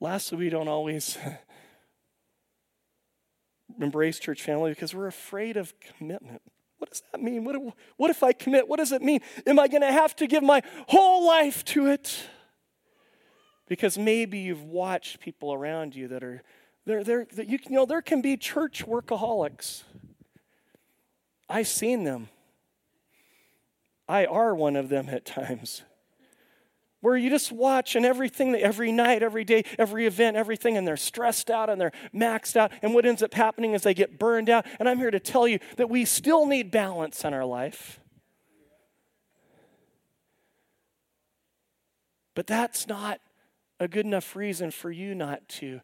Lastly, 0.00 0.36
we 0.36 0.50
don't 0.50 0.66
always 0.66 1.16
embrace 3.80 4.18
church 4.18 4.42
family 4.42 4.70
because 4.70 4.94
we're 4.94 5.06
afraid 5.06 5.56
of 5.56 5.74
commitment. 5.80 6.42
What 6.78 6.90
does 6.90 7.02
that 7.12 7.22
mean? 7.22 7.44
What, 7.44 7.56
what 7.96 8.10
if 8.10 8.22
I 8.22 8.32
commit? 8.32 8.68
What 8.68 8.78
does 8.78 8.92
it 8.92 9.02
mean? 9.02 9.20
Am 9.46 9.58
I 9.58 9.68
going 9.68 9.82
to 9.82 9.92
have 9.92 10.16
to 10.16 10.26
give 10.26 10.42
my 10.42 10.62
whole 10.88 11.26
life 11.26 11.64
to 11.66 11.86
it? 11.86 12.26
Because 13.68 13.96
maybe 13.96 14.40
you've 14.40 14.64
watched 14.64 15.20
people 15.20 15.52
around 15.52 15.94
you 15.94 16.08
that 16.08 16.24
are, 16.24 16.42
they're, 16.84 17.04
they're, 17.04 17.26
that 17.34 17.48
you, 17.48 17.58
you 17.62 17.76
know, 17.76 17.86
there 17.86 18.02
can 18.02 18.20
be 18.20 18.36
church 18.36 18.84
workaholics. 18.84 19.84
I've 21.48 21.68
seen 21.68 22.04
them. 22.04 22.28
I 24.08 24.26
are 24.26 24.54
one 24.54 24.74
of 24.74 24.88
them 24.88 25.08
at 25.08 25.24
times 25.24 25.82
where 27.02 27.16
you 27.16 27.28
just 27.28 27.52
watch 27.52 27.94
and 27.96 28.06
everything, 28.06 28.54
every 28.54 28.92
night, 28.92 29.22
every 29.22 29.44
day, 29.44 29.64
every 29.78 30.06
event, 30.06 30.36
everything, 30.36 30.76
and 30.78 30.86
they're 30.86 30.96
stressed 30.96 31.50
out 31.50 31.68
and 31.68 31.80
they're 31.80 31.92
maxed 32.14 32.56
out. 32.56 32.72
And 32.80 32.94
what 32.94 33.04
ends 33.04 33.22
up 33.22 33.34
happening 33.34 33.74
is 33.74 33.82
they 33.82 33.92
get 33.92 34.18
burned 34.18 34.48
out. 34.48 34.64
And 34.78 34.88
I'm 34.88 34.98
here 34.98 35.10
to 35.10 35.20
tell 35.20 35.46
you 35.46 35.58
that 35.76 35.90
we 35.90 36.04
still 36.04 36.46
need 36.46 36.70
balance 36.70 37.24
in 37.24 37.34
our 37.34 37.44
life. 37.44 38.00
But 42.34 42.46
that's 42.46 42.86
not 42.86 43.20
a 43.80 43.88
good 43.88 44.06
enough 44.06 44.36
reason 44.36 44.70
for 44.70 44.90
you 44.90 45.14
not 45.14 45.46
to 45.48 45.80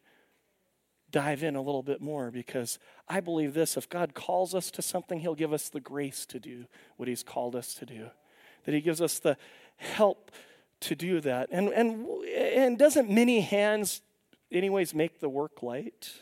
dive 1.11 1.43
in 1.43 1.57
a 1.57 1.63
little 1.63 1.83
bit 1.83 2.01
more 2.01 2.31
because 2.31 2.79
I 3.09 3.21
believe 3.21 3.55
this 3.55 3.77
if 3.77 3.89
God 3.89 4.15
calls 4.15 4.55
us 4.55 4.71
to 4.71 4.83
something, 4.83 5.19
He'll 5.19 5.35
give 5.35 5.53
us 5.53 5.69
the 5.69 5.81
grace 5.81 6.25
to 6.27 6.39
do 6.39 6.67
what 6.97 7.09
He's 7.09 7.25
called 7.25 7.57
us 7.57 7.75
to 7.75 7.87
do. 7.87 8.11
That 8.65 8.75
He 8.75 8.81
gives 8.81 9.01
us 9.01 9.19
the 9.19 9.37
help 9.79 10.31
to 10.81 10.95
do 10.95 11.21
that. 11.21 11.49
And, 11.51 11.69
and, 11.69 12.07
and 12.25 12.79
doesn't 12.79 13.11
many 13.11 13.41
hands, 13.41 14.01
anyways, 14.53 14.95
make 14.95 15.21
the 15.21 15.29
work 15.29 15.63
light? 15.63 16.13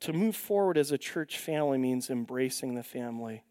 To 0.00 0.12
move 0.12 0.36
forward 0.36 0.76
as 0.76 0.92
a 0.92 0.98
church 0.98 1.38
family 1.38 1.78
means 1.78 2.10
embracing 2.10 2.74
the 2.74 2.82
family. 2.82 3.42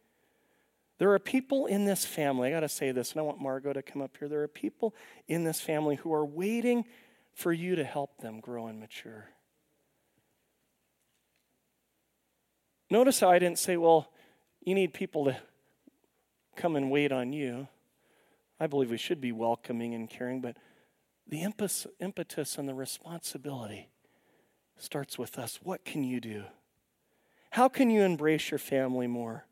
There 1.00 1.12
are 1.12 1.20
people 1.20 1.66
in 1.66 1.86
this 1.86 2.06
family, 2.06 2.50
I 2.50 2.52
got 2.52 2.60
to 2.60 2.70
say 2.70 2.92
this, 2.92 3.12
and 3.12 3.20
I 3.20 3.24
want 3.24 3.42
Margot 3.42 3.74
to 3.74 3.82
come 3.82 4.02
up 4.02 4.16
here. 4.18 4.30
There 4.30 4.44
are 4.44 4.48
people 4.48 4.94
in 5.28 5.44
this 5.44 5.60
family 5.60 5.96
who 5.96 6.14
are 6.14 6.24
waiting 6.24 6.86
for 7.34 7.52
you 7.52 7.76
to 7.76 7.84
help 7.84 8.20
them 8.20 8.40
grow 8.40 8.68
and 8.68 8.80
mature. 8.80 9.30
Notice 12.92 13.20
how 13.20 13.32
I 13.32 13.40
didn't 13.40 13.58
say, 13.58 13.76
well, 13.76 14.13
you 14.66 14.76
need 14.76 14.94
people 14.94 15.26
to 15.26 15.38
come 16.56 16.76
and 16.76 16.90
wait 16.90 17.12
on 17.12 17.34
you. 17.34 17.68
I 18.60 18.68
believe 18.68 18.92
we 18.92 18.98
should 18.98 19.20
be 19.20 19.32
welcoming 19.32 19.94
and 19.94 20.10
caring, 20.10 20.40
but 20.42 20.58
the 21.28 21.42
impetus 21.42 22.58
and 22.58 22.70
the 22.70 22.74
responsibility 22.74 23.90
starts 24.78 25.18
with 25.18 25.38
us. 25.38 25.60
What 25.64 25.84
can 25.84 26.04
you 26.04 26.20
do? 26.20 26.44
How 27.52 27.68
can 27.68 27.90
you 27.90 28.02
embrace 28.04 28.52
your 28.52 28.58
family 28.58 29.08
more? 29.08 29.46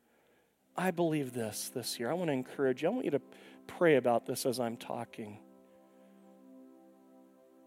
I 0.76 0.92
believe 0.92 1.34
this 1.34 1.70
this 1.74 2.00
year. 2.00 2.10
I 2.10 2.14
want 2.14 2.30
to 2.30 2.34
encourage 2.34 2.82
you. 2.82 2.90
I 2.90 2.92
want 2.92 3.06
you 3.06 3.12
to 3.12 3.22
pray 3.68 3.98
about 3.98 4.26
this 4.26 4.46
as 4.46 4.60
I'm 4.60 4.78
talking. 4.78 5.40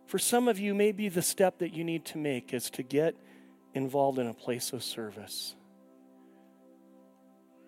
For 0.07 0.19
some 0.19 0.49
of 0.49 0.59
you, 0.59 0.75
maybe 0.75 1.09
the 1.09 1.23
step 1.23 1.59
that 1.59 1.73
you 1.73 1.85
need 1.85 2.05
to 2.07 2.19
make 2.19 2.55
is 2.55 2.71
to 2.71 2.83
get 2.83 3.17
involved 3.75 4.19
in 4.19 4.27
a 4.27 4.35
place 4.35 4.73
of 4.73 4.83
service. 4.83 5.55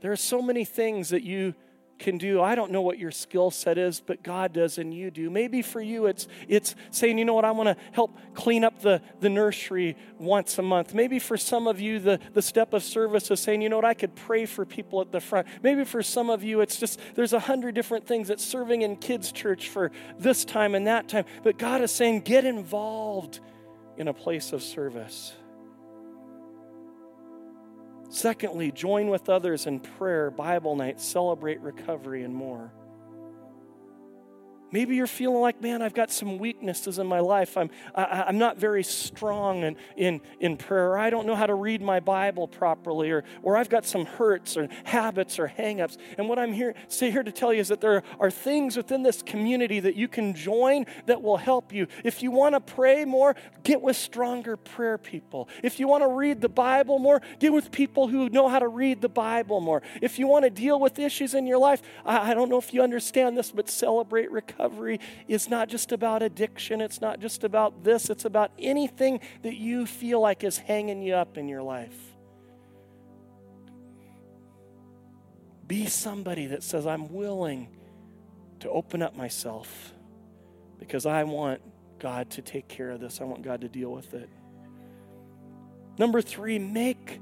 There 0.07 0.13
are 0.13 0.15
so 0.15 0.41
many 0.41 0.65
things 0.65 1.09
that 1.09 1.25
you 1.25 1.53
can 1.99 2.17
do. 2.17 2.41
I 2.41 2.55
don't 2.55 2.71
know 2.71 2.81
what 2.81 2.97
your 2.97 3.11
skill 3.11 3.51
set 3.51 3.77
is, 3.77 3.99
but 3.99 4.23
God 4.23 4.53
does 4.53 4.79
and 4.79 4.95
you 4.95 5.11
do. 5.11 5.31
Maybe 5.31 5.63
for 5.63 5.81
you 5.81 6.07
it's 6.07 6.29
it's 6.47 6.77
saying, 6.93 7.19
you 7.19 7.25
know 7.25 7.35
what, 7.35 7.45
I 7.45 7.51
want 7.51 7.77
to 7.77 7.77
help 7.91 8.17
clean 8.33 8.63
up 8.63 8.81
the, 8.83 9.03
the 9.19 9.29
nursery 9.29 9.97
once 10.17 10.61
a 10.61 10.63
month. 10.63 10.95
Maybe 10.95 11.19
for 11.19 11.37
some 11.37 11.67
of 11.67 11.81
you 11.81 11.99
the, 11.99 12.21
the 12.35 12.41
step 12.41 12.73
of 12.73 12.85
service 12.85 13.33
is 13.33 13.41
saying, 13.41 13.63
you 13.63 13.69
know 13.69 13.75
what, 13.75 13.85
I 13.85 13.95
could 13.95 14.15
pray 14.15 14.47
for 14.47 14.65
people 14.65 15.01
at 15.01 15.11
the 15.11 15.21
front. 15.21 15.49
Maybe 15.61 15.83
for 15.83 16.05
some 16.05 16.31
of 16.31 16.45
you 16.45 16.61
it's 16.61 16.77
just 16.77 17.01
there's 17.17 17.33
a 17.33 17.41
hundred 17.41 17.75
different 17.75 18.07
things 18.07 18.29
that's 18.29 18.45
serving 18.45 18.83
in 18.83 18.95
kids' 18.95 19.33
church 19.33 19.71
for 19.71 19.91
this 20.21 20.45
time 20.45 20.77
and 20.77 20.87
that 20.87 21.09
time. 21.09 21.25
But 21.43 21.59
God 21.59 21.81
is 21.81 21.91
saying, 21.91 22.21
get 22.21 22.45
involved 22.45 23.41
in 23.97 24.07
a 24.07 24.15
place 24.15 24.53
of 24.53 24.63
service. 24.63 25.35
Secondly, 28.09 28.71
join 28.71 29.09
with 29.09 29.29
others 29.29 29.67
in 29.67 29.81
prayer, 29.81 30.31
Bible 30.31 30.77
night, 30.77 31.01
celebrate 31.01 31.61
recovery, 31.61 32.23
and 32.23 32.35
more. 32.35 32.73
Maybe 34.73 34.97
you're 34.97 35.07
feeling 35.07 35.41
like, 35.41 35.63
man, 35.63 35.81
I've 35.81 35.95
got 35.95 36.11
some 36.11 36.39
weaknesses 36.39 36.99
in 36.99 37.07
my 37.07 37.21
life. 37.21 37.57
I'm, 37.57 37.71
I, 37.95 38.29
am 38.29 38.39
not 38.39 38.59
very 38.59 38.83
strong 38.83 39.63
in, 39.63 39.77
in, 39.97 40.21
in 40.41 40.57
prayer. 40.57 40.99
I 40.99 41.09
don't 41.09 41.27
know 41.27 41.37
how 41.37 41.47
to 41.47 41.55
read 41.55 41.81
my 41.81 42.01
Bible 42.01 42.49
properly, 42.49 43.11
or, 43.11 43.23
or 43.43 43.57
I've 43.57 43.69
got 43.69 43.85
some 43.85 44.07
hurts 44.07 44.57
or 44.57 44.69
habits 44.85 45.39
or 45.39 45.53
hangups. 45.57 45.99
And 46.19 46.29
what 46.29 46.41
I'm 46.41 46.53
here, 46.53 46.75
say 46.89 47.13
here 47.13 47.23
to 47.23 47.31
tell 47.31 47.53
you 47.53 47.61
is 47.61 47.69
that 47.69 47.81
there 47.81 48.03
are 48.19 48.31
things 48.31 48.77
within 48.77 49.05
this 49.05 49.23
community 49.23 49.79
that 49.81 49.95
you 49.95 50.09
can 50.09 50.35
join 50.35 50.87
that 51.07 51.23
will 51.23 51.37
help 51.37 51.73
you. 51.73 51.87
If 52.03 52.23
you 52.23 52.33
want 52.33 52.55
to 52.55 52.61
pray 52.61 53.05
more, 53.05 53.37
get 53.63 53.81
with 53.81 53.97
stronger 53.97 54.57
prayer 54.57 54.99
people. 54.99 55.49
If 55.63 55.79
you 55.79 55.87
want 55.87 56.03
to 56.03 56.09
read 56.09 56.41
the 56.41 56.49
Bible 56.49 56.99
more, 56.99 57.23
get 57.39 57.53
with 57.53 57.71
people 57.71 58.09
who 58.09 58.29
know 58.31 58.49
how 58.49 58.59
to 58.59 58.69
read 58.69 59.01
the 59.01 59.09
Bible 59.09 59.61
more. 59.61 59.83
If 60.03 60.19
you 60.19 60.27
want 60.27 60.45
to 60.45 60.51
deal 60.51 60.81
with 60.81 60.99
issues 60.99 61.35
in 61.35 61.47
your 61.47 61.59
life, 61.59 61.83
I, 62.05 62.33
I 62.33 62.35
don't 62.35 62.49
know 62.49 62.59
if 62.59 62.75
you 62.75 62.83
understand 62.83 63.39
this, 63.39 63.53
but 63.53 63.69
celebrate 63.69 64.33
recovery 64.33 64.56
recovery 64.57 65.01
is 65.29 65.49
not 65.49 65.69
just 65.69 65.93
about 65.93 66.23
addiction, 66.23 66.81
it's 66.81 67.01
not 67.01 67.21
just 67.21 67.45
about 67.45 67.85
this, 67.85 68.11
it's 68.11 68.25
about 68.25 68.51
anything 68.59 69.21
that 69.43 69.57
you 69.57 69.87
feel 69.87 70.21
like 70.21 70.45
is 70.45 70.59
hanging 70.59 71.03
you 71.03 71.15
up 71.15 71.37
in 71.37 71.49
your 71.49 71.63
life. 71.63 71.97
Be 75.67 75.87
somebody 75.87 76.47
that 76.47 76.63
says, 76.63 76.87
I'm 76.87 77.13
willing 77.13 77.69
to 78.61 78.71
open 78.71 79.03
up 79.03 79.17
myself 79.17 79.93
because 80.79 81.07
I 81.07 81.25
want 81.25 81.61
God 81.99 82.31
to 82.31 82.43
take 82.43 82.69
care 82.69 82.91
of 82.91 83.01
this. 83.01 83.21
I 83.21 83.25
want 83.25 83.43
God 83.43 83.63
to 83.63 83.69
deal 83.69 83.91
with 83.91 84.15
it. 84.15 84.29
Number 85.99 86.23
three, 86.23 86.59
make 86.59 87.21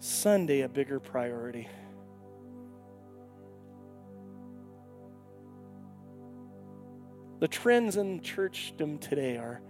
Sunday 0.00 0.62
a 0.62 0.68
bigger 0.68 0.98
priority. 0.98 1.68
The 7.44 7.48
trends 7.48 7.98
in 7.98 8.20
churchdom 8.20 8.98
today 8.98 9.36
are 9.36 9.60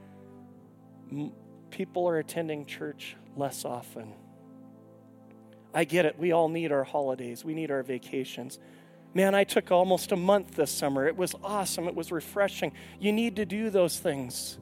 people 1.71 2.09
are 2.09 2.21
attending 2.21 2.67
church 2.67 3.17
less 3.37 3.65
often. 3.65 4.13
I 5.75 5.83
get 5.83 6.07
it. 6.07 6.17
We 6.17 6.31
all 6.31 6.49
need 6.49 6.71
our 6.71 6.85
holidays, 6.85 7.45
we 7.45 7.53
need 7.53 7.73
our 7.73 7.83
vacations. 7.83 8.61
Man, 9.13 9.35
I 9.35 9.43
took 9.43 9.73
almost 9.73 10.13
a 10.13 10.17
month 10.17 10.55
this 10.55 10.71
summer. 10.71 11.09
It 11.09 11.17
was 11.17 11.35
awesome, 11.43 11.89
it 11.89 11.97
was 11.97 12.13
refreshing. 12.13 12.71
You 13.01 13.13
need 13.13 13.35
to 13.35 13.45
do 13.45 13.71
those 13.71 13.99
things. 13.99 14.57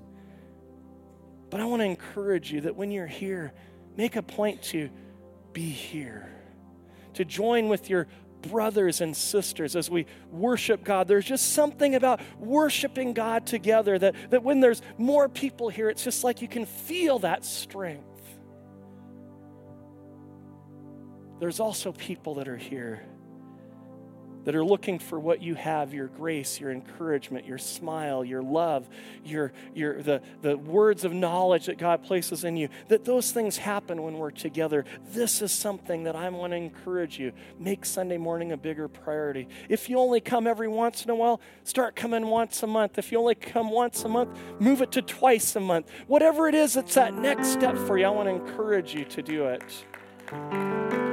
But 1.51 1.61
I 1.61 1.67
want 1.67 1.81
to 1.81 1.87
encourage 1.87 2.51
you 2.51 2.63
that 2.63 2.77
when 2.77 2.91
you're 2.91 3.07
here, 3.07 3.53
make 3.95 4.17
a 4.17 4.23
point 4.23 4.63
to 4.71 4.89
be 5.53 5.69
here, 5.69 6.31
to 7.13 7.27
join 7.27 7.69
with 7.69 7.91
your 7.91 8.09
brothers 8.43 9.01
and 9.01 9.17
sisters 9.17 9.77
as 9.77 9.91
we 9.91 10.07
worship 10.31 10.85
God. 10.85 11.09
There's 11.09 11.25
just 11.25 11.53
something 11.53 11.95
about 11.95 12.21
worshiping 12.39 13.13
God 13.13 13.47
together 13.47 13.99
that, 13.99 14.15
that 14.31 14.43
when 14.43 14.61
there's 14.61 14.83
more 14.99 15.29
people 15.29 15.69
here, 15.69 15.89
it's 15.89 16.05
just 16.05 16.25
like 16.25 16.43
you 16.43 16.49
can 16.49 16.67
feel 16.67 17.21
that 17.21 17.45
strength. 17.45 18.05
There's 21.41 21.61
also 21.61 21.93
people 21.93 22.37
that 22.37 22.49
are 22.49 22.57
here 22.57 23.05
that 24.45 24.55
are 24.55 24.65
looking 24.65 24.99
for 24.99 25.19
what 25.19 25.43
you 25.43 25.55
have 25.55 25.95
your 25.95 26.09
grace, 26.09 26.61
your 26.61 26.71
encouragement, 26.71 27.47
your 27.47 27.59
smile, 27.59 28.25
your 28.25 28.43
love, 28.43 28.89
your, 29.25 29.53
your, 29.75 30.03
the, 30.03 30.23
the 30.41 30.57
words 30.57 31.05
of 31.05 31.13
knowledge 31.13 31.67
that 31.67 31.79
God 31.79 32.03
places 32.03 32.45
in 32.45 32.57
you, 32.57 32.69
that 32.89 33.05
those 33.05 33.33
things 33.33 33.57
happen 33.57 34.03
when 34.03 34.19
we're 34.19 34.31
together. 34.31 34.85
This 35.11 35.43
is 35.43 35.53
something 35.53 36.05
that 36.05 36.17
I 36.17 36.29
want 36.31 36.53
to 36.53 36.57
encourage 36.57 37.19
you. 37.19 37.33
Make 37.59 37.85
Sunday 37.85 38.19
morning 38.19 38.53
a 38.53 38.57
bigger 38.57 38.89
priority. 38.89 39.49
If 39.69 39.89
you 39.89 39.99
only 39.99 40.21
come 40.21 40.47
every 40.47 40.69
once 40.69 41.05
in 41.05 41.11
a 41.11 41.15
while, 41.15 41.41
start 41.65 41.97
coming 41.97 42.27
once 42.27 42.63
a 42.63 42.67
month. 42.67 42.99
If 42.99 43.13
you 43.13 43.19
only 43.19 43.35
come 43.35 43.71
once 43.71 44.05
a 44.05 44.09
month, 44.09 44.37
move 44.59 44.83
it 44.83 44.93
to 44.93 45.03
twice 45.03 45.57
a 45.57 45.61
month. 45.61 45.91
Whatever 46.07 46.49
it 46.49 46.55
is, 46.55 46.77
it's 46.77 46.95
that 46.95 47.15
next 47.15 47.49
step 47.49 47.77
for 47.77 47.99
you. 47.99 48.07
I 48.07 48.11
want 48.11 48.29
to 48.29 48.35
encourage 48.35 48.95
you 48.95 49.05
to 49.05 49.23
do 49.23 49.47
it. 49.47 51.12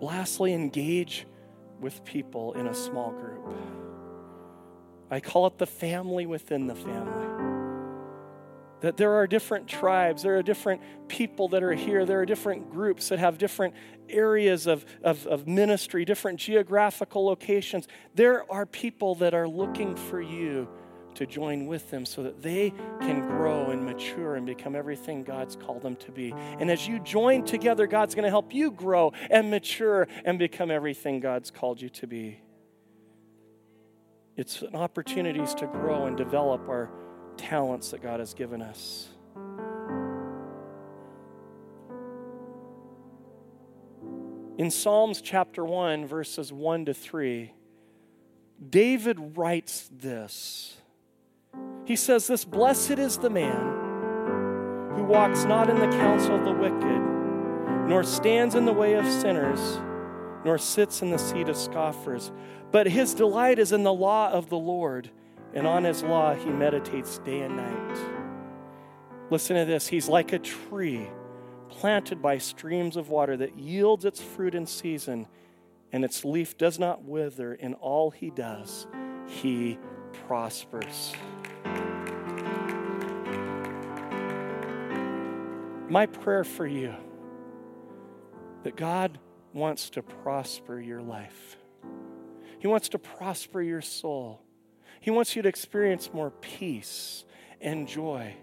Lastly, 0.00 0.54
engage 0.54 1.26
with 1.80 2.04
people 2.04 2.54
in 2.54 2.66
a 2.66 2.74
small 2.74 3.12
group. 3.12 3.54
I 5.10 5.20
call 5.20 5.46
it 5.46 5.58
the 5.58 5.66
family 5.66 6.26
within 6.26 6.66
the 6.66 6.74
family. 6.74 7.26
That 8.80 8.96
there 8.96 9.14
are 9.14 9.26
different 9.26 9.68
tribes, 9.68 10.22
there 10.22 10.38
are 10.38 10.42
different 10.42 10.80
people 11.08 11.48
that 11.48 11.62
are 11.62 11.74
here, 11.74 12.06
there 12.06 12.20
are 12.20 12.26
different 12.26 12.70
groups 12.70 13.10
that 13.10 13.18
have 13.18 13.36
different 13.36 13.74
areas 14.08 14.66
of, 14.66 14.86
of, 15.02 15.26
of 15.26 15.46
ministry, 15.46 16.06
different 16.06 16.40
geographical 16.40 17.26
locations. 17.26 17.86
There 18.14 18.50
are 18.50 18.64
people 18.64 19.16
that 19.16 19.34
are 19.34 19.46
looking 19.46 19.96
for 19.96 20.22
you 20.22 20.68
to 21.20 21.26
join 21.26 21.66
with 21.66 21.90
them 21.90 22.06
so 22.06 22.22
that 22.22 22.40
they 22.40 22.70
can 22.98 23.20
grow 23.28 23.66
and 23.66 23.84
mature 23.84 24.36
and 24.36 24.46
become 24.46 24.74
everything 24.74 25.22
God's 25.22 25.54
called 25.54 25.82
them 25.82 25.96
to 25.96 26.10
be. 26.10 26.32
And 26.58 26.70
as 26.70 26.88
you 26.88 26.98
join 26.98 27.44
together, 27.44 27.86
God's 27.86 28.14
going 28.14 28.24
to 28.24 28.30
help 28.30 28.54
you 28.54 28.70
grow 28.70 29.12
and 29.28 29.50
mature 29.50 30.08
and 30.24 30.38
become 30.38 30.70
everything 30.70 31.20
God's 31.20 31.50
called 31.50 31.82
you 31.82 31.90
to 31.90 32.06
be. 32.06 32.40
It's 34.38 34.62
opportunities 34.72 35.52
to 35.56 35.66
grow 35.66 36.06
and 36.06 36.16
develop 36.16 36.66
our 36.70 36.90
talents 37.36 37.90
that 37.90 38.00
God 38.00 38.20
has 38.20 38.32
given 38.32 38.62
us. 38.62 39.08
In 44.56 44.70
Psalms 44.70 45.20
chapter 45.20 45.66
1, 45.66 46.06
verses 46.06 46.50
1 46.50 46.86
to 46.86 46.94
3, 46.94 47.52
David 48.70 49.36
writes 49.36 49.90
this 49.92 50.79
he 51.84 51.96
says 51.96 52.26
this 52.26 52.44
Blessed 52.44 52.98
is 52.98 53.18
the 53.18 53.30
man 53.30 54.94
who 54.94 55.04
walks 55.04 55.44
not 55.44 55.68
in 55.68 55.76
the 55.76 55.88
counsel 55.88 56.36
of 56.36 56.44
the 56.44 56.52
wicked, 56.52 57.88
nor 57.88 58.04
stands 58.04 58.54
in 58.54 58.64
the 58.64 58.72
way 58.72 58.94
of 58.94 59.04
sinners, 59.06 59.80
nor 60.44 60.56
sits 60.56 61.02
in 61.02 61.10
the 61.10 61.18
seat 61.18 61.48
of 61.48 61.56
scoffers, 61.56 62.30
but 62.70 62.86
his 62.86 63.14
delight 63.14 63.58
is 63.58 63.72
in 63.72 63.82
the 63.82 63.92
law 63.92 64.30
of 64.30 64.48
the 64.48 64.56
Lord, 64.56 65.10
and 65.52 65.66
on 65.66 65.84
his 65.84 66.02
law 66.02 66.34
he 66.34 66.50
meditates 66.50 67.18
day 67.18 67.40
and 67.40 67.56
night. 67.56 67.98
Listen 69.30 69.56
to 69.56 69.64
this 69.64 69.88
He's 69.88 70.08
like 70.08 70.32
a 70.32 70.38
tree 70.38 71.08
planted 71.68 72.20
by 72.20 72.38
streams 72.38 72.96
of 72.96 73.08
water 73.08 73.36
that 73.36 73.58
yields 73.58 74.04
its 74.04 74.20
fruit 74.20 74.54
in 74.54 74.66
season, 74.66 75.26
and 75.92 76.04
its 76.04 76.24
leaf 76.24 76.56
does 76.56 76.78
not 76.78 77.04
wither. 77.04 77.54
In 77.54 77.74
all 77.74 78.10
he 78.10 78.30
does, 78.30 78.86
he 79.26 79.78
prospers. 80.26 81.14
My 85.90 86.06
prayer 86.06 86.44
for 86.44 86.66
you 86.66 86.94
that 88.62 88.76
God 88.76 89.18
wants 89.52 89.90
to 89.90 90.02
prosper 90.02 90.78
your 90.80 91.02
life. 91.02 91.56
He 92.60 92.68
wants 92.68 92.90
to 92.90 92.98
prosper 92.98 93.60
your 93.60 93.82
soul. 93.82 94.40
He 95.00 95.10
wants 95.10 95.34
you 95.34 95.42
to 95.42 95.48
experience 95.48 96.12
more 96.12 96.30
peace 96.30 97.24
and 97.60 97.88
joy. 97.88 98.36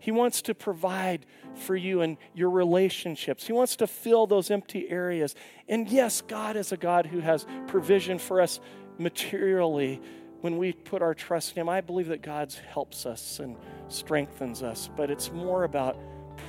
He 0.00 0.10
wants 0.10 0.42
to 0.42 0.54
provide 0.54 1.24
for 1.54 1.74
you 1.74 2.02
and 2.02 2.18
your 2.34 2.50
relationships. 2.50 3.46
He 3.46 3.54
wants 3.54 3.76
to 3.76 3.86
fill 3.86 4.26
those 4.26 4.50
empty 4.50 4.90
areas. 4.90 5.34
And 5.68 5.88
yes, 5.88 6.20
God 6.20 6.56
is 6.56 6.72
a 6.72 6.76
God 6.76 7.06
who 7.06 7.20
has 7.20 7.46
provision 7.68 8.18
for 8.18 8.42
us 8.42 8.60
materially 8.98 10.02
when 10.42 10.58
we 10.58 10.72
put 10.72 11.02
our 11.02 11.14
trust 11.14 11.56
in 11.56 11.60
Him, 11.60 11.68
I 11.68 11.80
believe 11.80 12.08
that 12.08 12.20
God 12.20 12.52
helps 12.52 13.06
us 13.06 13.38
and 13.38 13.56
strengthens 13.88 14.62
us, 14.62 14.90
but 14.96 15.08
it's 15.08 15.30
more 15.30 15.62
about 15.62 15.96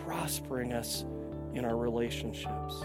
prospering 0.06 0.74
us 0.74 1.06
in 1.54 1.66
our 1.66 1.78
relationships. 1.78 2.84